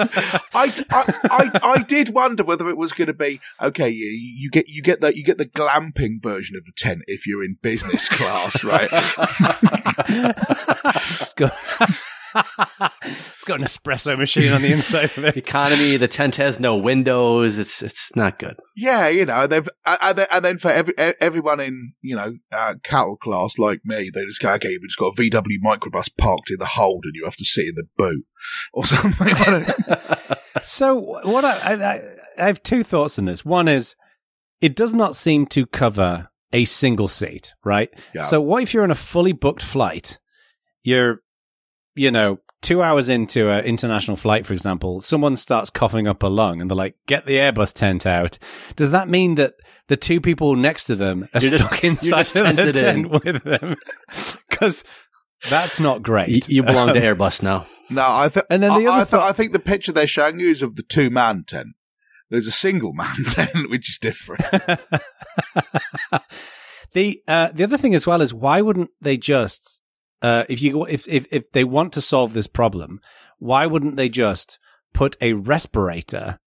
I, 0.54 0.84
I, 0.90 1.14
I, 1.24 1.50
I 1.62 1.82
did 1.82 2.10
wonder 2.10 2.42
whether 2.42 2.68
it 2.68 2.76
was 2.76 2.92
going 2.92 3.06
to 3.06 3.14
be 3.14 3.40
okay. 3.60 3.88
You, 3.88 4.06
you 4.06 4.50
get 4.50 4.68
you 4.68 4.82
get 4.82 5.00
the 5.00 5.16
you 5.16 5.22
get 5.22 5.38
the 5.38 5.46
glamping 5.46 6.20
version 6.22 6.56
of 6.56 6.64
the 6.64 6.72
tent 6.76 7.02
if 7.06 7.26
you're 7.26 7.44
in 7.44 7.58
business 7.62 8.08
class, 8.08 8.64
right? 8.64 8.88
it's 11.20 11.34
got 11.34 11.52
it's 13.04 13.44
got 13.44 13.60
an 13.60 13.66
espresso 13.66 14.16
machine 14.18 14.52
on 14.52 14.62
the 14.62 14.72
inside 14.72 15.16
of 15.16 15.24
it. 15.24 15.36
Economy. 15.36 15.96
The 15.96 16.08
tent 16.08 16.36
has 16.36 16.60
no 16.60 16.76
windows. 16.76 17.58
It's 17.58 17.82
it's 17.82 18.14
not 18.16 18.38
good. 18.38 18.56
Yeah, 18.76 19.08
you 19.08 19.26
know, 19.26 19.46
they've 19.46 19.68
and 19.86 20.18
then, 20.18 20.26
and 20.30 20.44
then 20.44 20.58
for 20.58 20.68
every 20.70 20.94
e- 20.98 21.14
everyone 21.20 21.60
in 21.60 21.92
you 22.00 22.16
know 22.16 22.34
uh, 22.52 22.74
cattle 22.82 23.16
class 23.16 23.58
like 23.58 23.80
me, 23.84 24.10
they 24.12 24.24
just 24.24 24.40
go, 24.40 24.52
okay, 24.54 24.68
we've 24.70 24.82
just 24.88 24.98
got 24.98 25.12
a 25.18 25.20
VW 25.20 25.58
microbus 25.64 26.10
parked 26.16 26.50
in 26.50 26.58
the 26.58 26.66
hold, 26.66 27.04
and 27.04 27.14
you 27.14 27.24
have 27.24 27.36
to 27.36 27.44
sit 27.44 27.66
in 27.68 27.74
the 27.76 27.86
boot 27.96 28.24
or 28.72 28.86
something. 28.86 29.28
I 29.34 29.44
don't- 29.44 30.38
So 30.64 30.96
what 30.96 31.44
I, 31.44 31.74
I 31.74 32.02
I 32.42 32.46
have 32.46 32.62
two 32.62 32.82
thoughts 32.82 33.18
on 33.18 33.24
this. 33.24 33.44
One 33.44 33.66
is 33.68 33.94
it 34.60 34.74
does 34.76 34.92
not 34.92 35.16
seem 35.16 35.46
to 35.46 35.64
cover 35.64 36.28
a 36.52 36.64
single 36.64 37.06
seat, 37.08 37.54
right? 37.64 37.88
Yeah. 38.14 38.22
So 38.22 38.40
what 38.40 38.62
if 38.62 38.74
you're 38.74 38.82
on 38.82 38.90
a 38.90 38.94
fully 38.96 39.32
booked 39.32 39.62
flight? 39.62 40.18
You're, 40.82 41.20
you 41.94 42.10
know, 42.10 42.38
two 42.62 42.82
hours 42.82 43.08
into 43.08 43.50
an 43.50 43.64
international 43.64 44.16
flight, 44.16 44.46
for 44.46 44.52
example, 44.52 45.00
someone 45.00 45.36
starts 45.36 45.70
coughing 45.70 46.06
up 46.06 46.22
a 46.22 46.26
lung 46.28 46.60
and 46.60 46.70
they're 46.70 46.76
like, 46.76 46.96
get 47.06 47.26
the 47.26 47.36
Airbus 47.36 47.72
tent 47.72 48.06
out. 48.06 48.38
Does 48.76 48.90
that 48.92 49.08
mean 49.08 49.36
that 49.36 49.54
the 49.88 49.96
two 49.96 50.20
people 50.20 50.54
next 50.56 50.84
to 50.84 50.94
them 50.96 51.28
are 51.34 51.40
You're 51.40 51.56
stuck 51.58 51.82
you're 51.82 51.90
inside 51.92 52.26
the 52.26 52.72
tent 52.72 53.06
in. 53.06 53.08
with 53.08 53.42
them? 53.44 53.76
Because 54.50 54.84
that's 55.48 55.80
not 55.80 56.02
great. 56.02 56.46
You, 56.48 56.56
you 56.56 56.62
belong 56.62 56.88
to 56.92 57.00
Airbus 57.00 57.42
now. 57.42 57.66
No, 57.88 58.04
I 58.06 58.28
think. 58.28 58.44
And 58.50 58.62
then 58.62 58.74
the 58.78 58.86
I, 58.88 58.90
other 58.90 58.90
I, 58.90 58.96
th- 58.98 59.08
thought- 59.08 59.28
I 59.30 59.32
think 59.32 59.52
the 59.52 59.58
picture 59.58 59.90
they're 59.90 60.06
showing 60.06 60.38
you 60.38 60.50
is 60.50 60.60
of 60.60 60.76
the 60.76 60.82
two 60.82 61.08
man 61.08 61.44
tent. 61.46 61.68
There's 62.28 62.46
a 62.46 62.50
single 62.52 62.92
man 62.92 63.24
tent, 63.28 63.70
which 63.70 63.88
is 63.88 63.96
different. 63.98 64.42
the 66.92 67.20
uh, 67.26 67.48
the 67.52 67.64
other 67.64 67.78
thing 67.78 67.94
as 67.94 68.06
well 68.06 68.20
is 68.20 68.34
why 68.34 68.60
wouldn't 68.60 68.90
they 69.00 69.16
just 69.16 69.79
uh, 70.22 70.44
if 70.48 70.60
you 70.62 70.84
if, 70.86 71.06
if 71.08 71.26
if 71.32 71.50
they 71.52 71.64
want 71.64 71.92
to 71.94 72.00
solve 72.00 72.32
this 72.32 72.46
problem, 72.46 73.00
why 73.38 73.66
wouldn't 73.66 73.96
they 73.96 74.08
just 74.08 74.58
put 74.92 75.16
a 75.20 75.32
respirator 75.34 76.38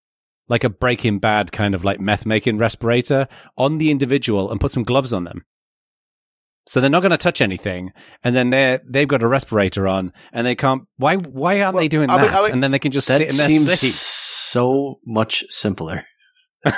like 0.47 0.63
a 0.63 0.69
Breaking 0.69 1.19
Bad 1.19 1.51
kind 1.51 1.73
of 1.73 1.83
like 1.85 1.99
meth 1.99 2.25
making 2.25 2.57
respirator 2.57 3.27
on 3.57 3.77
the 3.77 3.89
individual 3.91 4.51
and 4.51 4.59
put 4.61 4.71
some 4.71 4.83
gloves 4.83 5.13
on 5.13 5.23
them? 5.23 5.43
So 6.65 6.79
they're 6.79 6.89
not 6.89 7.01
going 7.01 7.11
to 7.11 7.17
touch 7.17 7.41
anything, 7.41 7.91
and 8.23 8.33
then 8.35 8.49
they 8.49 8.79
they've 8.89 9.07
got 9.07 9.21
a 9.23 9.27
respirator 9.27 9.85
on, 9.87 10.13
and 10.31 10.47
they 10.47 10.55
can't. 10.55 10.83
Why 10.97 11.15
why 11.17 11.61
aren't 11.61 11.75
Well, 11.75 11.83
they 11.83 11.87
doing 11.89 12.09
I 12.09 12.21
mean- 12.21 12.31
that? 12.31 12.37
I 12.39 12.41
mean- 12.43 12.51
and 12.53 12.63
then 12.63 12.71
they 12.71 12.79
can 12.79 12.91
just 12.91 13.07
That 13.09 13.17
sit 13.17 13.29
in 13.31 13.37
their 13.37 13.47
seems 13.49 13.79
seat. 13.79 13.91
so 13.93 14.99
much 15.05 15.43
simpler. 15.49 16.03
uh, 16.65 16.71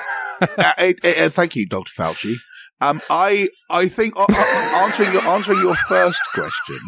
uh, 0.58 0.94
uh, 1.04 1.30
thank 1.30 1.56
you, 1.56 1.68
Dr. 1.68 1.92
Fauci. 1.96 2.36
Um, 2.82 3.02
I 3.10 3.50
I 3.70 3.88
think 3.88 4.18
uh, 4.18 4.26
uh, 4.30 4.84
answering 4.84 5.14
your 5.14 5.24
answering 5.24 5.60
your 5.60 5.76
first 5.76 6.22
question, 6.34 6.80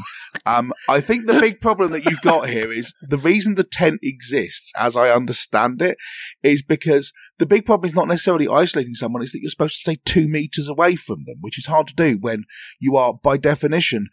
um, 0.45 0.73
I 0.89 0.99
think 0.99 1.25
the 1.25 1.39
big 1.39 1.61
problem 1.61 1.91
that 1.93 2.03
you've 2.03 2.21
got 2.21 2.49
here 2.49 2.73
is 2.73 2.93
the 3.01 3.17
reason 3.17 3.55
the 3.55 3.63
tent 3.63 4.01
exists, 4.03 4.71
as 4.77 4.97
I 4.97 5.11
understand 5.11 5.81
it, 5.81 5.97
is 6.43 6.61
because 6.61 7.13
the 7.39 7.45
big 7.45 7.65
problem 7.65 7.88
is 7.88 7.95
not 7.95 8.09
necessarily 8.09 8.49
isolating 8.49 8.95
someone; 8.95 9.23
it's 9.23 9.31
that 9.31 9.39
you're 9.41 9.49
supposed 9.49 9.75
to 9.75 9.79
stay 9.79 9.97
two 10.03 10.27
meters 10.27 10.67
away 10.67 10.97
from 10.97 11.23
them, 11.25 11.38
which 11.39 11.57
is 11.57 11.67
hard 11.67 11.88
to 11.88 11.95
do 11.95 12.17
when 12.19 12.43
you 12.81 12.97
are, 12.97 13.13
by 13.13 13.38
definition, 13.38 14.07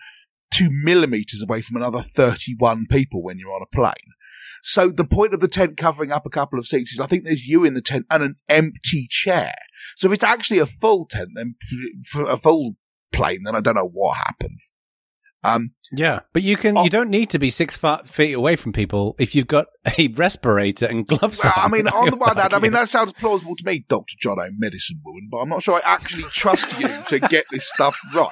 two 0.52 0.68
millimeters 0.70 1.42
away 1.42 1.60
from 1.60 1.76
another 1.76 2.00
thirty-one 2.00 2.86
people 2.88 3.22
when 3.22 3.38
you're 3.38 3.52
on 3.52 3.62
a 3.62 3.76
plane. 3.76 4.14
So 4.66 4.88
the 4.88 5.04
point 5.04 5.34
of 5.34 5.40
the 5.40 5.48
tent 5.48 5.76
covering 5.76 6.10
up 6.10 6.24
a 6.24 6.30
couple 6.30 6.58
of 6.58 6.66
seats 6.66 6.92
is 6.92 6.98
I 7.00 7.06
think 7.06 7.24
there's 7.24 7.46
you 7.46 7.64
in 7.64 7.74
the 7.74 7.82
tent 7.82 8.06
and 8.10 8.22
an 8.22 8.36
empty 8.48 9.06
chair. 9.10 9.52
So 9.94 10.06
if 10.08 10.14
it's 10.14 10.24
actually 10.24 10.58
a 10.58 10.66
full 10.66 11.06
tent, 11.06 11.30
then 11.34 11.56
a 12.26 12.38
full 12.38 12.76
plane, 13.12 13.40
then 13.44 13.54
I 13.54 13.60
don't 13.60 13.74
know 13.74 13.90
what 13.92 14.16
happens. 14.16 14.72
Um, 15.44 15.72
Yeah, 15.92 16.20
but 16.32 16.42
you 16.42 16.56
can. 16.56 16.76
Oh. 16.76 16.84
You 16.84 16.90
don't 16.90 17.10
need 17.10 17.30
to 17.30 17.38
be 17.38 17.50
six 17.50 17.78
feet 18.06 18.32
away 18.32 18.56
from 18.56 18.72
people 18.72 19.14
if 19.18 19.34
you've 19.34 19.46
got 19.46 19.66
a 19.98 20.08
respirator 20.08 20.86
and 20.86 21.06
gloves 21.06 21.44
on. 21.44 21.52
I 21.56 21.68
mean, 21.68 21.86
on 21.88 22.10
the 22.10 22.16
one 22.16 22.36
hand, 22.36 22.54
I 22.54 22.58
mean, 22.58 22.72
that. 22.72 22.88
sounds 22.88 23.12
plausible 23.12 23.54
to 23.56 23.64
me, 23.64 23.84
Dr. 23.88 24.14
Jono, 24.22 24.50
medicine 24.56 25.00
woman, 25.04 25.28
but 25.30 25.38
I'm 25.38 25.48
not 25.48 25.62
sure 25.62 25.76
I 25.76 25.82
actually 25.84 26.24
trust 26.24 26.78
you 26.80 26.88
to 27.08 27.20
get 27.20 27.44
this 27.50 27.68
stuff 27.68 28.00
right. 28.14 28.28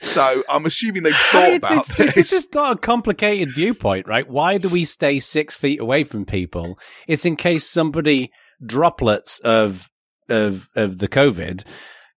So 0.00 0.42
I'm 0.50 0.66
assuming 0.66 1.04
they've 1.04 1.14
thought 1.14 1.50
it's, 1.50 1.68
about 1.68 1.78
it's, 1.78 1.96
this. 1.96 2.14
this 2.14 2.32
is 2.32 2.48
not 2.52 2.76
a 2.76 2.80
complicated 2.80 3.54
viewpoint, 3.54 4.06
right? 4.06 4.28
Why 4.28 4.58
do 4.58 4.68
we 4.68 4.84
stay 4.84 5.20
six 5.20 5.56
feet 5.56 5.80
away 5.80 6.04
from 6.04 6.24
people? 6.24 6.78
It's 7.06 7.24
in 7.24 7.36
case 7.36 7.64
somebody 7.64 8.32
droplets 8.64 9.38
of 9.40 9.88
of 10.28 10.68
of 10.74 10.98
the 10.98 11.08
COVID 11.08 11.64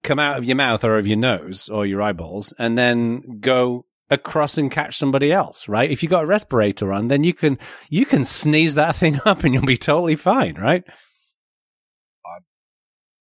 come 0.03 0.19
out 0.19 0.37
of 0.37 0.45
your 0.45 0.55
mouth 0.55 0.83
or 0.83 0.97
of 0.97 1.07
your 1.07 1.17
nose 1.17 1.69
or 1.69 1.85
your 1.85 2.01
eyeballs, 2.01 2.53
and 2.57 2.77
then 2.77 3.39
go 3.39 3.85
across 4.11 4.57
and 4.57 4.69
catch 4.69 4.97
somebody 4.97 5.31
else, 5.31 5.67
right? 5.67 5.89
If 5.89 6.03
you 6.03 6.09
got 6.09 6.25
a 6.25 6.27
respirator 6.27 6.93
on, 6.93 7.07
then 7.07 7.23
you 7.23 7.33
can 7.33 7.57
you 7.89 8.05
can 8.05 8.23
sneeze 8.25 8.75
that 8.75 8.95
thing 8.97 9.19
up 9.25 9.43
and 9.43 9.53
you'll 9.53 9.65
be 9.65 9.77
totally 9.77 10.15
fine, 10.15 10.55
right? 10.55 10.83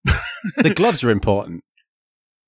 the 0.57 0.73
gloves 0.75 1.05
are 1.05 1.11
important 1.11 1.63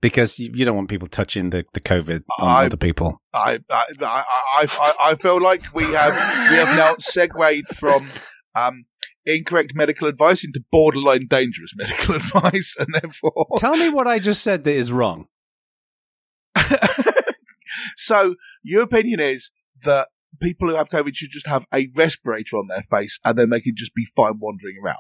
because 0.01 0.39
you, 0.39 0.51
you 0.55 0.65
don't 0.65 0.75
want 0.75 0.89
people 0.89 1.07
touching 1.07 1.51
the, 1.51 1.65
the 1.75 1.81
COVID 1.81 2.23
on 2.41 2.49
I- 2.49 2.67
other 2.67 2.77
people. 2.77 3.21
I, 3.35 3.61
I, 3.71 3.85
I, 4.01 4.25
I, 4.25 4.67
I, 4.67 4.93
I 5.11 5.15
feel 5.15 5.41
like 5.41 5.63
we 5.75 5.85
have 5.85 6.15
we 6.51 6.57
have 6.57 6.77
now 6.77 6.95
segued 6.99 7.69
from 7.77 8.09
um, 8.55 8.85
incorrect 9.25 9.75
medical 9.75 10.09
advice 10.09 10.45
into 10.45 10.63
borderline 10.71 11.27
dangerous 11.29 11.73
medical 11.77 12.15
advice, 12.17 12.75
and 12.79 12.89
therefore, 12.93 13.47
Tell 13.59 13.77
me 13.77 13.89
what 13.89 14.07
I 14.07 14.19
just 14.19 14.43
said 14.43 14.65
that 14.65 14.75
is 14.75 14.91
wrong. 14.91 15.29
So 18.03 18.35
your 18.63 18.83
opinion 18.83 19.21
is 19.21 19.51
that 19.85 20.09
people 20.41 20.69
who 20.69 20.77
have 20.77 20.91
COVID 20.91 21.15
should 21.15 21.31
just 21.31 21.47
have 21.47 21.67
a 21.73 21.89
respirator 21.95 22.57
on 22.57 22.69
their 22.69 22.83
face, 22.83 23.19
and 23.25 23.39
then 23.39 23.51
they 23.51 23.61
can 23.61 23.75
just 23.77 23.95
be 23.95 24.05
fine 24.05 24.39
wandering 24.39 24.77
around. 24.83 24.99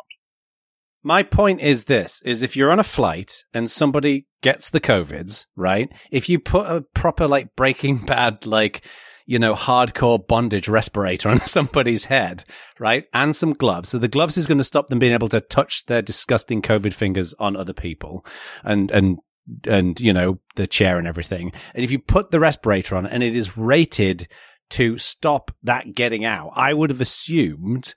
My 1.04 1.24
point 1.24 1.60
is 1.60 1.84
this 1.84 2.22
is 2.24 2.42
if 2.42 2.56
you're 2.56 2.70
on 2.70 2.78
a 2.78 2.84
flight 2.84 3.44
and 3.52 3.70
somebody 3.70 4.26
gets 4.40 4.70
the 4.70 4.80
COVIDs, 4.80 5.46
right? 5.56 5.90
If 6.12 6.28
you 6.28 6.38
put 6.38 6.66
a 6.66 6.84
proper 6.94 7.26
like 7.26 7.56
breaking 7.56 7.98
bad, 8.06 8.46
like, 8.46 8.84
you 9.26 9.38
know, 9.38 9.54
hardcore 9.54 10.24
bondage 10.24 10.68
respirator 10.68 11.28
on 11.28 11.40
somebody's 11.46 12.04
head, 12.04 12.44
right? 12.78 13.06
And 13.12 13.34
some 13.34 13.52
gloves. 13.52 13.88
So 13.88 13.98
the 13.98 14.08
gloves 14.08 14.36
is 14.36 14.46
going 14.46 14.58
to 14.58 14.64
stop 14.64 14.88
them 14.88 15.00
being 15.00 15.12
able 15.12 15.28
to 15.30 15.40
touch 15.40 15.86
their 15.86 16.02
disgusting 16.02 16.62
COVID 16.62 16.94
fingers 16.94 17.34
on 17.38 17.56
other 17.56 17.72
people 17.72 18.24
and, 18.62 18.90
and, 18.90 19.18
and, 19.66 19.98
you 20.00 20.12
know, 20.12 20.38
the 20.56 20.66
chair 20.66 20.98
and 20.98 21.06
everything. 21.06 21.52
And 21.74 21.84
if 21.84 21.90
you 21.90 21.98
put 21.98 22.30
the 22.30 22.40
respirator 22.40 22.96
on 22.96 23.06
and 23.06 23.22
it 23.22 23.34
is 23.36 23.56
rated 23.56 24.28
to 24.70 24.98
stop 24.98 25.50
that 25.62 25.94
getting 25.94 26.24
out, 26.24 26.52
I 26.54 26.74
would 26.74 26.90
have 26.90 27.00
assumed 27.00 27.94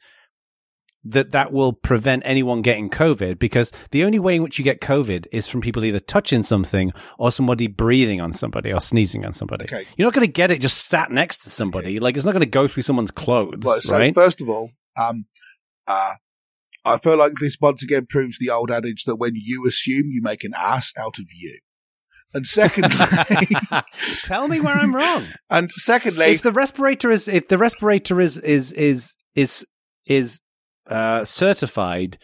that 1.07 1.31
that 1.31 1.53
will 1.53 1.71
prevent 1.71 2.23
anyone 2.25 2.63
getting 2.63 2.89
COVID 2.89 3.37
because 3.37 3.71
the 3.91 4.03
only 4.03 4.17
way 4.17 4.35
in 4.37 4.43
which 4.43 4.57
you 4.57 4.63
get 4.65 4.81
COVID 4.81 5.27
is 5.31 5.47
from 5.47 5.61
people 5.61 5.85
either 5.85 5.99
touching 5.99 6.41
something 6.41 6.91
or 7.19 7.31
somebody 7.31 7.67
breathing 7.67 8.21
on 8.21 8.33
somebody 8.33 8.73
or 8.73 8.81
sneezing 8.81 9.23
on 9.23 9.31
somebody. 9.31 9.65
Okay. 9.65 9.85
You're 9.97 10.07
not 10.07 10.15
going 10.15 10.25
to 10.25 10.33
get 10.33 10.49
it 10.49 10.61
just 10.61 10.89
sat 10.89 11.11
next 11.11 11.43
to 11.43 11.51
somebody. 11.51 11.99
Like 11.99 12.17
it's 12.17 12.25
not 12.25 12.31
going 12.31 12.39
to 12.39 12.47
go 12.47 12.67
through 12.67 12.83
someone's 12.83 13.11
clothes, 13.11 13.63
Right, 13.63 13.81
so 13.83 13.99
right? 13.99 14.15
first 14.15 14.41
of 14.41 14.49
all, 14.49 14.71
um, 14.99 15.25
uh, 15.87 16.15
I 16.86 16.97
feel 16.97 17.17
like 17.17 17.33
this 17.39 17.57
once 17.59 17.81
again 17.83 18.05
proves 18.07 18.38
the 18.39 18.49
old 18.49 18.71
adage 18.71 19.03
that 19.05 19.15
when 19.15 19.33
you 19.36 19.65
assume, 19.67 20.09
you 20.09 20.21
make 20.21 20.43
an 20.43 20.53
ass 20.55 20.93
out 20.97 21.17
of 21.19 21.25
you. 21.33 21.59
And 22.33 22.45
secondly, 22.45 22.97
Tell 24.23 24.47
me 24.47 24.59
where 24.59 24.75
I'm 24.75 24.93
wrong. 24.93 25.25
and 25.49 25.71
secondly, 25.71 26.25
if 26.25 26.41
the 26.41 26.51
respirator 26.51 27.09
is 27.09 27.27
if 27.27 27.47
the 27.47 27.57
respirator 27.57 28.19
is 28.19 28.38
is 28.38 28.73
is 28.73 29.15
is 29.36 29.65
is 30.05 30.39
uh, 30.88 31.23
certified 31.23 32.17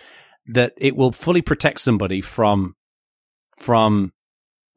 that 0.48 0.74
it 0.78 0.96
will 0.98 1.12
fully 1.14 1.42
protect 1.42 1.80
somebody 1.80 2.20
from 2.20 2.76
from 3.58 4.12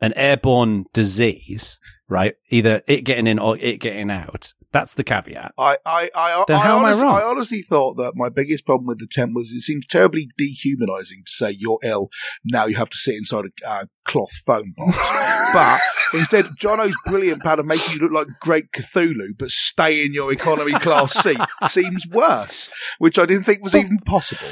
an 0.01 0.12
airborne 0.14 0.85
disease, 0.93 1.80
right? 2.09 2.35
Either 2.51 2.82
it 2.87 3.03
getting 3.03 3.26
in 3.26 3.39
or 3.39 3.57
it 3.59 3.80
getting 3.80 4.11
out. 4.11 4.53
That's 4.75 4.95
the 4.95 5.05
caveat. 5.05 5.55
I, 5.57 5.79
I, 5.87 6.11
I, 6.16 6.45
Then 6.49 6.57
I, 6.57 6.61
how 6.61 6.79
am 6.81 6.85
I 6.85 6.89
honestly, 6.89 7.05
wrong? 7.05 7.14
I 7.14 7.22
honestly 7.22 7.62
thought 7.62 7.95
that 7.95 8.14
my 8.16 8.29
biggest 8.29 8.66
problem 8.66 8.89
with 8.89 8.99
the 8.99 9.07
tent 9.07 9.31
was 9.33 9.53
it 9.53 9.61
seems 9.61 9.87
terribly 9.87 10.29
dehumanizing 10.37 11.22
to 11.25 11.33
say 11.33 11.55
you're 11.57 11.79
ill. 11.85 12.09
Now 12.45 12.66
you 12.66 12.75
have 12.75 12.91
to 12.91 12.97
sit 12.97 13.14
inside 13.14 13.45
a 13.45 13.70
uh, 13.70 13.85
cloth 14.05 14.33
phone 14.45 14.75
box. 14.77 14.99
but 15.55 16.18
instead, 16.18 16.47
Jono's 16.59 16.97
brilliant 17.07 17.41
plan 17.41 17.61
of 17.61 17.66
making 17.66 17.95
you 17.95 18.01
look 18.01 18.11
like 18.11 18.41
Great 18.41 18.72
Cthulhu, 18.72 19.39
but 19.39 19.51
stay 19.51 20.05
in 20.05 20.12
your 20.12 20.33
economy 20.33 20.72
class 20.72 21.12
seat 21.22 21.39
seems 21.68 22.05
worse, 22.09 22.68
which 22.99 23.16
I 23.16 23.27
didn't 23.27 23.45
think 23.45 23.62
was 23.62 23.77
even 23.77 23.99
possible. 23.99 24.51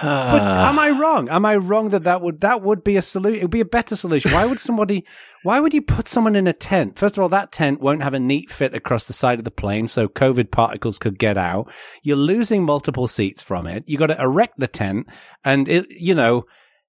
But 0.00 0.42
ah. 0.42 0.68
am 0.68 0.78
I 0.78 0.90
wrong? 0.90 1.28
Am 1.28 1.44
I 1.44 1.56
wrong 1.56 1.90
that 1.90 2.04
that 2.04 2.22
would 2.22 2.40
that 2.40 2.62
would 2.62 2.82
be 2.82 2.96
a 2.96 3.02
solution? 3.02 3.38
It 3.40 3.44
would 3.44 3.50
be 3.50 3.60
a 3.60 3.66
better 3.66 3.94
solution. 3.94 4.32
Why 4.32 4.46
would 4.46 4.58
somebody? 4.58 5.04
Why 5.42 5.60
would 5.60 5.74
you 5.74 5.82
put 5.82 6.08
someone 6.08 6.34
in 6.34 6.46
a 6.46 6.52
tent? 6.52 6.98
First 6.98 7.16
of 7.16 7.22
all, 7.22 7.28
that 7.28 7.52
tent 7.52 7.80
won't 7.80 8.02
have 8.02 8.14
a 8.14 8.20
neat 8.20 8.50
fit 8.50 8.74
across 8.74 9.06
the 9.06 9.12
side 9.12 9.38
of 9.38 9.44
the 9.44 9.50
plane, 9.50 9.88
so 9.88 10.08
COVID 10.08 10.50
particles 10.50 10.98
could 10.98 11.18
get 11.18 11.36
out. 11.36 11.70
You're 12.02 12.16
losing 12.16 12.64
multiple 12.64 13.06
seats 13.06 13.42
from 13.42 13.66
it. 13.66 13.84
You 13.86 13.98
got 13.98 14.06
to 14.06 14.20
erect 14.20 14.58
the 14.58 14.68
tent, 14.68 15.08
and 15.44 15.68
it, 15.68 15.86
you 15.90 16.14
know, 16.14 16.44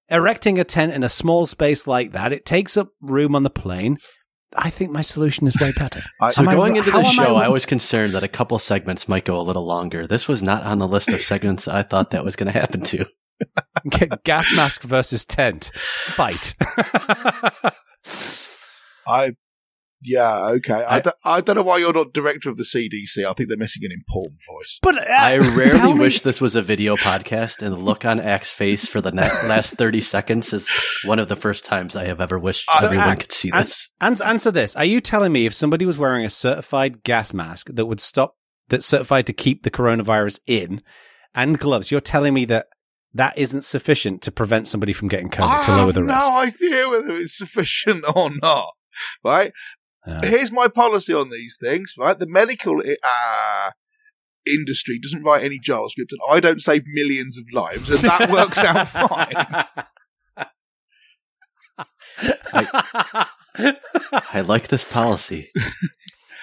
erecting 0.08 0.58
a 0.58 0.64
tent 0.64 0.92
in 0.92 1.02
a 1.02 1.08
small 1.08 1.46
space 1.46 1.86
like 1.86 2.12
that, 2.12 2.32
it 2.32 2.44
takes 2.44 2.76
up 2.76 2.88
room 3.00 3.34
on 3.34 3.42
the 3.42 3.50
plane. 3.50 3.98
I 4.56 4.70
think 4.70 4.90
my 4.90 5.00
solution 5.02 5.46
is 5.46 5.58
way 5.60 5.72
better. 5.76 6.02
I- 6.20 6.30
So 6.30 6.42
Am 6.42 6.48
I 6.48 6.54
going 6.54 6.72
wro- 6.72 6.78
into 6.78 6.90
how 6.90 7.02
the 7.02 7.06
am 7.08 7.20
I 7.20 7.24
show, 7.24 7.36
I, 7.36 7.48
was 7.48 7.66
concerned 7.66 8.12
that 8.14 8.22
a 8.22 8.28
couple 8.28 8.58
segments 8.58 9.08
might 9.08 9.24
go 9.24 9.38
a 9.38 9.42
little 9.42 9.66
longer. 9.66 10.06
This 10.06 10.28
was 10.28 10.42
not 10.42 10.62
on 10.62 10.78
the 10.78 10.88
list 10.88 11.08
of 11.08 11.20
segments 11.20 11.66
I 11.68 11.82
thought 11.82 12.10
that 12.12 12.24
was 12.24 12.36
going 12.36 12.52
to 12.52 12.58
happen 12.58 12.82
to. 12.82 13.04
Gas 14.24 14.54
mask 14.56 14.82
versus 14.82 15.24
tent 15.24 15.70
fight. 15.74 16.54
I, 19.06 19.32
yeah, 20.04 20.48
okay. 20.50 20.84
I, 20.88 21.00
don't, 21.00 21.16
I 21.24 21.40
don't 21.40 21.56
know 21.56 21.62
why 21.62 21.78
you're 21.78 21.92
not 21.92 22.12
director 22.12 22.50
of 22.50 22.56
the 22.56 22.62
CDC. 22.62 23.24
I 23.24 23.32
think 23.32 23.48
they're 23.48 23.58
missing 23.58 23.84
an 23.84 23.90
important 23.92 24.40
voice. 24.48 24.78
but 24.82 24.98
uh, 24.98 25.12
I 25.12 25.38
tell 25.38 25.56
rarely 25.56 25.98
wish 25.98 26.20
this 26.20 26.40
was 26.40 26.54
a 26.54 26.62
video 26.62 26.96
podcast, 26.96 27.62
and 27.62 27.74
the 27.74 27.78
look 27.80 28.04
on 28.04 28.20
Aq's 28.20 28.52
face 28.52 28.86
for 28.86 29.00
the 29.00 29.10
ne- 29.12 29.22
last 29.48 29.74
30 29.74 30.00
seconds 30.00 30.52
is 30.52 30.68
one 31.04 31.18
of 31.18 31.28
the 31.28 31.36
first 31.36 31.64
times 31.64 31.96
I 31.96 32.04
have 32.04 32.20
ever 32.20 32.38
wished 32.38 32.68
So, 32.78 32.86
everyone 32.86 33.08
Aq, 33.08 33.20
could 33.20 33.32
see 33.32 33.50
an- 33.50 33.62
this. 33.62 33.88
Ans- 34.00 34.20
answer 34.20 34.50
this. 34.50 34.76
Are 34.76 34.84
you 34.84 35.00
telling 35.00 35.32
me 35.32 35.46
if 35.46 35.54
somebody 35.54 35.86
was 35.86 35.98
wearing 35.98 36.24
a 36.24 36.30
certified 36.30 37.02
gas 37.02 37.32
mask 37.32 37.68
that 37.72 37.86
would 37.86 38.00
stop 38.00 38.36
that's 38.68 38.86
certified 38.86 39.26
to 39.26 39.32
keep 39.32 39.62
the 39.62 39.70
coronavirus 39.70 40.40
in 40.46 40.82
and 41.34 41.58
gloves. 41.58 41.90
You're 41.90 42.00
telling 42.00 42.32
me 42.34 42.44
that 42.46 42.66
that 43.12 43.36
isn't 43.38 43.62
sufficient 43.62 44.22
to 44.22 44.32
prevent 44.32 44.66
somebody 44.66 44.92
from 44.92 45.08
getting 45.08 45.28
COVID 45.28 45.58
I 45.60 45.62
to 45.64 45.70
lower 45.72 45.86
have 45.86 45.94
the 45.94 46.04
risk. 46.04 46.18
no 46.18 46.36
idea 46.38 46.88
whether 46.88 47.14
it's 47.16 47.36
sufficient 47.36 48.04
or 48.16 48.30
not. 48.42 48.70
Right? 49.22 49.52
Yeah. 50.06 50.20
Here's 50.22 50.52
my 50.52 50.68
policy 50.68 51.14
on 51.14 51.30
these 51.30 51.56
things. 51.60 51.94
Right? 51.98 52.18
The 52.18 52.26
medical 52.26 52.80
uh, 52.80 53.70
industry 54.46 54.98
doesn't 54.98 55.22
write 55.22 55.42
any 55.42 55.58
JavaScript, 55.58 56.10
and 56.10 56.20
I 56.30 56.40
don't 56.40 56.60
save 56.60 56.82
millions 56.86 57.38
of 57.38 57.44
lives, 57.52 57.88
and 57.90 57.98
that 58.00 58.30
works 58.30 58.58
out 58.58 58.88
fine. 59.78 59.78
I 64.34 64.40
like 64.42 64.68
this 64.68 64.92
policy. 64.92 65.48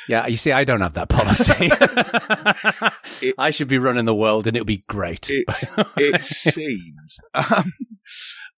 yeah, 0.08 0.28
you 0.28 0.36
see, 0.36 0.52
I 0.52 0.64
don't 0.64 0.82
have 0.82 0.94
that 0.94 1.10
policy. 1.10 1.72
It- 3.24 3.36
I 3.38 3.52
should 3.52 3.68
be 3.68 3.78
running 3.78 4.06
the 4.06 4.16
world, 4.16 4.48
and 4.48 4.58
it 4.58 4.62
would 4.62 4.68
be 4.68 4.84
great. 4.88 5.28
It's, 5.30 5.68
it 5.98 6.22
seems. 6.22 7.20
Um, 7.36 7.72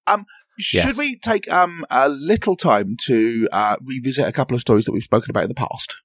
um, 0.08 0.26
should 0.60 0.86
Yes. 0.86 0.98
we 0.98 1.18
take 1.20 1.52
um 1.52 1.86
a 1.90 2.10
little 2.10 2.56
time 2.56 2.96
to 3.06 3.48
uh, 3.52 3.76
revisit 3.82 4.28
a 4.28 4.32
couple 4.32 4.56
of 4.56 4.62
stories 4.62 4.86
that 4.86 4.92
we've 4.92 5.04
spoken 5.04 5.30
about 5.32 5.44
in 5.44 5.50
the 5.50 5.56
past? 5.56 5.96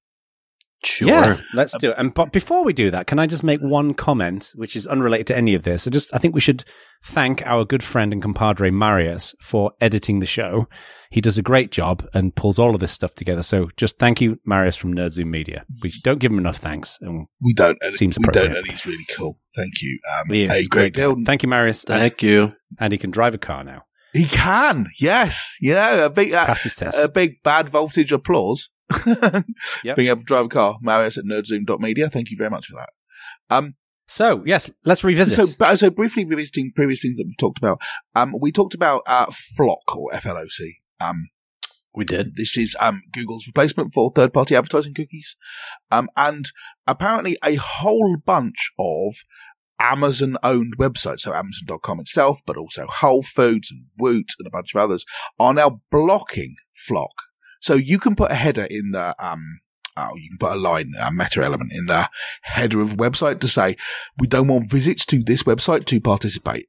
Sure. 0.84 1.08
Yeah, 1.08 1.36
let's 1.54 1.76
do 1.78 1.90
it. 1.90 1.96
And 1.98 2.14
but 2.14 2.30
before 2.30 2.62
we 2.64 2.72
do 2.72 2.88
that, 2.92 3.08
can 3.08 3.18
I 3.18 3.26
just 3.26 3.42
make 3.42 3.60
one 3.60 3.94
comment, 3.94 4.52
which 4.54 4.76
is 4.76 4.86
unrelated 4.86 5.26
to 5.28 5.36
any 5.36 5.54
of 5.54 5.64
this? 5.64 5.88
I 5.88 5.90
just 5.90 6.14
I 6.14 6.18
think 6.18 6.34
we 6.36 6.40
should 6.40 6.62
thank 7.04 7.44
our 7.44 7.64
good 7.64 7.82
friend 7.82 8.12
and 8.12 8.22
compadre 8.22 8.70
Marius 8.70 9.34
for 9.42 9.72
editing 9.80 10.20
the 10.20 10.26
show. 10.26 10.68
He 11.10 11.20
does 11.20 11.36
a 11.36 11.42
great 11.42 11.72
job 11.72 12.06
and 12.14 12.36
pulls 12.36 12.60
all 12.60 12.74
of 12.74 12.80
this 12.80 12.92
stuff 12.92 13.14
together. 13.16 13.42
So 13.42 13.70
just 13.76 13.98
thank 13.98 14.20
you, 14.20 14.38
Marius 14.44 14.76
from 14.76 14.94
Nerdzoom 14.94 15.26
Media. 15.26 15.64
We 15.82 15.92
don't 16.04 16.20
give 16.20 16.30
him 16.30 16.38
enough 16.38 16.58
thanks. 16.58 16.96
And 17.00 17.26
We 17.40 17.54
don't. 17.54 17.78
And 17.80 17.94
Seems 17.94 18.16
we 18.16 18.22
don't. 18.26 18.36
appropriate. 18.36 18.58
And 18.58 18.66
he's 18.70 18.86
really 18.86 19.04
cool. 19.16 19.34
Thank 19.56 19.72
you. 19.82 19.98
Um, 20.16 20.32
he 20.32 20.44
is 20.44 20.52
a 20.52 20.68
great 20.68 20.94
deal. 20.94 21.16
Thank 21.24 21.42
you, 21.42 21.48
Marius. 21.48 21.82
And, 21.84 21.98
Thank 21.98 22.22
you. 22.22 22.52
and 22.78 22.92
he 22.92 22.98
can 22.98 23.10
drive 23.10 23.34
a 23.34 23.38
car 23.38 23.64
now. 23.64 23.82
He 24.12 24.24
can. 24.26 24.86
Yes. 25.00 25.56
You 25.60 25.74
know, 25.74 26.06
a 26.06 26.10
big, 26.10 26.32
uh, 26.32 26.54
a 26.96 27.08
big 27.08 27.42
bad 27.42 27.68
voltage 27.68 28.12
applause. 28.12 28.70
Yep. 29.84 29.96
Being 29.96 30.08
able 30.08 30.20
to 30.20 30.24
drive 30.24 30.46
a 30.46 30.48
car. 30.48 30.78
Marius 30.80 31.18
at 31.18 31.24
nerdzoom.media. 31.24 32.08
Thank 32.08 32.30
you 32.30 32.36
very 32.38 32.50
much 32.50 32.66
for 32.66 32.76
that. 32.76 32.90
Um, 33.54 33.74
so 34.06 34.42
yes, 34.46 34.70
let's 34.84 35.04
revisit. 35.04 35.54
So, 35.58 35.74
so 35.76 35.90
briefly 35.90 36.24
revisiting 36.24 36.72
previous 36.74 37.02
things 37.02 37.18
that 37.18 37.24
we've 37.26 37.36
talked 37.36 37.58
about. 37.58 37.80
Um, 38.14 38.34
we 38.40 38.50
talked 38.50 38.74
about 38.74 39.02
uh, 39.06 39.26
Flock 39.30 39.94
or 39.94 40.10
FLOC. 40.12 40.76
Um, 41.00 41.28
We 41.94 42.04
did. 42.06 42.34
this 42.36 42.56
is 42.56 42.74
um, 42.80 43.02
Google's 43.12 43.46
replacement 43.46 43.92
for 43.92 44.10
third-party 44.10 44.56
advertising 44.56 44.94
cookies, 44.94 45.36
um, 45.90 46.08
and 46.16 46.46
apparently 46.86 47.36
a 47.44 47.56
whole 47.56 48.16
bunch 48.24 48.72
of 48.78 49.14
Amazon-owned 49.78 50.76
websites, 50.78 51.20
so 51.20 51.32
Amazon.com 51.32 52.00
itself, 52.00 52.40
but 52.46 52.56
also 52.56 52.86
Whole 52.86 53.22
Foods 53.22 53.70
and 53.70 53.86
Woot 53.98 54.32
and 54.38 54.46
a 54.46 54.50
bunch 54.50 54.74
of 54.74 54.80
others, 54.80 55.04
are 55.38 55.54
now 55.54 55.80
blocking 55.90 56.56
Flock. 56.74 57.14
So 57.60 57.74
you 57.74 57.98
can 57.98 58.14
put 58.14 58.30
a 58.30 58.36
header 58.36 58.66
in 58.70 58.92
the 58.92 59.14
um, 59.18 59.60
oh, 59.96 60.14
you 60.16 60.30
can 60.30 60.38
put 60.38 60.56
a 60.56 60.60
line, 60.60 60.92
a 61.00 61.12
meta 61.12 61.42
element 61.42 61.72
in 61.72 61.86
the 61.86 62.08
header 62.42 62.80
of 62.80 62.92
a 62.92 62.96
website 62.96 63.40
to 63.40 63.48
say 63.48 63.76
we 64.18 64.26
don't 64.26 64.48
want 64.48 64.70
visits 64.70 65.04
to 65.06 65.22
this 65.22 65.42
website 65.42 65.84
to 65.86 66.00
participate 66.00 66.68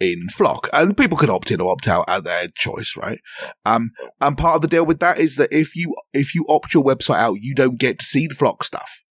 in 0.00 0.28
Flock, 0.30 0.68
and 0.72 0.96
people 0.96 1.18
can 1.18 1.30
opt 1.30 1.50
in 1.50 1.60
or 1.60 1.72
opt 1.72 1.86
out 1.86 2.08
at 2.08 2.24
their 2.24 2.46
choice, 2.54 2.96
right? 2.96 3.20
Um, 3.66 3.90
and 4.20 4.36
part 4.36 4.56
of 4.56 4.62
the 4.62 4.68
deal 4.68 4.86
with 4.86 4.98
that 5.00 5.18
is 5.18 5.36
that 5.36 5.52
if 5.52 5.76
you 5.76 5.94
if 6.14 6.34
you 6.34 6.44
opt 6.48 6.72
your 6.72 6.82
website 6.82 7.18
out, 7.18 7.38
you 7.40 7.54
don't 7.54 7.78
get 7.78 7.98
to 7.98 8.04
see 8.04 8.26
the 8.26 8.34
Flock 8.34 8.64
stuff. 8.64 9.04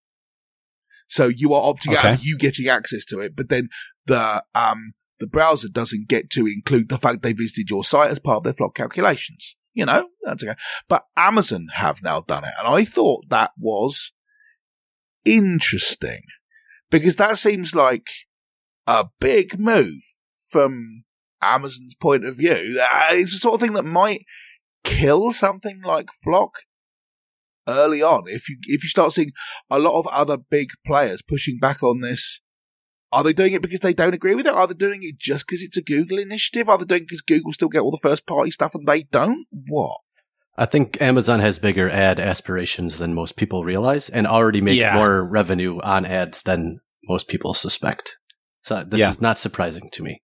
So 1.09 1.27
you 1.27 1.53
are 1.53 1.61
opting 1.73 1.93
out 1.95 2.05
Okay. 2.05 2.13
of 2.13 2.23
you 2.23 2.37
getting 2.37 2.67
access 2.69 3.03
to 3.05 3.19
it, 3.19 3.35
but 3.35 3.49
then 3.49 3.67
the 4.05 4.43
um 4.55 4.93
the 5.19 5.27
browser 5.27 5.67
doesn't 5.67 6.07
get 6.07 6.29
to 6.29 6.47
include 6.47 6.87
the 6.87 6.97
fact 6.97 7.21
they 7.23 7.33
visited 7.33 7.69
your 7.69 7.83
site 7.83 8.09
as 8.11 8.19
part 8.19 8.37
of 8.37 8.43
their 8.45 8.53
Flock 8.53 8.73
calculations. 8.75 9.55
You 9.73 9.85
know, 9.85 10.09
that's 10.23 10.43
okay. 10.43 10.55
But 10.87 11.03
Amazon 11.17 11.67
have 11.73 12.01
now 12.01 12.21
done 12.21 12.43
it, 12.45 12.53
and 12.57 12.67
I 12.67 12.85
thought 12.85 13.25
that 13.29 13.51
was 13.57 14.11
interesting 15.25 16.21
because 16.89 17.15
that 17.17 17.37
seems 17.37 17.75
like 17.75 18.07
a 18.87 19.07
big 19.19 19.59
move 19.59 20.01
from 20.51 21.03
Amazon's 21.41 21.95
point 21.95 22.25
of 22.25 22.37
view. 22.37 22.79
Uh, 22.81 23.09
It's 23.11 23.33
the 23.33 23.39
sort 23.39 23.55
of 23.55 23.61
thing 23.61 23.73
that 23.73 23.83
might 23.83 24.25
kill 24.83 25.31
something 25.31 25.81
like 25.81 26.09
Flock 26.11 26.59
early 27.69 28.01
on. 28.01 28.23
If 28.27 28.49
you 28.49 28.57
if 28.63 28.83
you 28.83 28.89
start 28.89 29.13
seeing 29.13 29.31
a 29.69 29.79
lot 29.79 29.97
of 29.99 30.07
other 30.07 30.37
big 30.37 30.69
players 30.85 31.21
pushing 31.21 31.59
back 31.59 31.81
on 31.83 32.01
this, 32.01 32.41
are 33.11 33.23
they 33.23 33.33
doing 33.33 33.53
it 33.53 33.61
because 33.61 33.79
they 33.79 33.93
don't 33.93 34.13
agree 34.13 34.35
with 34.35 34.47
it? 34.47 34.53
Are 34.53 34.67
they 34.67 34.73
doing 34.73 35.01
it 35.03 35.17
just 35.19 35.45
because 35.47 35.61
it's 35.61 35.77
a 35.77 35.81
Google 35.81 36.19
initiative? 36.19 36.69
Are 36.69 36.77
they 36.77 36.85
doing 36.85 37.01
it 37.03 37.07
because 37.07 37.21
Google 37.21 37.53
still 37.53 37.69
get 37.69 37.81
all 37.81 37.91
the 37.91 37.97
first 38.01 38.25
party 38.27 38.51
stuff 38.51 38.75
and 38.75 38.87
they 38.87 39.03
don't? 39.03 39.45
What? 39.67 39.97
I 40.57 40.65
think 40.65 41.01
Amazon 41.01 41.39
has 41.39 41.57
bigger 41.57 41.89
ad 41.89 42.19
aspirations 42.19 42.97
than 42.97 43.13
most 43.13 43.37
people 43.37 43.63
realize 43.63 44.09
and 44.09 44.27
already 44.27 44.59
make 44.59 44.77
Yeah. 44.77 44.95
more 44.95 45.23
revenue 45.23 45.79
on 45.81 46.05
ads 46.05 46.43
than 46.43 46.79
most 47.05 47.29
people 47.29 47.53
suspect. 47.53 48.17
So 48.63 48.83
this 48.83 48.99
Yeah. 48.99 49.09
is 49.09 49.21
not 49.21 49.37
surprising 49.37 49.89
to 49.93 50.03
me. 50.03 50.21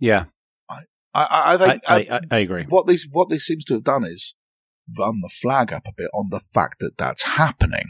yeah, 0.00 0.24
I 0.70 0.80
I, 1.14 1.26
I 1.30 1.54
I, 1.54 1.56
think 1.58 1.82
I, 1.88 1.96
I, 2.10 2.20
I 2.30 2.38
agree. 2.38 2.64
what 2.68 2.86
this 2.86 3.06
what 3.10 3.28
this 3.28 3.44
seems 3.46 3.64
to 3.66 3.74
have 3.74 3.84
done 3.84 4.04
is 4.04 4.34
run 4.98 5.20
the 5.20 5.28
flag 5.28 5.72
up 5.72 5.86
a 5.86 5.92
bit 5.96 6.10
on 6.14 6.30
the 6.30 6.40
fact 6.40 6.78
that 6.80 6.98
that's 6.98 7.22
happening. 7.22 7.84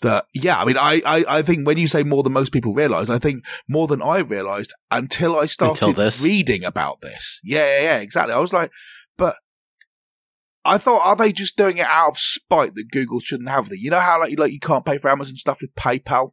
That 0.00 0.26
yeah, 0.32 0.60
I 0.60 0.64
mean, 0.64 0.76
I, 0.76 1.02
I, 1.04 1.24
I 1.28 1.42
think 1.42 1.66
when 1.66 1.76
you 1.76 1.88
say 1.88 2.04
more 2.04 2.22
than 2.22 2.32
most 2.32 2.52
people 2.52 2.72
realize, 2.72 3.10
I 3.10 3.18
think 3.18 3.44
more 3.68 3.88
than 3.88 4.00
I 4.00 4.18
realized 4.18 4.72
until 4.92 5.36
I 5.36 5.46
started 5.46 5.98
Until 5.98 6.24
reading 6.24 6.62
about 6.62 7.00
this. 7.00 7.40
Yeah, 7.42 7.66
yeah, 7.66 7.82
yeah, 7.82 7.98
exactly. 7.98 8.32
I 8.32 8.38
was 8.38 8.52
like, 8.52 8.70
but 9.16 9.36
I 10.64 10.78
thought, 10.78 11.04
are 11.04 11.16
they 11.16 11.32
just 11.32 11.56
doing 11.56 11.78
it 11.78 11.86
out 11.86 12.10
of 12.10 12.18
spite 12.18 12.74
that 12.76 12.92
Google 12.92 13.18
shouldn't 13.18 13.48
have 13.48 13.70
the? 13.70 13.80
You 13.80 13.90
know 13.90 13.98
how 13.98 14.20
like, 14.20 14.38
like 14.38 14.52
you 14.52 14.60
can't 14.60 14.86
pay 14.86 14.98
for 14.98 15.10
Amazon 15.10 15.34
stuff 15.34 15.62
with 15.62 15.74
PayPal, 15.74 16.30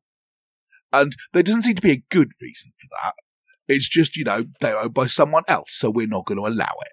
and 0.93 1.15
there 1.33 1.41
doesn't 1.41 1.63
seem 1.63 1.75
to 1.75 1.81
be 1.81 1.91
a 1.91 2.03
good 2.11 2.33
reason 2.39 2.71
for 2.79 2.87
that. 3.01 3.15
It's 3.67 3.89
just, 3.89 4.15
you 4.15 4.23
know, 4.23 4.45
they're 4.61 4.77
owned 4.77 4.93
by 4.93 5.07
someone 5.07 5.43
else, 5.47 5.71
so 5.71 5.89
we're 5.89 6.05
not 6.05 6.25
going 6.25 6.37
to 6.37 6.47
allow 6.47 6.73
it. 6.85 6.91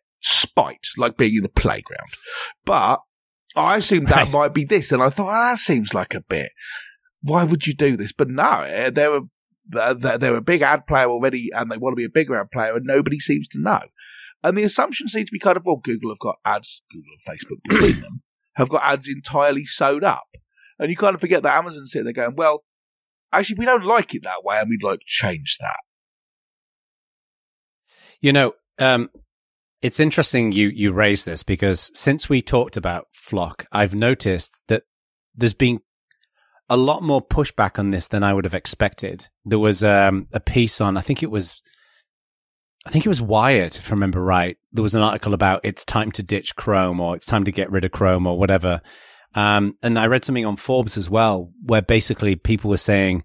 Spite, 0.53 0.87
like 0.99 1.17
being 1.17 1.37
in 1.37 1.43
the 1.43 1.49
playground. 1.49 2.11
But 2.65 3.01
I 3.57 3.79
assumed 3.79 4.09
that 4.09 4.17
Right. 4.25 4.33
might 4.33 4.55
be 4.55 4.65
this, 4.65 4.93
and 4.93 5.03
I 5.03 5.09
thought, 5.09 5.29
oh, 5.29 5.51
that 5.51 5.59
seems 5.59 5.95
like 5.95 6.15
a 6.15 6.21
bit. 6.21 6.53
Why 7.23 7.45
would 7.45 7.67
you 7.67 7.75
do 7.75 7.97
this? 7.97 8.13
But 8.13 8.29
no, 8.29 8.63
eh, 8.63 8.91
they're 8.91 9.17
a, 9.17 9.21
they're, 9.67 10.19
they're 10.19 10.37
a 10.37 10.43
big 10.43 10.63
ad 10.63 10.87
player 10.87 11.07
already, 11.09 11.49
and 11.55 11.71
they 11.71 11.79
want 11.79 11.93
to 11.93 11.97
be 11.97 12.05
a 12.05 12.11
bigger 12.11 12.37
ad 12.39 12.51
player, 12.51 12.77
and 12.77 12.85
nobody 12.85 13.19
seems 13.19 13.49
to 13.49 13.59
know. 13.61 13.81
And 14.45 14.59
the 14.59 14.65
assumption 14.65 15.09
seems 15.09 15.27
to 15.27 15.33
be 15.33 15.39
kind 15.39 15.57
of, 15.57 15.65
well, 15.65 15.77
Google 15.77 16.11
have 16.11 16.19
got 16.19 16.39
ads, 16.45 16.83
Google 16.91 17.13
and 17.13 17.39
Facebook 17.39 17.63
between 17.69 18.01
them, 18.01 18.23
have 18.57 18.69
got 18.69 18.83
ads 18.83 19.09
entirely 19.09 19.65
sewed 19.65 20.05
up. 20.05 20.27
And 20.79 20.91
you 20.91 20.97
kind 20.97 21.15
of 21.15 21.21
forget 21.21 21.43
that 21.45 21.57
Amazon's 21.57 21.93
sitting 21.93 22.05
there 22.05 22.13
going, 22.13 22.37
well, 22.37 22.65
actually, 23.33 23.57
we 23.59 23.65
don't 23.67 23.85
like 23.85 24.15
it 24.15 24.25
that 24.25 24.43
way, 24.45 24.59
and 24.59 24.69
we'd 24.69 24.83
like 24.83 24.99
to 25.01 25.05
change 25.07 25.57
that. 25.61 25.79
You 28.21 28.33
know, 28.33 28.53
um, 28.79 29.11
it's 29.83 30.01
interesting 30.01 30.53
you 30.53 30.69
you 30.69 30.93
raise 30.93 31.25
this 31.25 31.43
because 31.43 31.91
since 31.93 32.29
we 32.29 32.41
talked 32.41 32.77
about 32.77 33.09
Flock, 33.13 33.67
I've 33.73 33.95
noticed 33.95 34.63
that 34.69 34.85
there's 35.35 35.55
been 35.55 35.81
a 36.71 36.77
lot 36.77 37.03
more 37.03 37.21
pushback 37.21 37.79
on 37.79 37.91
this 37.91 38.09
than 38.09 38.23
I 38.23 38.33
would 38.33 38.45
have 38.45 38.55
expected. 38.55 39.29
There 39.45 39.59
was 39.59 39.85
um, 39.85 40.29
a 40.33 40.41
piece 40.41 40.81
on, 40.81 40.97
I 40.97 41.03
think 41.03 41.23
it 41.23 41.31
was, 41.31 41.61
I 42.87 42.91
think 42.91 43.05
it 43.05 43.11
was 43.11 43.21
Wired, 43.21 43.75
if 43.77 43.89
I 43.89 43.91
remember 43.91 44.23
right. 44.23 44.57
There 44.73 44.83
was 44.83 44.95
an 44.95 45.03
article 45.03 45.35
about 45.35 45.61
it's 45.65 45.85
time 45.85 46.11
to 46.13 46.23
ditch 46.23 46.57
Chrome 46.57 46.99
or 46.99 47.15
it's 47.15 47.27
time 47.27 47.45
to 47.45 47.53
get 47.53 47.71
rid 47.71 47.85
of 47.85 47.93
Chrome 47.93 48.27
or 48.27 48.39
whatever. 48.39 48.81
Um, 49.35 49.77
and 49.83 49.99
I 49.99 50.07
read 50.07 50.25
something 50.25 50.47
on 50.47 50.57
Forbes 50.57 50.97
as 50.97 51.11
well, 51.11 51.53
where 51.63 51.83
basically 51.83 52.37
people 52.37 52.71
were 52.71 52.77
saying, 52.77 53.25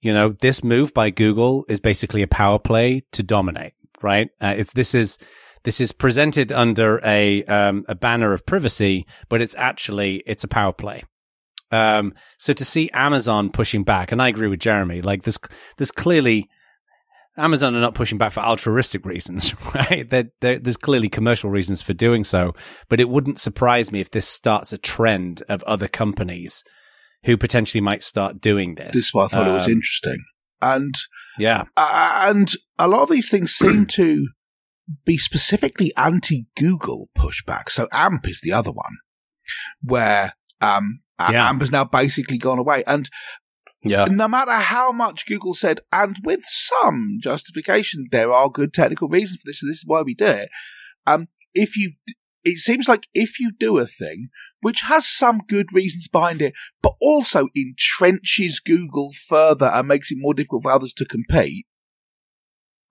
you 0.00 0.14
know, 0.14 0.30
this 0.30 0.64
move 0.64 0.94
by 0.94 1.10
Google 1.10 1.64
is 1.68 1.80
basically 1.80 2.22
a 2.22 2.26
power 2.26 2.58
play 2.58 3.04
to 3.12 3.22
dominate, 3.22 3.74
right? 4.02 4.30
Uh, 4.40 4.54
it's 4.56 4.72
this 4.72 4.94
is 4.94 5.18
this 5.66 5.80
is 5.80 5.92
presented 5.92 6.50
under 6.50 7.00
a 7.04 7.44
um, 7.44 7.84
a 7.88 7.94
banner 7.94 8.32
of 8.32 8.46
privacy, 8.46 9.04
but 9.28 9.42
it's 9.42 9.54
actually 9.56 10.22
it's 10.26 10.44
a 10.44 10.48
power 10.48 10.72
play. 10.72 11.02
Um, 11.70 12.14
so 12.38 12.52
to 12.54 12.64
see 12.64 12.88
Amazon 12.94 13.50
pushing 13.50 13.84
back, 13.84 14.10
and 14.12 14.22
I 14.22 14.28
agree 14.28 14.48
with 14.48 14.60
Jeremy, 14.60 15.02
like 15.02 15.24
this, 15.24 15.38
there's 15.76 15.90
clearly 15.90 16.48
Amazon 17.36 17.74
are 17.74 17.80
not 17.80 17.94
pushing 17.94 18.16
back 18.16 18.32
for 18.32 18.40
altruistic 18.40 19.04
reasons, 19.04 19.52
right? 19.74 20.08
There- 20.08 20.30
there- 20.40 20.58
there's 20.58 20.76
clearly 20.78 21.08
commercial 21.10 21.50
reasons 21.50 21.82
for 21.82 21.92
doing 21.92 22.24
so, 22.24 22.54
but 22.88 22.98
it 23.00 23.08
wouldn't 23.10 23.38
surprise 23.38 23.92
me 23.92 24.00
if 24.00 24.10
this 24.10 24.26
starts 24.26 24.72
a 24.72 24.78
trend 24.78 25.42
of 25.48 25.62
other 25.64 25.88
companies 25.88 26.64
who 27.24 27.36
potentially 27.36 27.80
might 27.82 28.02
start 28.02 28.40
doing 28.40 28.76
this. 28.76 28.94
This 28.94 29.04
is 29.06 29.10
why 29.12 29.24
I 29.24 29.28
thought 29.28 29.48
it 29.48 29.52
was 29.52 29.66
Um, 29.66 29.72
interesting. 29.72 30.18
And 30.62 30.94
Yeah, 31.38 31.64
Uh, 31.76 32.24
and 32.28 32.50
a 32.78 32.88
lot 32.88 33.02
of 33.02 33.10
these 33.10 33.28
things 33.28 33.50
seem 33.52 33.84
to 33.86 34.28
be 35.04 35.18
specifically 35.18 35.92
anti-Google 35.96 37.08
pushback. 37.16 37.70
So 37.70 37.88
AMP 37.92 38.28
is 38.28 38.40
the 38.42 38.52
other 38.52 38.70
one, 38.72 38.96
where 39.82 40.32
um, 40.60 41.00
Yeah. 41.20 41.48
AMP 41.48 41.60
has 41.60 41.70
now 41.70 41.84
basically 41.84 42.38
gone 42.38 42.58
away. 42.58 42.82
And 42.86 43.08
Yeah. 43.82 44.04
no 44.06 44.28
matter 44.28 44.52
how 44.52 44.92
much 44.92 45.26
Google 45.26 45.54
said, 45.54 45.80
and 45.92 46.16
with 46.24 46.44
some 46.44 47.18
justification, 47.22 48.06
there 48.10 48.32
are 48.32 48.48
good 48.48 48.72
technical 48.72 49.08
reasons 49.08 49.40
for 49.40 49.48
this, 49.50 49.62
and 49.62 49.70
this 49.70 49.78
is 49.78 49.84
why 49.86 50.02
we 50.02 50.14
do 50.14 50.26
it. 50.26 50.48
Um, 51.06 51.28
if 51.54 51.76
you, 51.76 51.92
it 52.44 52.58
seems 52.58 52.88
like 52.88 53.06
if 53.12 53.40
you 53.40 53.52
do 53.58 53.78
a 53.78 53.86
thing 53.86 54.28
which 54.60 54.82
has 54.82 55.06
some 55.06 55.40
good 55.48 55.72
reasons 55.72 56.08
behind 56.08 56.42
it, 56.42 56.54
but 56.82 56.94
also 57.00 57.48
entrenches 57.56 58.54
Google 58.64 59.12
further 59.12 59.66
and 59.66 59.88
makes 59.88 60.10
it 60.10 60.18
more 60.18 60.34
difficult 60.34 60.62
for 60.62 60.72
others 60.72 60.92
to 60.94 61.04
compete, 61.04 61.66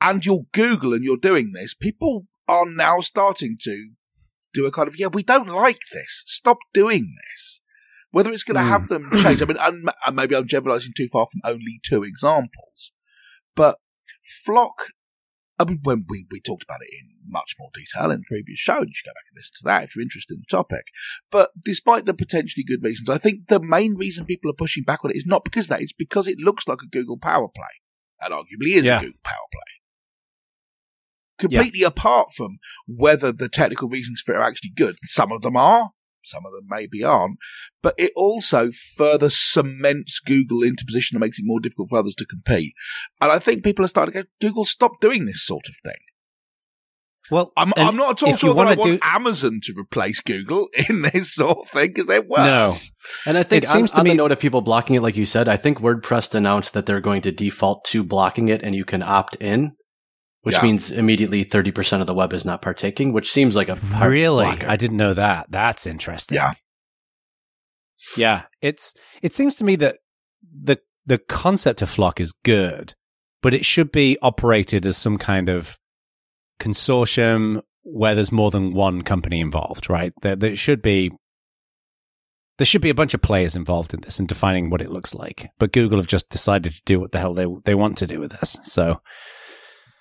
and 0.01 0.25
you're 0.25 0.45
Google 0.51 0.93
and 0.93 1.03
you're 1.03 1.17
doing 1.17 1.51
this, 1.53 1.73
people 1.73 2.27
are 2.47 2.65
now 2.69 2.99
starting 2.99 3.57
to 3.61 3.91
do 4.53 4.65
a 4.65 4.71
kind 4.71 4.87
of, 4.87 4.97
yeah, 4.97 5.07
we 5.07 5.23
don't 5.23 5.47
like 5.47 5.79
this. 5.91 6.23
Stop 6.27 6.57
doing 6.73 7.13
this. 7.31 7.61
Whether 8.11 8.31
it's 8.31 8.43
going 8.43 8.55
to 8.55 8.61
Hmm. 8.63 8.69
have 8.69 8.87
them 8.87 9.09
change, 9.21 9.41
I 9.41 9.45
mean, 9.45 9.57
and 9.59 9.89
and 10.05 10.15
maybe 10.15 10.35
I'm 10.35 10.47
generalizing 10.47 10.93
too 10.95 11.07
far 11.11 11.25
from 11.31 11.41
only 11.43 11.79
two 11.83 12.03
examples, 12.03 12.91
but 13.55 13.79
Flock, 14.23 14.91
I 15.59 15.65
mean, 15.65 15.79
when 15.83 16.05
we, 16.09 16.25
we 16.31 16.39
talked 16.39 16.63
about 16.63 16.81
it 16.81 16.89
in 16.93 17.11
much 17.29 17.55
more 17.59 17.69
detail 17.73 18.11
in 18.11 18.19
the 18.19 18.25
previous 18.27 18.57
show, 18.59 18.77
and 18.77 18.87
you 18.87 18.93
should 18.95 19.05
go 19.07 19.11
back 19.11 19.23
and 19.31 19.37
listen 19.37 19.51
to 19.57 19.63
that 19.65 19.83
if 19.83 19.95
you're 19.95 20.03
interested 20.03 20.33
in 20.35 20.41
the 20.41 20.45
topic. 20.57 20.85
But 21.29 21.51
despite 21.63 22.05
the 22.05 22.13
potentially 22.13 22.63
good 22.63 22.83
reasons, 22.83 23.09
I 23.09 23.17
think 23.17 23.47
the 23.47 23.59
main 23.59 23.95
reason 23.95 24.25
people 24.25 24.49
are 24.49 24.55
pushing 24.55 24.83
back 24.83 25.03
on 25.03 25.11
it 25.11 25.17
is 25.17 25.25
not 25.25 25.43
because 25.43 25.65
of 25.65 25.69
that, 25.69 25.81
it's 25.81 25.93
because 25.93 26.27
it 26.27 26.39
looks 26.39 26.67
like 26.67 26.79
a 26.83 26.87
Google 26.87 27.17
Power 27.17 27.47
Play, 27.53 27.65
and 28.21 28.33
arguably 28.33 28.75
is 28.75 28.83
Yeah. 28.83 28.99
a 28.99 29.01
Google 29.01 29.19
Power 29.23 29.47
Play. 29.51 29.74
Completely 31.37 31.83
apart 31.83 32.29
from 32.35 32.57
whether 32.87 33.31
the 33.31 33.49
technical 33.49 33.89
reasons 33.89 34.21
for 34.25 34.33
it 34.33 34.37
are 34.37 34.43
actually 34.43 34.71
good. 34.75 34.95
Some 35.01 35.31
of 35.31 35.41
them 35.41 35.57
are, 35.57 35.89
some 36.23 36.45
of 36.45 36.53
them 36.53 36.65
maybe 36.69 37.03
aren't, 37.03 37.37
but 37.83 37.93
it 37.97 38.11
also 38.15 38.71
further 38.71 39.29
cements 39.29 40.19
Google 40.25 40.63
into 40.63 40.85
position 40.85 41.15
and 41.17 41.21
makes 41.21 41.37
it 41.39 41.45
more 41.45 41.59
difficult 41.59 41.89
for 41.89 41.99
others 41.99 42.15
to 42.15 42.25
compete. 42.25 42.73
And 43.21 43.31
I 43.31 43.39
think 43.39 43.63
people 43.63 43.83
are 43.85 43.89
starting 43.89 44.13
to 44.13 44.23
go, 44.23 44.29
Google, 44.41 44.65
stop 44.65 44.99
doing 45.01 45.25
this 45.25 45.45
sort 45.45 45.67
of 45.67 45.75
thing. 45.83 45.99
Well, 47.31 47.51
I'm, 47.57 47.73
I'm 47.75 47.95
not 47.95 48.21
at 48.21 48.27
all 48.27 48.37
sure 48.37 48.53
that 48.53 48.61
I 48.61 48.63
wanna 48.65 48.79
want 48.79 49.01
do- 49.01 49.07
Amazon 49.07 49.59
to 49.63 49.73
replace 49.75 50.19
Google 50.19 50.67
in 50.89 51.01
this 51.01 51.33
sort 51.33 51.57
of 51.57 51.67
thing 51.69 51.87
because 51.87 52.05
they're 52.05 52.21
worse. 52.21 52.91
And 53.25 53.37
I 53.37 53.43
think 53.43 53.63
It 53.63 53.67
seems 53.67 53.91
on, 53.93 53.95
to 53.95 53.99
on 54.01 54.03
me- 54.05 54.09
the 54.11 54.17
note 54.17 54.31
of 54.31 54.39
people 54.39 54.61
blocking 54.61 54.95
it, 54.95 55.01
like 55.01 55.15
you 55.15 55.25
said, 55.25 55.47
I 55.47 55.57
think 55.57 55.79
WordPress 55.79 56.35
announced 56.35 56.73
that 56.73 56.85
they're 56.85 57.01
going 57.01 57.23
to 57.23 57.31
default 57.31 57.83
to 57.85 58.03
blocking 58.03 58.49
it 58.49 58.61
and 58.63 58.75
you 58.75 58.85
can 58.85 59.01
opt 59.01 59.35
in, 59.37 59.71
which 60.45 60.53
Yeah. 60.53 60.61
means 60.61 60.91
immediately 60.91 61.43
30% 61.43 62.01
of 62.01 62.07
the 62.07 62.13
web 62.13 62.31
is 62.31 62.45
not 62.45 62.61
partaking, 62.61 63.13
which 63.13 63.31
seems 63.31 63.55
like 63.55 63.67
a 63.67 63.75
hard 63.75 64.11
really, 64.11 64.45
blocker. 64.45 64.67
I 64.69 64.75
didn't 64.75 64.97
know 64.97 65.15
that. 65.15 65.47
That's 65.49 65.87
interesting. 65.87 66.35
Yeah. 66.35 66.53
Yeah, 68.15 68.43
it's 68.61 68.93
it 69.23 69.33
seems 69.33 69.55
to 69.55 69.63
me 69.63 69.75
that 69.77 69.97
the 70.43 70.77
the 71.07 71.17
concept 71.17 71.81
of 71.81 71.89
Flock 71.89 72.19
is 72.19 72.31
good, 72.43 72.93
but 73.41 73.55
it 73.55 73.65
should 73.65 73.91
be 73.91 74.19
operated 74.21 74.85
as 74.85 74.97
some 74.97 75.17
kind 75.17 75.49
of 75.49 75.79
consortium 76.59 77.61
where 77.81 78.13
there's 78.13 78.31
more 78.31 78.51
than 78.51 78.73
one 78.73 79.01
company 79.01 79.39
involved, 79.39 79.89
right? 79.89 80.13
There, 80.21 80.35
there 80.35 80.55
should 80.55 80.83
be 80.83 81.11
there 82.57 82.65
should 82.65 82.81
be 82.81 82.91
a 82.91 82.95
bunch 82.95 83.15
of 83.15 83.21
players 83.23 83.55
involved 83.55 83.93
in 83.95 84.01
this 84.01 84.19
and 84.19 84.27
defining 84.27 84.69
what 84.69 84.81
it 84.81 84.91
looks 84.91 85.15
like. 85.15 85.49
But 85.57 85.73
Google 85.73 85.97
have 85.97 86.07
just 86.07 86.29
decided 86.29 86.73
to 86.73 86.81
do 86.85 86.99
what 86.99 87.11
the 87.11 87.19
hell 87.19 87.33
they 87.33 87.47
they 87.65 87.73
want 87.75 87.97
to 87.97 88.07
do 88.07 88.19
with 88.19 88.31
this. 88.39 88.57
So 88.63 89.01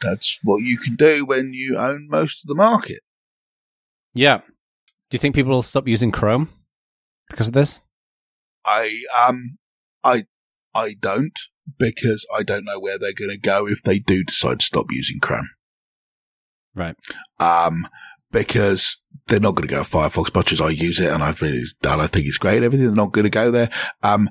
That's 0.04 0.38
what 0.42 0.58
you 0.58 0.78
can 0.78 0.96
do 0.96 1.24
when 1.24 1.52
you 1.52 1.76
own 1.78 2.08
most 2.08 2.44
of 2.44 2.48
the 2.48 2.54
market. 2.54 3.00
yeah, 4.14 4.38
do 5.10 5.14
you 5.16 5.18
think 5.18 5.34
people 5.34 5.52
will 5.52 5.62
stop 5.62 5.88
using 5.88 6.10
Chrome 6.12 6.48
because 7.30 7.48
of 7.48 7.54
this? 7.54 7.80
I 8.64 9.02
um 9.26 9.58
I 10.02 10.26
I 10.74 10.94
don't 10.98 11.38
because 11.78 12.26
I 12.34 12.42
don't 12.42 12.64
know 12.64 12.80
where 12.80 12.98
they're 12.98 13.12
going 13.12 13.30
to 13.30 13.38
go 13.38 13.66
if 13.66 13.82
they 13.82 13.98
do 13.98 14.24
decide 14.24 14.60
to 14.60 14.66
stop 14.66 14.86
using 14.90 15.18
Chrome. 15.20 15.48
Right. 16.74 16.96
Um, 17.38 17.86
because 18.32 18.96
they're 19.26 19.40
not 19.40 19.54
going 19.54 19.68
to 19.68 19.74
go 19.74 19.82
Firefox 19.82 20.34
much 20.34 20.52
as 20.52 20.60
I 20.60 20.70
use 20.70 20.98
it, 20.98 21.12
and 21.12 21.22
I 21.22 21.34
really 21.40 21.62
and 21.84 22.02
I 22.02 22.06
think 22.06 22.26
it's 22.26 22.38
great. 22.38 22.62
Everything 22.62 22.86
they're 22.86 22.96
not 22.96 23.12
going 23.12 23.24
to 23.24 23.30
go 23.30 23.50
there. 23.50 23.70
Um, 24.02 24.28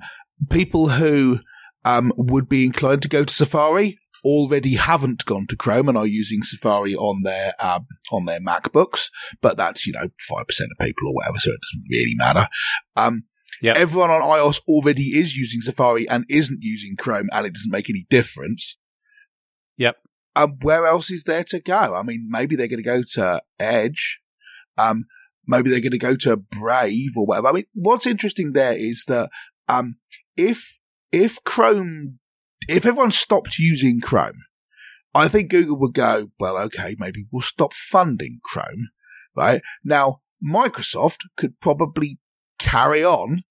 people 0.49 0.89
who 0.89 1.39
um 1.86 2.11
would 2.17 2.49
be 2.49 2.65
inclined 2.65 3.01
to 3.03 3.07
go 3.07 3.24
to 3.24 3.34
Safari 3.34 3.97
already 4.24 4.76
haven't 4.76 5.26
gone 5.26 5.45
to 5.47 5.57
Chrome 5.57 5.89
and 5.89 5.97
are 5.97 6.07
using 6.07 6.43
Safari 6.43 6.95
on 6.95 7.24
their 7.24 7.53
um 7.61 7.88
on 8.11 8.26
their 8.26 8.39
MacBooks, 8.39 9.09
but 9.41 9.57
that's 9.57 9.86
you 9.86 9.93
know 9.93 10.09
five 10.30 10.47
percent 10.47 10.69
of 10.71 10.86
people 10.86 11.09
or 11.09 11.15
whatever, 11.15 11.38
so 11.38 11.51
it 11.51 11.59
doesn't 11.61 11.88
really 11.89 12.15
matter. 12.15 12.47
Um, 12.95 13.24
Yep. 13.61 13.78
everyone 13.78 14.11
on 14.11 14.21
iOS 14.21 14.59
already 14.67 15.17
is 15.17 15.38
using 15.38 15.61
Safari 15.61 16.09
and 16.09 16.26
isn't 16.28 16.59
using 16.61 16.95
Chrome, 16.99 17.30
and 17.32 17.45
it 17.45 17.53
doesn't 17.53 17.71
make 17.71 17.89
any 17.89 18.05
difference. 18.09 18.78
Yep. 19.78 19.97
Um, 20.36 20.57
where 20.61 20.86
else 20.86 21.09
is 21.09 21.24
there 21.24 21.45
to 21.45 21.61
go? 21.61 21.95
I 21.95 22.03
mean, 22.03 22.28
maybe 22.30 22.55
they're 22.55 22.67
going 22.67 22.84
to 22.84 22.84
go 22.84 23.03
to 23.13 23.41
Edge. 23.59 24.19
Um, 24.78 25.05
maybe 25.47 25.69
they're 25.69 25.80
going 25.80 25.91
to 25.91 25.97
go 25.97 26.15
to 26.17 26.36
Brave 26.36 27.11
or 27.15 27.26
whatever. 27.26 27.47
I 27.47 27.51
mean, 27.53 27.65
what's 27.74 28.05
interesting 28.07 28.53
there 28.53 28.74
is 28.74 29.05
that, 29.07 29.30
um, 29.69 29.95
if, 30.36 30.80
if 31.11 31.41
Chrome, 31.43 32.19
if 32.68 32.86
everyone 32.86 33.11
stopped 33.11 33.59
using 33.59 33.99
Chrome, 33.99 34.43
I 35.16 35.28
think 35.28 35.51
Google 35.51 35.78
would 35.80 35.93
go, 35.93 36.32
well, 36.39 36.57
okay, 36.57 36.95
maybe 36.97 37.26
we'll 37.32 37.41
stop 37.41 37.74
funding 37.74 38.39
Chrome, 38.43 38.89
right? 39.36 39.61
Now, 39.84 40.22
Microsoft 40.43 41.20
could 41.38 41.59
probably 41.59 42.20
carry 42.59 43.03
on 43.05 43.43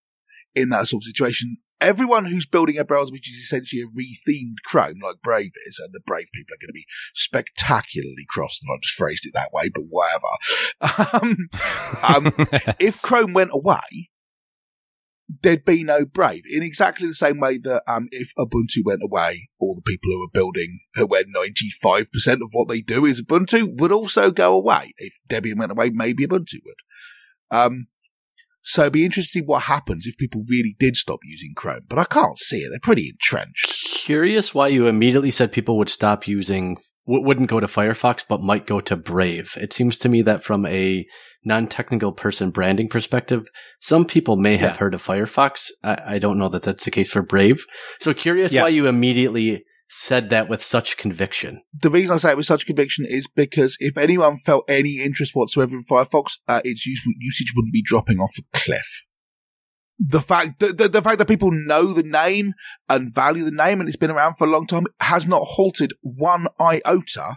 in 0.55 0.71
that 0.71 0.89
sort 0.89 1.01
of 1.01 1.05
situation. 1.05 1.57
Everyone 1.81 2.27
who's 2.27 2.47
building 2.47 2.79
a 2.79 2.85
browser 2.85 3.13
which 3.13 3.29
is 3.29 3.39
essentially 3.39 3.83
a 3.83 3.87
rethemed 3.87 4.63
Chrome, 4.65 5.01
like 5.03 5.17
Brave 5.23 5.51
is, 5.67 5.81
and 5.83 5.93
the 5.93 6.01
Brave 6.05 6.29
people 6.33 6.55
are 6.55 6.63
going 6.63 6.69
to 6.69 6.73
be 6.73 6.87
spectacularly 7.15 8.25
cross 8.29 8.61
that 8.61 8.73
I 8.73 8.79
just 8.81 8.95
phrased 8.95 9.27
it 9.27 9.33
that 9.35 9.51
way, 9.53 9.69
but 9.69 9.85
whatever. 9.89 10.23
Um, 11.13 11.37
um, 12.03 12.33
if 12.81 13.01
Chrome 13.03 13.33
went 13.33 13.51
away, 13.53 14.11
there'd 15.43 15.65
be 15.65 15.85
no 15.85 16.05
Brave. 16.05 16.43
In 16.51 16.63
exactly 16.63 17.09
the 17.09 17.15
same 17.15 17.41
way 17.41 17.59
that 17.59 17.83
um, 17.87 18.09
if 18.11 18.33
Ubuntu 18.39 18.85
went 18.85 19.03
away, 19.03 19.49
all 19.61 19.75
the 19.75 19.83
people 19.83 20.11
who 20.11 20.23
are 20.23 20.31
building, 20.33 20.81
where 21.07 21.25
95% 21.25 22.35
of 22.35 22.49
what 22.53 22.69
they 22.69 22.81
do 22.81 23.07
is 23.07 23.23
Ubuntu, 23.23 23.79
would 23.79 23.93
also 23.93 24.31
go 24.31 24.55
away. 24.55 24.93
If 24.99 25.15
Debian 25.29 25.59
went 25.59 25.73
away, 25.73 25.91
maybe 25.91 26.27
Ubuntu 26.27 26.59
would. 26.65 26.77
Um, 27.51 27.87
so 28.63 28.83
it'd 28.83 28.93
be 28.93 29.05
interesting 29.05 29.45
what 29.45 29.63
happens 29.63 30.07
if 30.07 30.17
people 30.17 30.45
really 30.49 30.77
did 30.79 30.97
stop 30.97 31.21
using 31.25 31.53
Chrome, 31.57 31.83
but 31.89 31.99
I 31.99 32.05
can't 32.05 32.39
see 32.39 32.59
it. 32.59 32.71
They're 32.71 32.79
pretty 32.81 33.09
entrenched. 33.09 34.05
Curious 34.05 34.55
why 34.55 34.69
you 34.69 34.87
immediately 34.87 35.33
said 35.33 35.51
people 35.51 35.77
would 35.79 35.91
stop 35.91 36.29
using, 36.29 36.79
wouldn't 37.05 37.51
go 37.51 37.59
to 37.59 37.67
Firefox, 37.67 38.25
but 38.27 38.41
might 38.41 38.67
go 38.67 38.81
to 38.81 38.97
Brave. 38.97 39.59
It 39.61 39.73
seems 39.73 39.99
to 39.99 40.09
me 40.09 40.23
that 40.23 40.45
from 40.45 40.65
a 40.67 41.05
non-technical 41.45 42.13
person 42.13 42.51
branding 42.51 42.89
perspective, 42.89 43.47
some 43.81 44.05
people 44.05 44.37
may 44.37 44.57
have 44.57 44.73
Yeah. 44.73 44.77
heard 44.79 44.95
of 44.95 45.03
Firefox. 45.03 45.69
I, 45.83 46.03
I 46.15 46.19
don't 46.19 46.39
know 46.39 46.49
that 46.49 46.63
that's 46.63 46.85
the 46.85 46.91
case 46.91 47.11
for 47.11 47.23
Brave. 47.23 47.65
So 48.01 48.15
curious 48.15 48.53
Yeah. 48.53 48.63
why 48.63 48.69
you 48.69 48.87
immediately 48.87 49.65
said 49.89 50.31
that 50.31 50.49
with 50.49 50.63
such 50.63 50.97
conviction. 50.97 51.61
The 51.79 51.91
reason 51.91 52.17
I 52.17 52.19
say 52.19 52.31
it 52.31 52.37
with 52.39 52.47
such 52.47 52.65
conviction 52.67 53.05
is 53.07 53.27
because 53.35 53.77
if 53.79 53.99
anyone 53.99 54.39
felt 54.39 54.65
any 54.69 55.01
interest 55.01 55.33
whatsoever 55.35 55.75
in 55.77 55.83
Firefox, 55.85 56.31
uh, 56.49 56.63
its 56.65 56.87
use- 56.87 57.03
usage 57.21 57.53
wouldn't 57.55 57.75
be 57.75 57.83
dropping 57.83 58.19
off 58.19 58.33
a 58.39 58.43
cliff. 58.59 59.03
The 59.99 60.21
fact 60.23 60.59
that 60.61 60.79
the, 60.79 60.89
the 60.89 61.03
fact 61.03 61.19
that 61.19 61.29
people 61.29 61.51
know 61.53 61.93
the 61.93 62.03
name 62.03 62.55
and 62.89 63.15
value 63.15 63.45
the 63.45 63.51
name 63.51 63.81
and 63.81 63.89
it's 63.89 63.99
been 63.99 64.11
around 64.11 64.35
for 64.39 64.47
a 64.47 64.51
long 64.51 64.67
time 64.67 64.87
has 65.01 65.27
not 65.27 65.43
halted 65.43 65.93
one 66.01 66.47
iota 66.59 67.37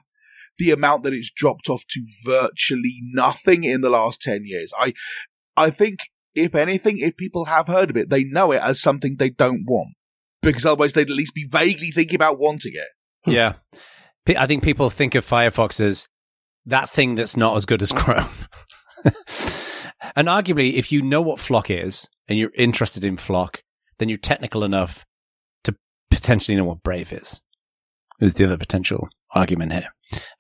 the 0.58 0.72
amount 0.72 1.03
that 1.03 1.14
it's 1.14 1.32
dropped 1.32 1.70
off 1.70 1.84
to 1.89 2.01
virtually 2.26 2.99
nothing 3.01 3.64
in 3.64 3.82
the 3.82 3.89
last 3.89 4.22
10 4.22 4.41
years. 4.45 4.72
I, 4.78 4.93
I 5.58 5.70
think 5.70 5.99
if 6.34 6.56
anything, 6.56 6.97
if 6.99 7.18
people 7.18 7.45
have 7.45 7.68
heard 7.68 7.89
of 7.89 7.97
it, 7.97 8.10
they 8.10 8.24
know 8.24 8.51
it 8.51 8.62
as 8.62 8.82
something 8.82 9.16
they 9.18 9.30
don't 9.30 9.64
want 9.66 9.95
because 10.41 10.66
otherwise 10.66 10.93
they'd 10.93 11.10
at 11.10 11.16
least 11.16 11.34
be 11.34 11.47
vaguely 11.49 11.91
thinking 11.91 12.16
about 12.16 12.39
wanting 12.39 12.74
it. 12.76 12.88
Hmm. 13.24 13.32
Yeah. 13.32 13.53
Pe- 14.26 14.36
I 14.36 14.47
think 14.47 14.64
people 14.64 14.89
think 14.89 15.16
of 15.16 15.26
Firefox 15.26 15.80
as 15.80 16.08
that 16.66 16.89
thing 16.89 17.16
that's 17.16 17.38
not 17.38 17.56
as 17.56 17.66
good 17.66 17.82
as 17.82 17.91
Chrome. 17.95 18.30
and 20.16 20.28
arguably, 20.28 20.74
if 20.74 20.91
you 20.91 21.01
know 21.01 21.22
what 21.22 21.39
Flock 21.39 21.70
is 21.70 22.08
and 22.28 22.38
you're 22.38 22.51
interested 22.56 23.03
in 23.03 23.18
Flock, 23.18 23.62
then 23.97 24.10
you're 24.10 24.18
technical 24.18 24.64
enough 24.64 25.06
to 25.64 25.76
potentially 26.12 26.56
know 26.56 26.66
what 26.66 26.84
Brave 26.84 27.14
is. 27.14 27.41
Is 28.22 28.36
the 28.36 28.45
other 28.45 28.58
potential 28.58 29.10
argument 29.36 29.73
here. 29.73 29.89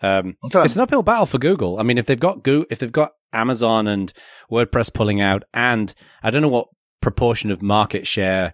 Um, 0.01 0.37
I 0.43 0.47
don't 0.49 0.59
know. 0.61 0.63
it's 0.63 0.75
an 0.75 0.81
uphill 0.81 1.03
battle 1.03 1.25
for 1.25 1.37
Google. 1.37 1.79
I 1.79 1.83
mean, 1.83 1.97
if 1.97 2.05
they've 2.05 2.19
got 2.19 2.43
Go- 2.43 2.65
if 2.69 2.79
they've 2.79 2.91
got 2.91 3.11
Amazon 3.33 3.87
and 3.87 4.11
WordPress 4.51 4.93
pulling 4.93 5.21
out, 5.21 5.43
and 5.53 5.93
I 6.23 6.31
don't 6.31 6.41
know 6.41 6.47
what 6.47 6.67
proportion 7.01 7.51
of 7.51 7.61
market 7.61 8.07
share 8.07 8.53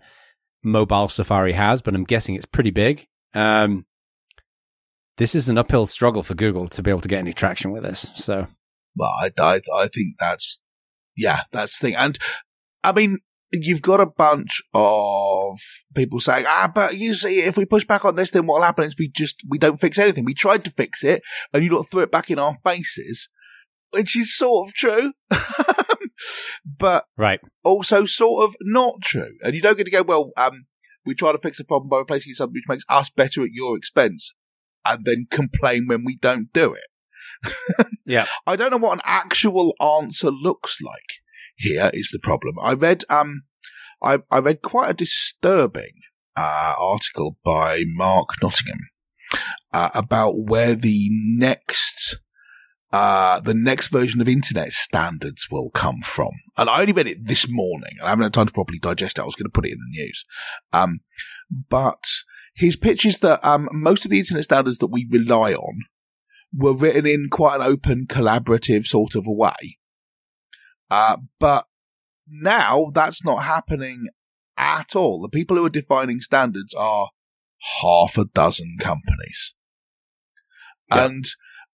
mobile 0.63 1.07
Safari 1.07 1.53
has, 1.53 1.81
but 1.81 1.95
I'm 1.95 2.03
guessing 2.03 2.35
it's 2.35 2.45
pretty 2.45 2.71
big. 2.71 3.07
Um, 3.33 3.85
this 5.17 5.35
is 5.35 5.49
an 5.49 5.57
uphill 5.57 5.85
struggle 5.87 6.23
for 6.23 6.33
Google 6.33 6.67
to 6.69 6.81
be 6.81 6.89
able 6.89 7.01
to 7.01 7.07
get 7.07 7.19
any 7.19 7.33
traction 7.33 7.71
with 7.71 7.83
this. 7.83 8.11
So 8.15 8.47
Well, 8.95 9.09
I, 9.21 9.31
I, 9.39 9.61
I 9.75 9.87
think 9.87 10.15
that's, 10.19 10.61
yeah, 11.15 11.41
that's 11.51 11.77
the 11.79 11.87
thing. 11.87 11.95
And 11.95 12.17
I 12.83 12.91
mean, 12.91 13.19
you've 13.51 13.81
got 13.81 13.99
a 13.99 14.05
bunch 14.05 14.61
of 14.73 15.57
people 15.95 16.19
saying, 16.19 16.45
ah, 16.47 16.71
but 16.73 16.97
you 16.97 17.13
see, 17.15 17.39
if 17.41 17.57
we 17.57 17.65
push 17.65 17.85
back 17.85 18.05
on 18.05 18.15
this, 18.15 18.31
then 18.31 18.45
what'll 18.47 18.63
happen 18.65 18.85
is 18.85 18.95
we 18.97 19.09
just, 19.09 19.41
we 19.47 19.57
don't 19.57 19.77
fix 19.77 19.97
anything. 19.97 20.25
We 20.25 20.33
tried 20.33 20.63
to 20.65 20.71
fix 20.71 21.03
it 21.03 21.21
and 21.53 21.63
you 21.63 21.75
lot 21.75 21.83
threw 21.83 22.03
it 22.03 22.11
back 22.11 22.29
in 22.31 22.39
our 22.39 22.55
faces, 22.63 23.27
which 23.91 24.15
is 24.15 24.35
sort 24.35 24.69
of 24.69 24.73
true, 24.73 25.13
but 26.65 27.05
Right. 27.17 27.39
also 27.63 28.05
sort 28.05 28.47
of 28.49 28.55
not 28.61 29.01
true. 29.01 29.33
And 29.43 29.53
you 29.55 29.61
don't 29.61 29.77
get 29.77 29.85
to 29.85 29.91
go, 29.91 30.03
well, 30.03 30.31
um, 30.37 30.65
we 31.05 31.15
try 31.15 31.31
to 31.31 31.37
fix 31.37 31.57
the 31.57 31.63
problem 31.63 31.89
by 31.89 31.97
replacing 31.97 32.33
something 32.33 32.53
which 32.53 32.69
makes 32.69 32.85
us 32.89 33.09
better 33.09 33.41
at 33.43 33.51
your 33.51 33.75
expense 33.77 34.33
and 34.85 35.03
then 35.03 35.25
complain 35.29 35.87
when 35.87 36.05
we 36.05 36.15
don't 36.15 36.51
do 36.53 36.73
it. 36.73 36.87
Yeah. 38.05 38.25
I 38.45 38.55
don't 38.55 38.71
know 38.71 38.77
what 38.77 38.93
an 38.95 39.01
actual 39.05 39.73
answer 39.79 40.31
looks 40.31 40.81
like. 40.81 41.20
Here 41.61 41.91
is 41.93 42.09
the 42.11 42.19
problem. 42.19 42.55
I 42.59 42.73
read, 42.73 43.03
um, 43.07 43.43
I, 44.01 44.19
I 44.31 44.39
read 44.39 44.63
quite 44.63 44.89
a 44.89 44.95
disturbing, 44.95 45.93
uh, 46.35 46.73
article 46.79 47.37
by 47.43 47.83
Mark 47.85 48.29
Nottingham, 48.41 48.79
uh, 49.71 49.91
about 49.93 50.33
where 50.37 50.73
the 50.73 51.09
next, 51.11 52.17
uh, 52.91 53.41
the 53.41 53.53
next 53.53 53.89
version 53.89 54.21
of 54.21 54.27
internet 54.27 54.71
standards 54.71 55.49
will 55.51 55.69
come 55.69 56.01
from. 56.03 56.31
And 56.57 56.67
I 56.67 56.81
only 56.81 56.93
read 56.93 57.07
it 57.07 57.27
this 57.27 57.47
morning 57.47 57.97
and 57.99 58.07
I 58.07 58.09
haven't 58.09 58.23
had 58.23 58.33
time 58.33 58.47
to 58.47 58.53
properly 58.53 58.79
digest 58.79 59.19
it. 59.19 59.21
I 59.21 59.25
was 59.25 59.35
going 59.35 59.45
to 59.45 59.53
put 59.53 59.67
it 59.67 59.73
in 59.73 59.79
the 59.79 60.01
news. 60.01 60.25
Um, 60.73 61.01
but 61.69 62.03
his 62.55 62.75
pitch 62.75 63.05
is 63.05 63.19
that, 63.19 63.45
um, 63.45 63.69
most 63.71 64.03
of 64.03 64.09
the 64.09 64.19
internet 64.19 64.45
standards 64.45 64.79
that 64.79 64.87
we 64.87 65.05
rely 65.11 65.53
on 65.53 65.81
were 66.51 66.73
written 66.73 67.05
in 67.05 67.27
quite 67.29 67.57
an 67.57 67.61
open, 67.61 68.07
collaborative 68.07 68.85
sort 68.85 69.13
of 69.13 69.27
a 69.27 69.31
way. 69.31 69.77
Uh, 70.91 71.17
but 71.39 71.65
now 72.27 72.91
that's 72.93 73.23
not 73.23 73.43
happening 73.43 74.07
at 74.57 74.93
all. 74.95 75.21
The 75.21 75.29
people 75.29 75.55
who 75.55 75.65
are 75.65 75.69
defining 75.69 76.19
standards 76.19 76.73
are 76.73 77.09
half 77.81 78.17
a 78.17 78.25
dozen 78.25 78.75
companies. 78.79 79.53
Yeah. 80.91 81.05
And, 81.05 81.25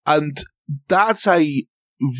and 0.05 0.37
that's 0.87 1.25
a 1.25 1.65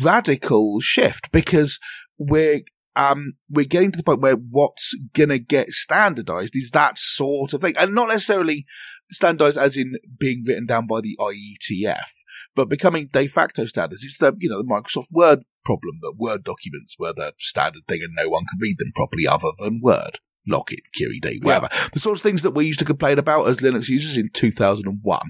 radical 0.02 0.80
shift 0.80 1.30
because 1.30 1.78
we're, 2.18 2.62
um, 2.96 3.34
we're 3.48 3.64
getting 3.64 3.92
to 3.92 3.96
the 3.96 4.02
point 4.02 4.20
where 4.20 4.34
what's 4.34 4.92
gonna 5.12 5.38
get 5.38 5.68
standardized 5.68 6.56
is 6.56 6.70
that 6.72 6.98
sort 6.98 7.52
of 7.52 7.60
thing. 7.60 7.76
And 7.78 7.94
not 7.94 8.08
necessarily 8.08 8.66
standardized 9.10 9.58
as 9.58 9.76
in 9.76 9.96
being 10.18 10.44
written 10.46 10.66
down 10.66 10.86
by 10.86 11.00
the 11.00 11.16
IETF, 11.18 12.10
but 12.54 12.68
becoming 12.68 13.08
de 13.12 13.26
facto 13.26 13.66
standards. 13.66 14.04
It's 14.04 14.18
the, 14.18 14.34
you 14.38 14.48
know, 14.48 14.62
the 14.62 14.68
Microsoft 14.68 15.08
Word 15.12 15.44
problem 15.64 15.96
that 16.02 16.14
Word 16.16 16.44
documents 16.44 16.96
were 16.98 17.12
the 17.12 17.32
standard 17.38 17.82
thing 17.88 18.00
and 18.02 18.14
no 18.16 18.28
one 18.28 18.44
could 18.50 18.62
read 18.62 18.76
them 18.78 18.92
properly 18.94 19.26
other 19.26 19.50
than 19.60 19.80
Word. 19.82 20.18
Lock-in, 20.46 20.78
QED, 20.98 21.44
whatever. 21.44 21.68
The 21.92 22.00
sorts 22.00 22.20
of 22.20 22.22
things 22.22 22.42
that 22.42 22.52
we 22.52 22.66
used 22.66 22.78
to 22.78 22.84
complain 22.86 23.18
about 23.18 23.48
as 23.48 23.58
Linux 23.58 23.88
users 23.88 24.16
in 24.16 24.30
2001. 24.32 25.20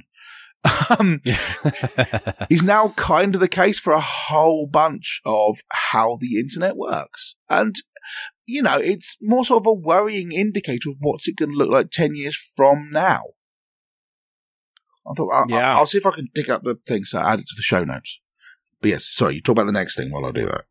Um, 0.99 1.21
is 2.51 2.63
now 2.63 2.89
kind 2.97 3.35
of 3.35 3.41
the 3.41 3.49
case 3.49 3.79
for 3.79 3.93
a 3.93 4.01
whole 4.01 4.67
bunch 4.67 5.21
of 5.25 5.59
how 5.71 6.19
the 6.21 6.39
internet 6.39 6.77
works. 6.77 7.37
And, 7.49 7.75
you 8.47 8.63
know, 8.63 8.79
it's 8.79 9.17
more 9.21 9.45
sort 9.45 9.63
of 9.63 9.67
a 9.67 9.73
worrying 9.73 10.33
indicator 10.33 10.89
of 10.89 10.97
what's 11.01 11.29
it 11.29 11.37
going 11.37 11.51
to 11.51 11.57
look 11.57 11.71
like 11.71 11.91
10 11.91 12.15
years 12.15 12.37
from 12.37 12.91
now. 12.93 13.23
I 15.09 15.15
thought, 15.15 15.31
I'll, 15.33 15.47
Yeah. 15.49 15.73
I'll 15.77 15.87
see 15.87 15.99
if 15.99 16.07
I 16.07 16.11
can 16.11 16.29
dig 16.35 16.51
up 16.51 16.65
the 16.65 16.79
things 16.87 17.11
that 17.13 17.25
I 17.25 17.35
it 17.35 17.39
to 17.39 17.55
the 17.57 17.63
show 17.63 17.85
notes. 17.85 18.19
But 18.81 18.91
yes, 18.91 19.09
sorry, 19.11 19.37
you 19.37 19.41
talk 19.41 19.55
about 19.55 19.67
the 19.67 19.73
next 19.73 19.97
thing 19.97 20.11
while 20.11 20.27
I 20.27 20.31
do 20.31 20.47
that. 20.47 20.65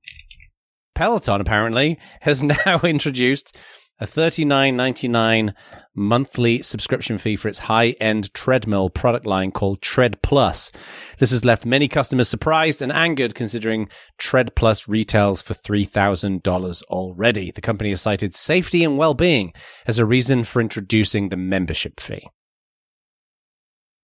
Peloton 0.96 1.42
apparently 1.42 2.00
has 2.22 2.44
now 2.66 2.80
introduced 2.84 3.56
a 4.00 4.06
$39.99 4.06 5.54
monthly 5.96 6.62
subscription 6.62 7.18
fee 7.18 7.36
for 7.36 7.48
its 7.48 7.60
high-end 7.60 8.32
treadmill 8.34 8.90
product 8.90 9.26
line 9.26 9.52
called 9.52 9.82
Tread 9.82 10.22
Plus. 10.22 10.72
This 11.18 11.32
has 11.32 11.44
left 11.44 11.66
many 11.66 11.88
customers 11.88 12.30
surprised 12.30 12.82
and 12.82 12.92
angered 12.92 13.34
considering 13.34 13.90
Tread 14.20 14.56
Plus 14.56 14.88
retails 14.88 15.42
for 15.42 15.56
$3,000 15.56 16.84
already. 16.84 17.50
The 17.50 17.62
company 17.62 17.90
has 17.90 18.02
cited 18.02 18.36
safety 18.36 18.84
and 18.84 18.98
well-being 18.98 19.54
as 19.88 19.98
a 19.98 20.06
reason 20.06 20.44
for 20.44 20.62
introducing 20.62 21.30
the 21.30 21.38
membership 21.38 22.00
fee. 22.00 22.28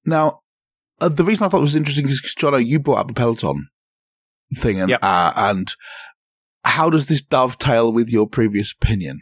Now, 0.06 0.41
uh, 1.01 1.10
the 1.10 1.24
reason 1.24 1.45
I 1.45 1.49
thought 1.49 1.60
it 1.60 1.62
was 1.62 1.76
interesting 1.76 2.08
is 2.10 2.20
because, 2.22 2.36
Jono, 2.36 2.66
you 2.66 2.80
brought 2.80 2.99
up 2.99 3.08
the 3.08 3.14
Peloton 3.14 3.68
thing 4.56 4.80
and, 4.82 4.89
Yep. 4.89 4.99
uh, 5.04 5.34
and 5.36 5.74
how 6.64 6.89
does 6.89 7.08
this 7.08 7.22
dovetail 7.22 7.91
with 7.91 8.10
your 8.10 8.28
previous 8.28 8.74
opinion? 8.74 9.20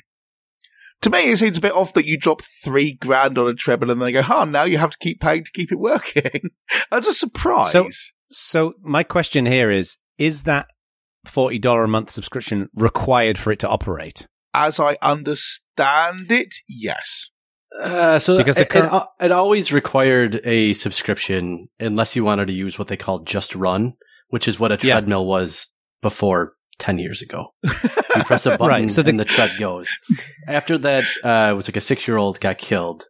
To 1.02 1.10
me, 1.10 1.32
it 1.32 1.38
seems 1.40 1.58
a 1.58 1.62
bit 1.62 1.72
off 1.74 1.94
that 1.96 2.06
you 2.06 2.18
drop 2.18 2.42
three 2.64 2.94
grand 2.94 3.38
on 3.38 3.48
a 3.48 3.56
treble 3.56 3.90
and 3.90 4.00
then 4.00 4.06
they 4.06 4.12
go, 4.12 4.22
huh, 4.22 4.46
now 4.46 4.64
you 4.64 4.78
have 4.78 4.92
to 4.92 4.98
keep 5.00 5.20
paying 5.20 5.44
to 5.44 5.52
keep 5.52 5.72
it 5.72 5.80
working. 5.80 6.52
As 6.92 7.08
a 7.08 7.14
surprise. 7.14 7.72
So- 7.72 7.90
So 8.30 8.74
my 8.82 9.04
question 9.04 9.46
here 9.48 9.72
is, 9.72 9.98
is 10.20 10.44
that 10.44 10.68
$40 11.28 11.84
a 11.84 11.88
month 11.88 12.12
subscription 12.12 12.70
required 12.76 13.38
for 13.40 13.52
it 13.52 13.60
to 13.60 13.70
operate? 13.70 14.28
as 14.54 14.80
I 14.82 14.98
understand 15.02 16.30
it, 16.32 16.54
yes. 16.68 17.30
Uh, 17.80 18.19
so 18.19 18.38
Because 18.38 18.57
it, 18.57 18.69
current- 18.69 18.93
it, 19.19 19.26
it 19.26 19.32
always 19.32 19.72
required 19.72 20.41
a 20.43 20.74
subscription 20.74 21.67
unless 21.80 22.15
you 22.15 22.24
wanted 22.26 22.47
to 22.47 22.53
use 22.53 22.78
what 22.78 22.88
they 22.89 22.97
call 22.97 23.19
just 23.19 23.55
run, 23.55 23.93
which 24.30 24.47
is 24.47 24.59
what 24.59 24.72
a 24.72 24.76
Yeah. 24.86 24.95
treadmill 24.95 25.26
was 25.26 25.67
before 26.01 26.53
10 26.80 26.97
years 26.97 27.22
ago. 27.22 27.53
You 27.63 28.24
press 28.24 28.45
a 28.45 28.51
button 28.57 28.67
Right, 28.67 28.89
so 28.89 29.01
the- 29.01 29.09
and 29.11 29.19
the 29.19 29.26
tread 29.26 29.51
goes. 29.59 29.88
After 30.47 30.78
that, 30.80 31.03
uh, 31.24 31.51
it 31.51 31.55
was 31.55 31.67
like 31.67 31.78
a 31.78 31.82
six 31.82 32.07
year 32.07 32.17
old 32.17 32.39
got 32.39 32.57
killed. 32.57 33.05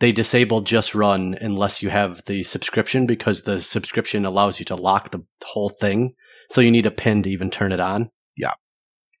They 0.00 0.12
disabled 0.12 0.66
just 0.66 0.94
run 0.94 1.36
unless 1.40 1.80
you 1.82 1.90
have 1.90 2.24
the 2.26 2.42
subscription 2.42 3.06
because 3.06 3.42
the 3.42 3.62
subscription 3.62 4.24
allows 4.24 4.58
you 4.58 4.64
to 4.66 4.74
lock 4.76 5.12
the 5.12 5.20
whole 5.44 5.68
thing. 5.68 6.14
So 6.50 6.60
you 6.60 6.70
need 6.72 6.86
a 6.86 6.90
pin 6.90 7.22
to 7.22 7.30
even 7.30 7.50
turn 7.50 7.70
it 7.70 7.78
on. 7.80 8.10
Yeah. 8.36 8.52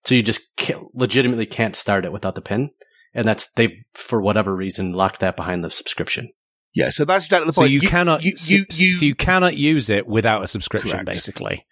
So 0.04 0.14
you 0.16 0.22
just 0.24 0.40
can't, 0.56 0.84
legitimately 0.94 1.46
can't 1.46 1.76
start 1.76 2.04
it 2.04 2.12
without 2.12 2.34
the 2.34 2.40
pin. 2.40 2.70
And 3.14 3.26
that's, 3.28 3.48
they, 3.56 3.84
for 3.94 4.20
whatever 4.20 4.54
reason, 4.54 4.92
locked 4.92 5.20
that 5.20 5.36
behind 5.36 5.62
the 5.64 5.70
subscription. 5.70 6.30
Yeah, 6.74 6.90
so 6.90 7.04
that's 7.04 7.26
exactly 7.26 7.46
the 7.46 7.52
point. 7.52 7.54
So 7.54 7.60
point. 7.62 7.72
you, 7.72 7.80
cannot 7.82 8.24
you, 8.24 8.36
so, 8.38 8.54
you, 8.54 8.64
you, 8.70 8.94
so 8.96 9.04
you 9.04 9.14
cannot 9.14 9.56
use 9.56 9.90
it 9.90 10.06
without 10.06 10.42
a 10.42 10.46
subscription, 10.46 10.92
Correct. 10.92 11.06
basically. 11.06 11.66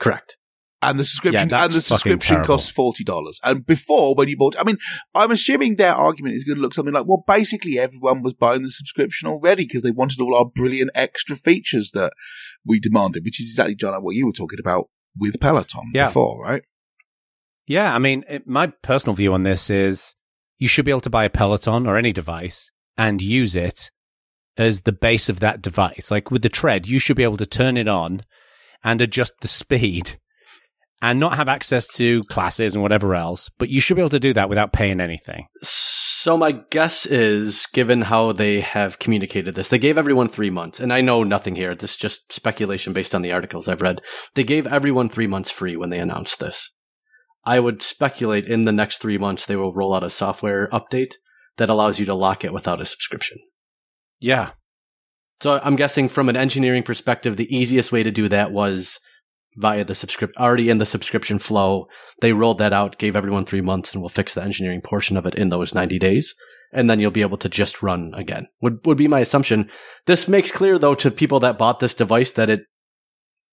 Correct. 0.00 0.36
and 0.82 0.98
the 0.98 1.04
subscription 1.04 1.48
Yeah, 1.50 1.64
and 1.64 1.72
the 1.72 1.80
subscription 1.80 2.34
terrible. 2.36 2.46
costs 2.56 2.70
forty 2.72 3.04
dollars. 3.04 3.38
And 3.44 3.64
before, 3.64 4.14
when 4.16 4.28
you 4.28 4.36
bought, 4.36 4.56
I 4.58 4.64
mean, 4.64 4.78
I'm 5.14 5.30
assuming 5.30 5.76
their 5.76 5.92
argument 5.94 6.34
is 6.34 6.42
going 6.42 6.56
to 6.56 6.62
look 6.62 6.74
something 6.74 6.92
like, 6.94 7.06
well, 7.06 7.22
basically 7.28 7.78
everyone 7.78 8.22
was 8.22 8.34
buying 8.34 8.62
the 8.62 8.70
subscription 8.72 9.28
already 9.28 9.66
because 9.66 9.82
they 9.82 9.90
wanted 9.92 10.20
all 10.20 10.34
our 10.34 10.46
brilliant 10.46 10.90
extra 10.96 11.36
features 11.36 11.92
that 11.92 12.12
we 12.64 12.80
demanded, 12.80 13.24
which 13.24 13.40
is 13.40 13.50
exactly 13.50 13.76
Jono 13.76 14.02
what 14.02 14.16
you 14.16 14.26
were 14.26 14.32
talking 14.32 14.58
about 14.58 14.88
with 15.16 15.38
Peloton 15.38 15.90
Yeah. 15.94 16.06
before, 16.06 16.42
right? 16.42 16.62
Yeah, 17.68 17.94
I 17.94 17.98
mean, 18.00 18.24
it, 18.28 18.48
my 18.48 18.68
personal 18.82 19.14
view 19.14 19.32
on 19.34 19.44
this 19.44 19.70
is 19.70 20.14
you 20.60 20.68
should 20.68 20.84
be 20.84 20.92
able 20.92 21.00
to 21.00 21.10
buy 21.10 21.24
a 21.24 21.30
Peloton 21.30 21.86
or 21.86 21.96
any 21.96 22.12
device 22.12 22.70
and 22.96 23.20
use 23.20 23.56
it 23.56 23.90
as 24.56 24.82
the 24.82 24.92
base 24.92 25.28
of 25.28 25.40
that 25.40 25.62
device. 25.62 26.10
Like 26.10 26.30
with 26.30 26.42
the 26.42 26.48
tread, 26.48 26.86
you 26.86 26.98
should 27.00 27.16
be 27.16 27.24
able 27.24 27.38
to 27.38 27.46
turn 27.46 27.76
it 27.76 27.88
on 27.88 28.22
and 28.84 29.00
adjust 29.00 29.32
the 29.40 29.48
speed 29.48 30.18
and 31.02 31.18
not 31.18 31.36
have 31.36 31.48
access 31.48 31.88
to 31.94 32.22
classes 32.24 32.74
and 32.74 32.82
whatever 32.82 33.14
else, 33.14 33.48
but 33.58 33.70
you 33.70 33.80
should 33.80 33.94
be 33.94 34.02
able 34.02 34.10
to 34.10 34.20
do 34.20 34.34
that 34.34 34.50
without 34.50 34.74
paying 34.74 35.00
anything. 35.00 35.46
So 35.62 36.36
my 36.36 36.52
guess 36.52 37.06
is, 37.06 37.66
given 37.72 38.02
how 38.02 38.32
they 38.32 38.60
have 38.60 38.98
communicated 38.98 39.54
this, 39.54 39.68
they 39.68 39.78
gave 39.78 39.96
everyone 39.96 40.28
three 40.28 40.50
months, 40.50 40.78
and 40.78 40.92
I 40.92 41.00
know 41.00 41.24
nothing 41.24 41.56
here. 41.56 41.74
This 41.74 41.92
is 41.92 41.96
just 41.96 42.30
speculation 42.30 42.92
based 42.92 43.14
on 43.14 43.22
the 43.22 43.32
articles 43.32 43.66
I've 43.66 43.80
read. 43.80 44.02
They 44.34 44.44
gave 44.44 44.66
everyone 44.66 45.08
three 45.08 45.26
months 45.26 45.50
free 45.50 45.74
when 45.74 45.88
they 45.88 45.98
announced 45.98 46.38
this. 46.38 46.70
I 47.44 47.60
would 47.60 47.82
speculate 47.82 48.46
in 48.46 48.64
the 48.64 48.72
next 48.72 48.98
three 48.98 49.18
months 49.18 49.46
they 49.46 49.56
will 49.56 49.72
roll 49.72 49.94
out 49.94 50.04
a 50.04 50.10
software 50.10 50.68
update 50.68 51.14
that 51.56 51.70
allows 51.70 51.98
you 51.98 52.06
to 52.06 52.14
lock 52.14 52.44
it 52.44 52.52
without 52.52 52.80
a 52.80 52.86
subscription. 52.86 53.38
Yeah. 54.20 54.50
So 55.40 55.60
I'm 55.62 55.76
guessing 55.76 56.08
from 56.08 56.28
an 56.28 56.36
engineering 56.36 56.82
perspective, 56.82 57.36
the 57.36 57.54
easiest 57.54 57.92
way 57.92 58.02
to 58.02 58.10
do 58.10 58.28
that 58.28 58.52
was 58.52 58.98
via 59.56 59.84
the 59.84 59.94
subscript 59.94 60.36
already 60.36 60.68
in 60.68 60.78
the 60.78 60.86
subscription 60.86 61.38
flow. 61.38 61.86
They 62.20 62.32
rolled 62.32 62.58
that 62.58 62.72
out, 62.72 62.98
gave 62.98 63.16
everyone 63.16 63.44
three 63.44 63.60
months, 63.60 63.92
and 63.92 64.02
we'll 64.02 64.10
fix 64.10 64.34
the 64.34 64.42
engineering 64.42 64.82
portion 64.82 65.16
of 65.16 65.26
it 65.26 65.34
in 65.34 65.48
those 65.48 65.74
90 65.74 65.98
days. 65.98 66.34
And 66.72 66.88
then 66.88 67.00
you'll 67.00 67.10
be 67.10 67.22
able 67.22 67.38
to 67.38 67.48
just 67.48 67.82
run 67.82 68.12
again. 68.14 68.46
Would 68.60 68.86
would 68.86 68.96
be 68.96 69.08
my 69.08 69.20
assumption. 69.20 69.68
This 70.06 70.28
makes 70.28 70.52
clear 70.52 70.78
though 70.78 70.94
to 70.96 71.10
people 71.10 71.40
that 71.40 71.58
bought 71.58 71.80
this 71.80 71.94
device 71.94 72.30
that 72.32 72.48
it 72.48 72.60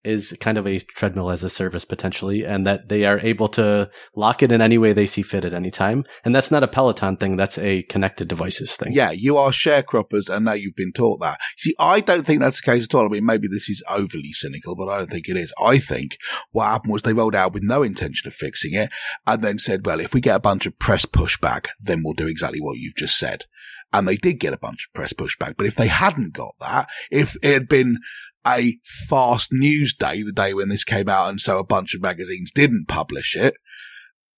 is 0.07 0.35
kind 0.39 0.57
of 0.57 0.65
a 0.65 0.79
treadmill 0.79 1.29
as 1.29 1.43
a 1.43 1.49
service 1.49 1.85
potentially, 1.85 2.43
and 2.43 2.65
that 2.65 2.89
they 2.89 3.05
are 3.05 3.19
able 3.19 3.49
to 3.49 3.89
lock 4.15 4.41
it 4.41 4.51
in 4.51 4.61
any 4.61 4.77
way 4.77 4.93
they 4.93 5.05
see 5.05 5.21
fit 5.21 5.45
at 5.45 5.53
any 5.53 5.69
time. 5.69 6.05
And 6.23 6.33
that's 6.33 6.51
not 6.51 6.63
a 6.63 6.67
Peloton 6.67 7.17
thing; 7.17 7.35
that's 7.35 7.57
a 7.57 7.83
connected 7.83 8.27
devices 8.27 8.75
thing. 8.75 8.93
Yeah, 8.93 9.11
you 9.11 9.37
are 9.37 9.51
sharecroppers, 9.51 10.29
and 10.29 10.45
now 10.45 10.53
you've 10.53 10.75
been 10.75 10.93
taught 10.93 11.19
that. 11.19 11.39
See, 11.57 11.75
I 11.79 11.99
don't 11.99 12.25
think 12.25 12.41
that's 12.41 12.61
the 12.61 12.71
case 12.71 12.85
at 12.85 12.95
all. 12.95 13.05
I 13.05 13.09
mean, 13.09 13.25
maybe 13.25 13.47
this 13.47 13.69
is 13.69 13.83
overly 13.89 14.33
cynical, 14.33 14.75
but 14.75 14.89
I 14.89 14.99
don't 14.99 15.11
think 15.11 15.27
it 15.29 15.37
is. 15.37 15.53
I 15.61 15.77
think 15.77 16.17
what 16.51 16.65
happened 16.65 16.93
was 16.93 17.03
they 17.03 17.13
rolled 17.13 17.35
out 17.35 17.53
with 17.53 17.63
no 17.63 17.83
intention 17.83 18.27
of 18.27 18.33
fixing 18.33 18.73
it, 18.73 18.89
and 19.25 19.43
then 19.43 19.59
said, 19.59 19.85
"Well, 19.85 19.99
if 19.99 20.13
we 20.13 20.21
get 20.21 20.35
a 20.35 20.39
bunch 20.39 20.65
of 20.65 20.79
press 20.79 21.05
pushback, 21.05 21.67
then 21.79 22.01
we'll 22.03 22.13
do 22.13 22.27
exactly 22.27 22.61
what 22.61 22.77
you've 22.77 22.95
just 22.95 23.17
said." 23.17 23.43
And 23.93 24.05
they 24.07 24.17
did 24.17 24.39
get 24.39 24.53
a 24.53 24.57
bunch 24.57 24.85
of 24.85 24.93
press 24.93 25.13
pushback. 25.13 25.55
But 25.57 25.65
if 25.65 25.75
they 25.75 25.87
hadn't 25.87 26.33
got 26.33 26.55
that, 26.59 26.89
if 27.09 27.37
it 27.41 27.53
had 27.53 27.69
been 27.69 27.99
a 28.47 28.77
fast 28.83 29.49
news 29.51 29.93
day, 29.93 30.23
the 30.23 30.31
day 30.31 30.53
when 30.53 30.69
this 30.69 30.83
came 30.83 31.09
out, 31.09 31.29
and 31.29 31.39
so 31.39 31.59
a 31.59 31.65
bunch 31.65 31.93
of 31.93 32.01
magazines 32.01 32.51
didn't 32.53 32.87
publish 32.87 33.35
it, 33.35 33.55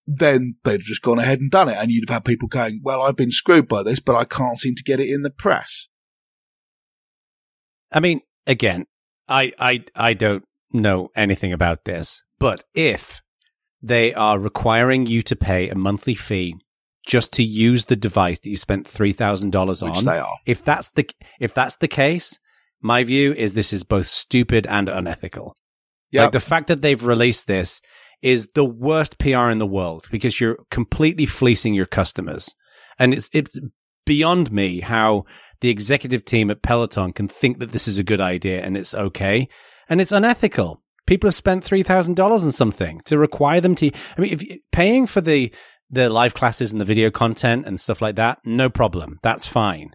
then 0.06 0.56
they'd 0.64 0.74
have 0.74 0.82
just 0.82 1.02
gone 1.02 1.20
ahead 1.20 1.40
and 1.40 1.52
done 1.52 1.70
it. 1.70 1.78
And 1.78 1.92
you'd 1.92 2.10
have 2.10 2.16
had 2.16 2.26
people 2.26 2.48
going, 2.48 2.82
well, 2.84 3.02
I've 3.02 3.16
been 3.16 3.32
screwed 3.32 3.68
by 3.68 3.84
this, 3.84 4.00
but 4.00 4.16
I 4.16 4.26
can't 4.26 4.58
seem 4.58 4.76
to 4.76 4.84
get 4.84 5.00
it 5.00 5.10
in 5.10 5.22
the 5.22 5.30
press. 5.30 5.88
I 7.92 8.00
mean, 8.00 8.22
again, 8.46 8.86
I, 9.28 9.54
I, 9.60 9.84
I 9.96 10.14
don't 10.14 10.44
know 10.72 11.10
anything 11.16 11.54
about 11.54 11.86
this, 11.86 12.22
but 12.40 12.64
if 12.74 13.22
they 13.82 14.14
are 14.14 14.40
requiring 14.40 15.06
you 15.06 15.22
to 15.24 15.36
pay 15.36 15.70
a 15.70 15.76
monthly 15.76 16.16
fee 16.16 16.56
just 17.06 17.32
to 17.34 17.44
use 17.44 17.86
the 17.86 17.96
device 17.96 18.40
that 18.40 18.50
you 18.50 18.58
spent 18.58 18.88
three 18.88 19.14
thousand 19.14 19.52
dollars 19.52 19.82
on. 19.82 19.92
Which 19.92 20.02
they 20.02 20.20
are. 20.20 20.38
If 20.46 20.64
that's 20.64 20.90
the 20.90 21.10
if 21.40 21.54
that's 21.54 21.76
the 21.78 21.88
case, 21.88 22.39
my 22.82 23.04
view 23.04 23.34
is 23.34 23.54
this 23.54 23.74
is 23.74 23.84
both 23.84 24.08
stupid 24.08 24.66
and 24.68 24.90
unethical. 24.90 25.56
Yeah. 26.12 26.24
Like 26.24 26.32
the 26.32 26.40
fact 26.40 26.68
that 26.68 26.82
they've 26.82 27.04
released 27.04 27.48
this 27.48 27.82
is 28.22 28.48
the 28.48 28.66
worst 28.66 29.18
PR 29.18 29.50
in 29.50 29.60
the 29.60 29.66
world 29.66 30.08
because 30.12 30.40
you're 30.40 30.58
completely 30.72 31.26
fleecing 31.26 31.74
your 31.74 31.86
customers. 31.86 32.54
And 32.98 33.14
it's 33.14 33.30
it's 33.34 33.60
beyond 34.06 34.52
me 34.52 34.82
how 34.82 35.26
the 35.62 35.70
executive 35.70 36.26
team 36.26 36.50
at 36.50 36.62
Peloton 36.62 37.14
can 37.14 37.28
think 37.28 37.60
that 37.60 37.72
this 37.72 37.88
is 37.88 37.98
a 37.98 38.04
good 38.04 38.22
idea 38.22 38.62
and 38.62 38.76
it's 38.76 38.94
okay. 38.94 39.48
And 39.88 40.02
it's 40.02 40.12
unethical. 40.12 40.82
People 41.06 41.28
have 41.28 41.36
spent 41.36 41.64
three 41.64 41.84
thousand 41.84 42.16
dollars 42.16 42.44
on 42.44 42.52
something 42.52 43.02
to 43.06 43.18
require 43.18 43.62
them 43.62 43.76
to. 43.76 43.92
I 44.18 44.22
mean, 44.22 44.34
if 44.34 44.44
paying 44.72 45.08
for 45.08 45.22
the 45.22 45.54
the 45.90 46.10
live 46.10 46.34
classes 46.34 46.72
and 46.72 46.80
the 46.80 46.86
video 46.86 47.10
content 47.10 47.66
and 47.66 47.80
stuff 47.80 48.02
like 48.02 48.16
that, 48.16 48.40
no 48.46 48.70
problem. 48.70 49.20
That's 49.24 49.48
fine. 49.48 49.92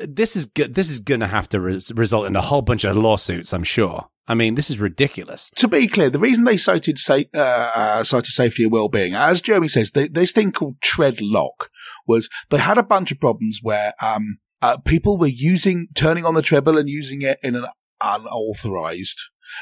This 0.00 0.36
is 0.36 0.46
good. 0.46 0.74
This 0.74 0.90
is 0.90 1.00
going 1.00 1.20
to 1.20 1.26
have 1.26 1.48
to 1.50 1.60
res- 1.60 1.92
result 1.94 2.26
in 2.26 2.36
a 2.36 2.40
whole 2.40 2.62
bunch 2.62 2.84
of 2.84 2.96
lawsuits. 2.96 3.52
I'm 3.52 3.64
sure. 3.64 4.08
I 4.26 4.34
mean, 4.34 4.54
this 4.54 4.70
is 4.70 4.78
ridiculous. 4.78 5.50
To 5.56 5.68
be 5.68 5.88
clear, 5.88 6.08
the 6.08 6.18
reason 6.18 6.44
they 6.44 6.56
cited 6.56 6.98
sa- 6.98 7.18
uh, 7.34 7.72
uh, 7.74 8.04
cited 8.04 8.32
safety 8.32 8.62
and 8.62 8.72
well-being, 8.72 9.14
as 9.14 9.40
Jeremy 9.40 9.68
says, 9.68 9.90
they, 9.90 10.08
this 10.08 10.32
thing 10.32 10.52
called 10.52 10.80
tread 10.80 11.20
lock 11.20 11.68
was 12.06 12.28
they 12.48 12.58
had 12.58 12.78
a 12.78 12.82
bunch 12.82 13.10
of 13.10 13.20
problems 13.20 13.58
where 13.62 13.92
um, 14.02 14.38
uh, 14.62 14.78
people 14.78 15.18
were 15.18 15.26
using 15.26 15.88
turning 15.94 16.24
on 16.24 16.34
the 16.34 16.42
treble 16.42 16.78
and 16.78 16.88
using 16.88 17.22
it 17.22 17.38
in 17.42 17.56
an 17.56 17.66
unauthorized 18.00 19.20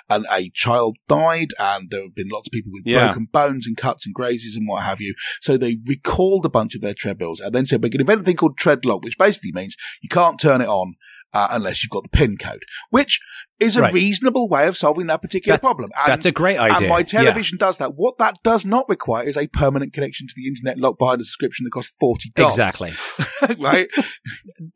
and 0.08 0.26
a 0.32 0.50
child 0.54 0.96
died 1.08 1.48
and 1.58 1.90
there 1.90 2.02
have 2.02 2.14
been 2.14 2.28
lots 2.28 2.48
of 2.48 2.52
people 2.52 2.72
with 2.72 2.82
Yeah. 2.86 3.06
broken 3.06 3.26
bones 3.32 3.66
and 3.66 3.76
cuts 3.76 4.06
and 4.06 4.14
grazes 4.14 4.56
and 4.56 4.68
what 4.68 4.82
have 4.84 5.00
you. 5.00 5.14
So 5.40 5.56
they 5.56 5.78
recalled 5.86 6.44
a 6.46 6.50
bunch 6.50 6.74
of 6.74 6.80
their 6.80 6.94
treadmills 6.94 7.40
and 7.40 7.54
then 7.54 7.66
said, 7.66 7.82
we're 7.82 7.88
going 7.90 7.98
to 7.98 8.12
invent 8.12 8.20
a 8.20 8.24
thing 8.24 8.36
called 8.36 8.58
treadlock, 8.58 9.02
which 9.04 9.18
basically 9.18 9.52
means 9.52 9.76
you 10.02 10.08
can't 10.08 10.40
turn 10.40 10.60
it 10.60 10.68
on 10.68 10.94
uh, 11.32 11.48
unless 11.50 11.82
you've 11.82 11.90
got 11.90 12.02
the 12.04 12.08
pin 12.10 12.36
code, 12.36 12.62
which 12.90 13.20
is 13.60 13.76
a 13.76 13.82
Right. 13.82 13.92
reasonable 13.92 14.48
way 14.48 14.66
of 14.68 14.76
solving 14.76 15.08
that 15.08 15.20
particular 15.20 15.54
That's- 15.56 15.66
problem. 15.66 15.90
And, 16.00 16.12
That's 16.12 16.26
a 16.26 16.32
great 16.32 16.58
idea. 16.58 16.76
and 16.78 16.88
my 16.88 16.98
Yeah. 17.00 17.04
television 17.04 17.58
does 17.58 17.78
that. 17.78 17.92
What 17.96 18.16
that 18.18 18.36
does 18.44 18.64
not 18.64 18.88
require 18.88 19.24
is 19.26 19.36
a 19.36 19.46
permanent 19.48 19.92
connection 19.92 20.26
to 20.28 20.32
the 20.36 20.46
internet 20.46 20.78
locked 20.78 20.98
behind 20.98 21.20
a 21.20 21.24
subscription 21.24 21.64
that 21.64 21.70
costs 21.70 21.94
forty 21.98 22.30
dollars. 22.36 22.52
Exactly. 22.54 22.92
right? 23.58 23.88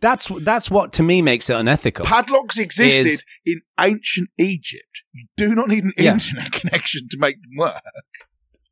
That's 0.00 0.26
that's 0.40 0.70
what 0.70 0.92
to 0.94 1.02
me 1.02 1.22
makes 1.22 1.48
it 1.48 1.54
unethical. 1.56 2.04
Padlocks 2.04 2.58
existed 2.58 3.06
Is- 3.06 3.24
in 3.46 3.60
ancient 3.78 4.28
Egypt. 4.38 5.02
You 5.12 5.26
do 5.36 5.54
not 5.54 5.68
need 5.68 5.84
an 5.84 5.92
Yeah. 5.96 6.14
internet 6.14 6.50
connection 6.60 7.08
to 7.10 7.18
make 7.18 7.36
them 7.42 7.52
work. 7.56 7.80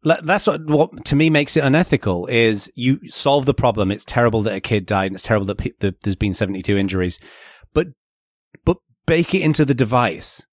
That's 0.03 0.47
what, 0.47 0.65
what 0.65 1.05
to 1.07 1.15
me 1.17 1.29
makes 1.29 1.57
it 1.59 1.65
unethical. 1.65 2.27
Is 2.27 2.71
you 2.75 3.01
solve 3.11 3.45
the 3.45 3.53
problem. 3.53 3.91
It's 3.91 4.05
terrible 4.05 4.41
that 4.43 4.55
a 4.55 4.61
kid 4.61 4.87
died, 4.87 5.07
and 5.09 5.15
it's 5.15 5.25
terrible 5.25 5.45
that, 5.47 5.59
pe- 5.59 5.73
that 5.81 6.01
there's 6.01 6.17
been 6.17 6.33
72 6.33 6.77
injuries, 6.79 7.19
but 7.75 7.89
but 8.65 8.79
bake 9.07 9.35
it 9.35 9.43
into 9.43 9.65
the 9.65 9.75
device. 9.75 10.47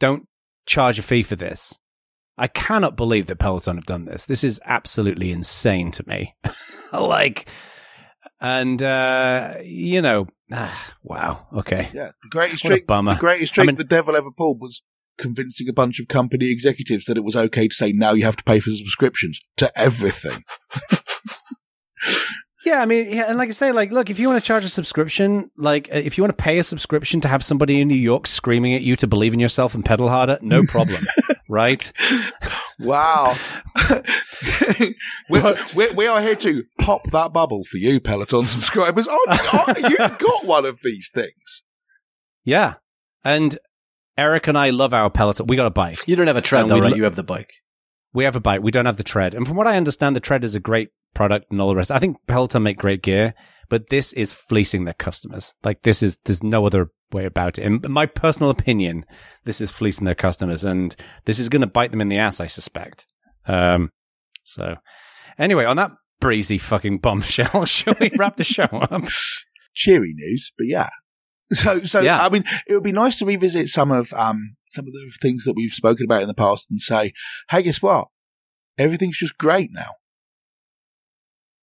Don't 0.00 0.26
charge 0.66 0.98
a 0.98 1.02
fee 1.02 1.22
for 1.22 1.36
this. 1.36 1.78
I 2.38 2.46
cannot 2.48 2.96
believe 2.96 3.26
that 3.26 3.38
Peloton 3.38 3.76
have 3.76 3.86
done 3.86 4.04
this. 4.06 4.24
This 4.26 4.42
is 4.42 4.60
absolutely 4.64 5.30
insane 5.30 5.90
to 5.92 6.08
me. 6.08 6.34
like, 6.92 7.46
and 8.40 8.82
uh, 8.82 9.56
you 9.62 10.00
know, 10.02 10.26
ah, 10.52 10.94
wow. 11.02 11.46
Okay, 11.52 11.88
Yeah, 11.94 12.12
the 12.22 12.28
greatest 12.30 12.64
trick. 12.64 12.86
bummer. 12.86 13.14
The 13.14 13.20
greatest 13.20 13.52
I 13.52 13.54
trick 13.56 13.66
mean- 13.68 13.76
the 13.76 13.84
devil 13.84 14.16
ever 14.16 14.30
pulled 14.30 14.60
was 14.60 14.82
convincing 15.18 15.68
a 15.68 15.72
bunch 15.74 16.00
of 16.00 16.08
company 16.08 16.50
executives 16.50 17.04
that 17.04 17.18
it 17.18 17.22
was 17.22 17.36
okay 17.36 17.68
to 17.68 17.74
say 17.74 17.92
now 17.92 18.12
you 18.14 18.24
have 18.24 18.36
to 18.36 18.44
pay 18.44 18.58
for 18.58 18.70
subscriptions 18.70 19.38
to 19.58 19.70
everything. 19.78 20.42
Yeah, 22.64 22.80
I 22.80 22.86
mean, 22.86 23.08
yeah, 23.12 23.24
and 23.28 23.36
like 23.38 23.48
I 23.48 23.52
say, 23.52 23.72
like, 23.72 23.90
look, 23.90 24.08
if 24.08 24.20
you 24.20 24.28
want 24.28 24.40
to 24.42 24.46
charge 24.46 24.64
a 24.64 24.68
subscription, 24.68 25.50
like, 25.56 25.88
uh, 25.92 25.96
if 25.98 26.16
you 26.16 26.22
want 26.22 26.36
to 26.36 26.40
pay 26.42 26.58
a 26.58 26.62
subscription 26.64 27.20
to 27.22 27.28
have 27.28 27.42
somebody 27.42 27.80
in 27.80 27.88
New 27.88 27.94
York 27.96 28.26
screaming 28.28 28.74
at 28.74 28.82
you 28.82 28.94
to 28.96 29.06
believe 29.08 29.34
in 29.34 29.40
yourself 29.40 29.74
and 29.74 29.84
pedal 29.84 30.08
harder, 30.08 30.38
no 30.42 30.62
problem, 30.68 31.04
right? 31.48 31.92
Wow. 32.78 33.36
we're, 35.28 35.56
we're, 35.74 35.92
we 35.94 36.06
are 36.06 36.20
here 36.22 36.36
to 36.36 36.64
pop 36.80 37.10
that 37.10 37.32
bubble 37.32 37.64
for 37.64 37.78
you, 37.78 38.00
Peloton 38.00 38.46
subscribers. 38.46 39.06
Oh, 39.10 39.24
oh, 39.28 39.74
you've 39.76 40.18
got 40.18 40.44
one 40.44 40.64
of 40.64 40.80
these 40.82 41.10
things. 41.12 41.62
Yeah, 42.44 42.74
and 43.24 43.58
Eric 44.16 44.46
and 44.48 44.58
I 44.58 44.70
love 44.70 44.92
our 44.94 45.10
Peloton. 45.10 45.46
We 45.46 45.56
got 45.56 45.66
a 45.66 45.70
bike. 45.70 46.06
You 46.06 46.16
don't 46.16 46.26
have 46.26 46.36
a 46.36 46.42
tread 46.42 46.62
And 46.62 46.70
though, 46.70 46.76
we 46.76 46.80
right? 46.82 46.90
lo- 46.90 46.96
you 46.96 47.04
have 47.04 47.16
the 47.16 47.22
bike. 47.22 47.52
We 48.12 48.24
have 48.24 48.36
a 48.36 48.40
bike. 48.40 48.62
We 48.62 48.70
don't 48.70 48.86
have 48.86 48.98
the 48.98 49.02
tread. 49.04 49.34
And 49.34 49.46
from 49.48 49.56
what 49.56 49.66
I 49.66 49.76
understand, 49.76 50.14
the 50.14 50.20
tread 50.20 50.44
is 50.44 50.54
a 50.54 50.60
great 50.60 50.90
product 51.14 51.46
and 51.50 51.60
all 51.60 51.68
the 51.68 51.76
rest. 51.76 51.90
I 51.90 51.98
think 51.98 52.16
Peloton 52.26 52.62
make 52.62 52.78
great 52.78 53.02
gear, 53.02 53.34
but 53.68 53.88
this 53.88 54.12
is 54.12 54.32
fleecing 54.32 54.84
their 54.84 54.94
customers. 54.94 55.54
Like 55.64 55.82
this 55.82 56.02
is, 56.02 56.18
there's 56.24 56.42
no 56.42 56.66
other 56.66 56.88
way 57.12 57.24
about 57.24 57.58
it. 57.58 57.64
In 57.64 57.80
my 57.88 58.06
personal 58.06 58.50
opinion, 58.50 59.04
this 59.44 59.60
is 59.60 59.70
fleecing 59.70 60.04
their 60.04 60.14
customers 60.14 60.64
and 60.64 60.94
this 61.24 61.38
is 61.38 61.48
going 61.48 61.60
to 61.60 61.66
bite 61.66 61.90
them 61.90 62.00
in 62.00 62.08
the 62.08 62.18
ass, 62.18 62.40
I 62.40 62.46
suspect. 62.46 63.06
Um, 63.46 63.90
so 64.44 64.76
anyway, 65.38 65.64
on 65.64 65.76
that 65.76 65.92
breezy 66.20 66.58
fucking 66.58 66.98
bombshell, 66.98 67.64
shall 67.66 67.94
we 68.00 68.10
wrap 68.16 68.36
the 68.36 68.44
show 68.44 68.64
up? 68.64 69.04
cheery 69.74 70.12
news, 70.14 70.52
but 70.56 70.66
yeah. 70.66 70.88
So, 71.52 71.82
so 71.82 72.00
Yeah. 72.00 72.24
I 72.24 72.28
mean, 72.28 72.44
it 72.66 72.74
would 72.74 72.82
be 72.82 72.92
nice 72.92 73.18
to 73.18 73.26
revisit 73.26 73.68
some 73.68 73.90
of 73.90 74.12
um 74.14 74.56
some 74.70 74.86
of 74.86 74.92
the 74.92 75.12
things 75.20 75.44
that 75.44 75.54
we've 75.54 75.72
spoken 75.72 76.06
about 76.06 76.22
in 76.22 76.28
the 76.28 76.34
past 76.34 76.66
and 76.70 76.80
say, 76.80 77.12
hey, 77.50 77.62
guess 77.62 77.82
what? 77.82 78.08
Everything's 78.78 79.18
just 79.18 79.36
great 79.36 79.70
now. 79.70 79.90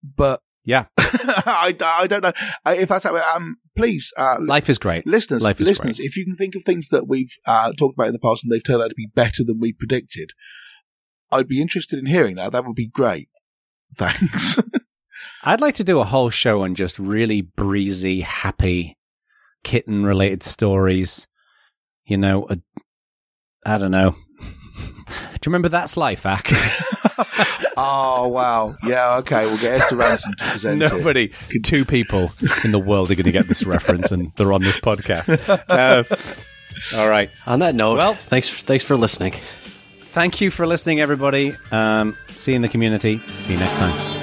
But 0.02 0.40
Yeah. 0.64 0.86
I, 0.98 1.74
I 1.82 2.06
don't 2.06 2.22
know 2.22 2.32
if 2.66 2.88
that's 2.88 3.04
how. 3.04 3.16
Um, 3.34 3.56
please, 3.76 4.12
uh, 4.16 4.36
Life 4.40 4.68
is 4.68 4.78
great. 4.78 5.06
listeners, 5.06 5.42
life 5.42 5.60
is 5.60 5.68
listeners, 5.68 5.98
if 6.00 6.16
you 6.16 6.24
can 6.24 6.34
think 6.34 6.54
of 6.54 6.62
things 6.64 6.88
that 6.90 7.08
we've 7.08 7.32
uh, 7.46 7.72
talked 7.72 7.94
about 7.94 8.08
in 8.08 8.12
the 8.12 8.18
past 8.18 8.44
and 8.44 8.52
they've 8.52 8.62
turned 8.64 8.82
out 8.82 8.90
to 8.90 8.94
be 8.94 9.08
better 9.14 9.42
than 9.44 9.58
we 9.60 9.72
predicted, 9.72 10.32
I'd 11.32 11.48
be 11.48 11.60
interested 11.60 11.98
in 11.98 12.06
hearing 12.06 12.36
that. 12.36 12.52
That 12.52 12.64
would 12.64 12.76
be 12.76 12.88
great. 12.88 13.28
Thanks. 13.96 14.58
I'd 15.44 15.60
like 15.60 15.74
to 15.76 15.84
do 15.84 16.00
a 16.00 16.04
whole 16.04 16.30
show 16.30 16.62
on 16.62 16.74
just 16.74 16.98
really 16.98 17.40
breezy, 17.40 18.20
happy, 18.20 18.94
kitten 19.64 20.04
related 20.04 20.42
stories. 20.42 21.26
You 22.04 22.16
know, 22.16 22.46
a, 22.48 22.58
I 23.64 23.78
don't 23.78 23.90
know. 23.90 24.14
Do 25.40 25.48
you 25.48 25.52
remember 25.52 25.68
That's 25.68 25.96
Life, 25.96 26.26
Aq? 26.26 26.50
Oh 27.76 28.28
wow, 28.28 28.76
yeah, 28.86 29.16
okay. 29.18 29.42
We'll 29.42 29.56
get 29.58 29.74
Esther 29.80 29.96
Rantzen 29.96 30.36
to 30.36 30.44
present 30.52 30.82
it. 30.82 30.90
Nobody, 30.92 31.28
two 31.62 31.84
people 31.84 32.30
in 32.64 32.72
the 32.72 32.78
world 32.78 33.10
are 33.10 33.14
going 33.14 33.24
to 33.24 33.32
get 33.32 33.48
this 33.48 33.64
reference, 33.64 34.12
and 34.12 34.32
they're 34.36 34.52
on 34.52 34.62
this 34.62 34.76
podcast. 34.76 35.38
Uh, 35.68 36.04
all 36.98 37.08
right. 37.08 37.30
On 37.46 37.60
that 37.60 37.74
note, 37.74 37.96
Well- 37.96 38.12
well, 38.12 38.20
thanks 38.22 38.50
thanks 38.62 38.84
for 38.84 38.96
listening. 38.96 39.34
Thank 39.98 40.40
you 40.40 40.50
for 40.50 40.66
listening, 40.66 41.00
everybody. 41.00 41.54
Um, 41.70 42.16
see 42.30 42.52
you 42.52 42.56
in 42.56 42.62
the 42.62 42.68
community. 42.68 43.22
See 43.40 43.52
you 43.52 43.58
next 43.58 43.74
time. 43.74 44.19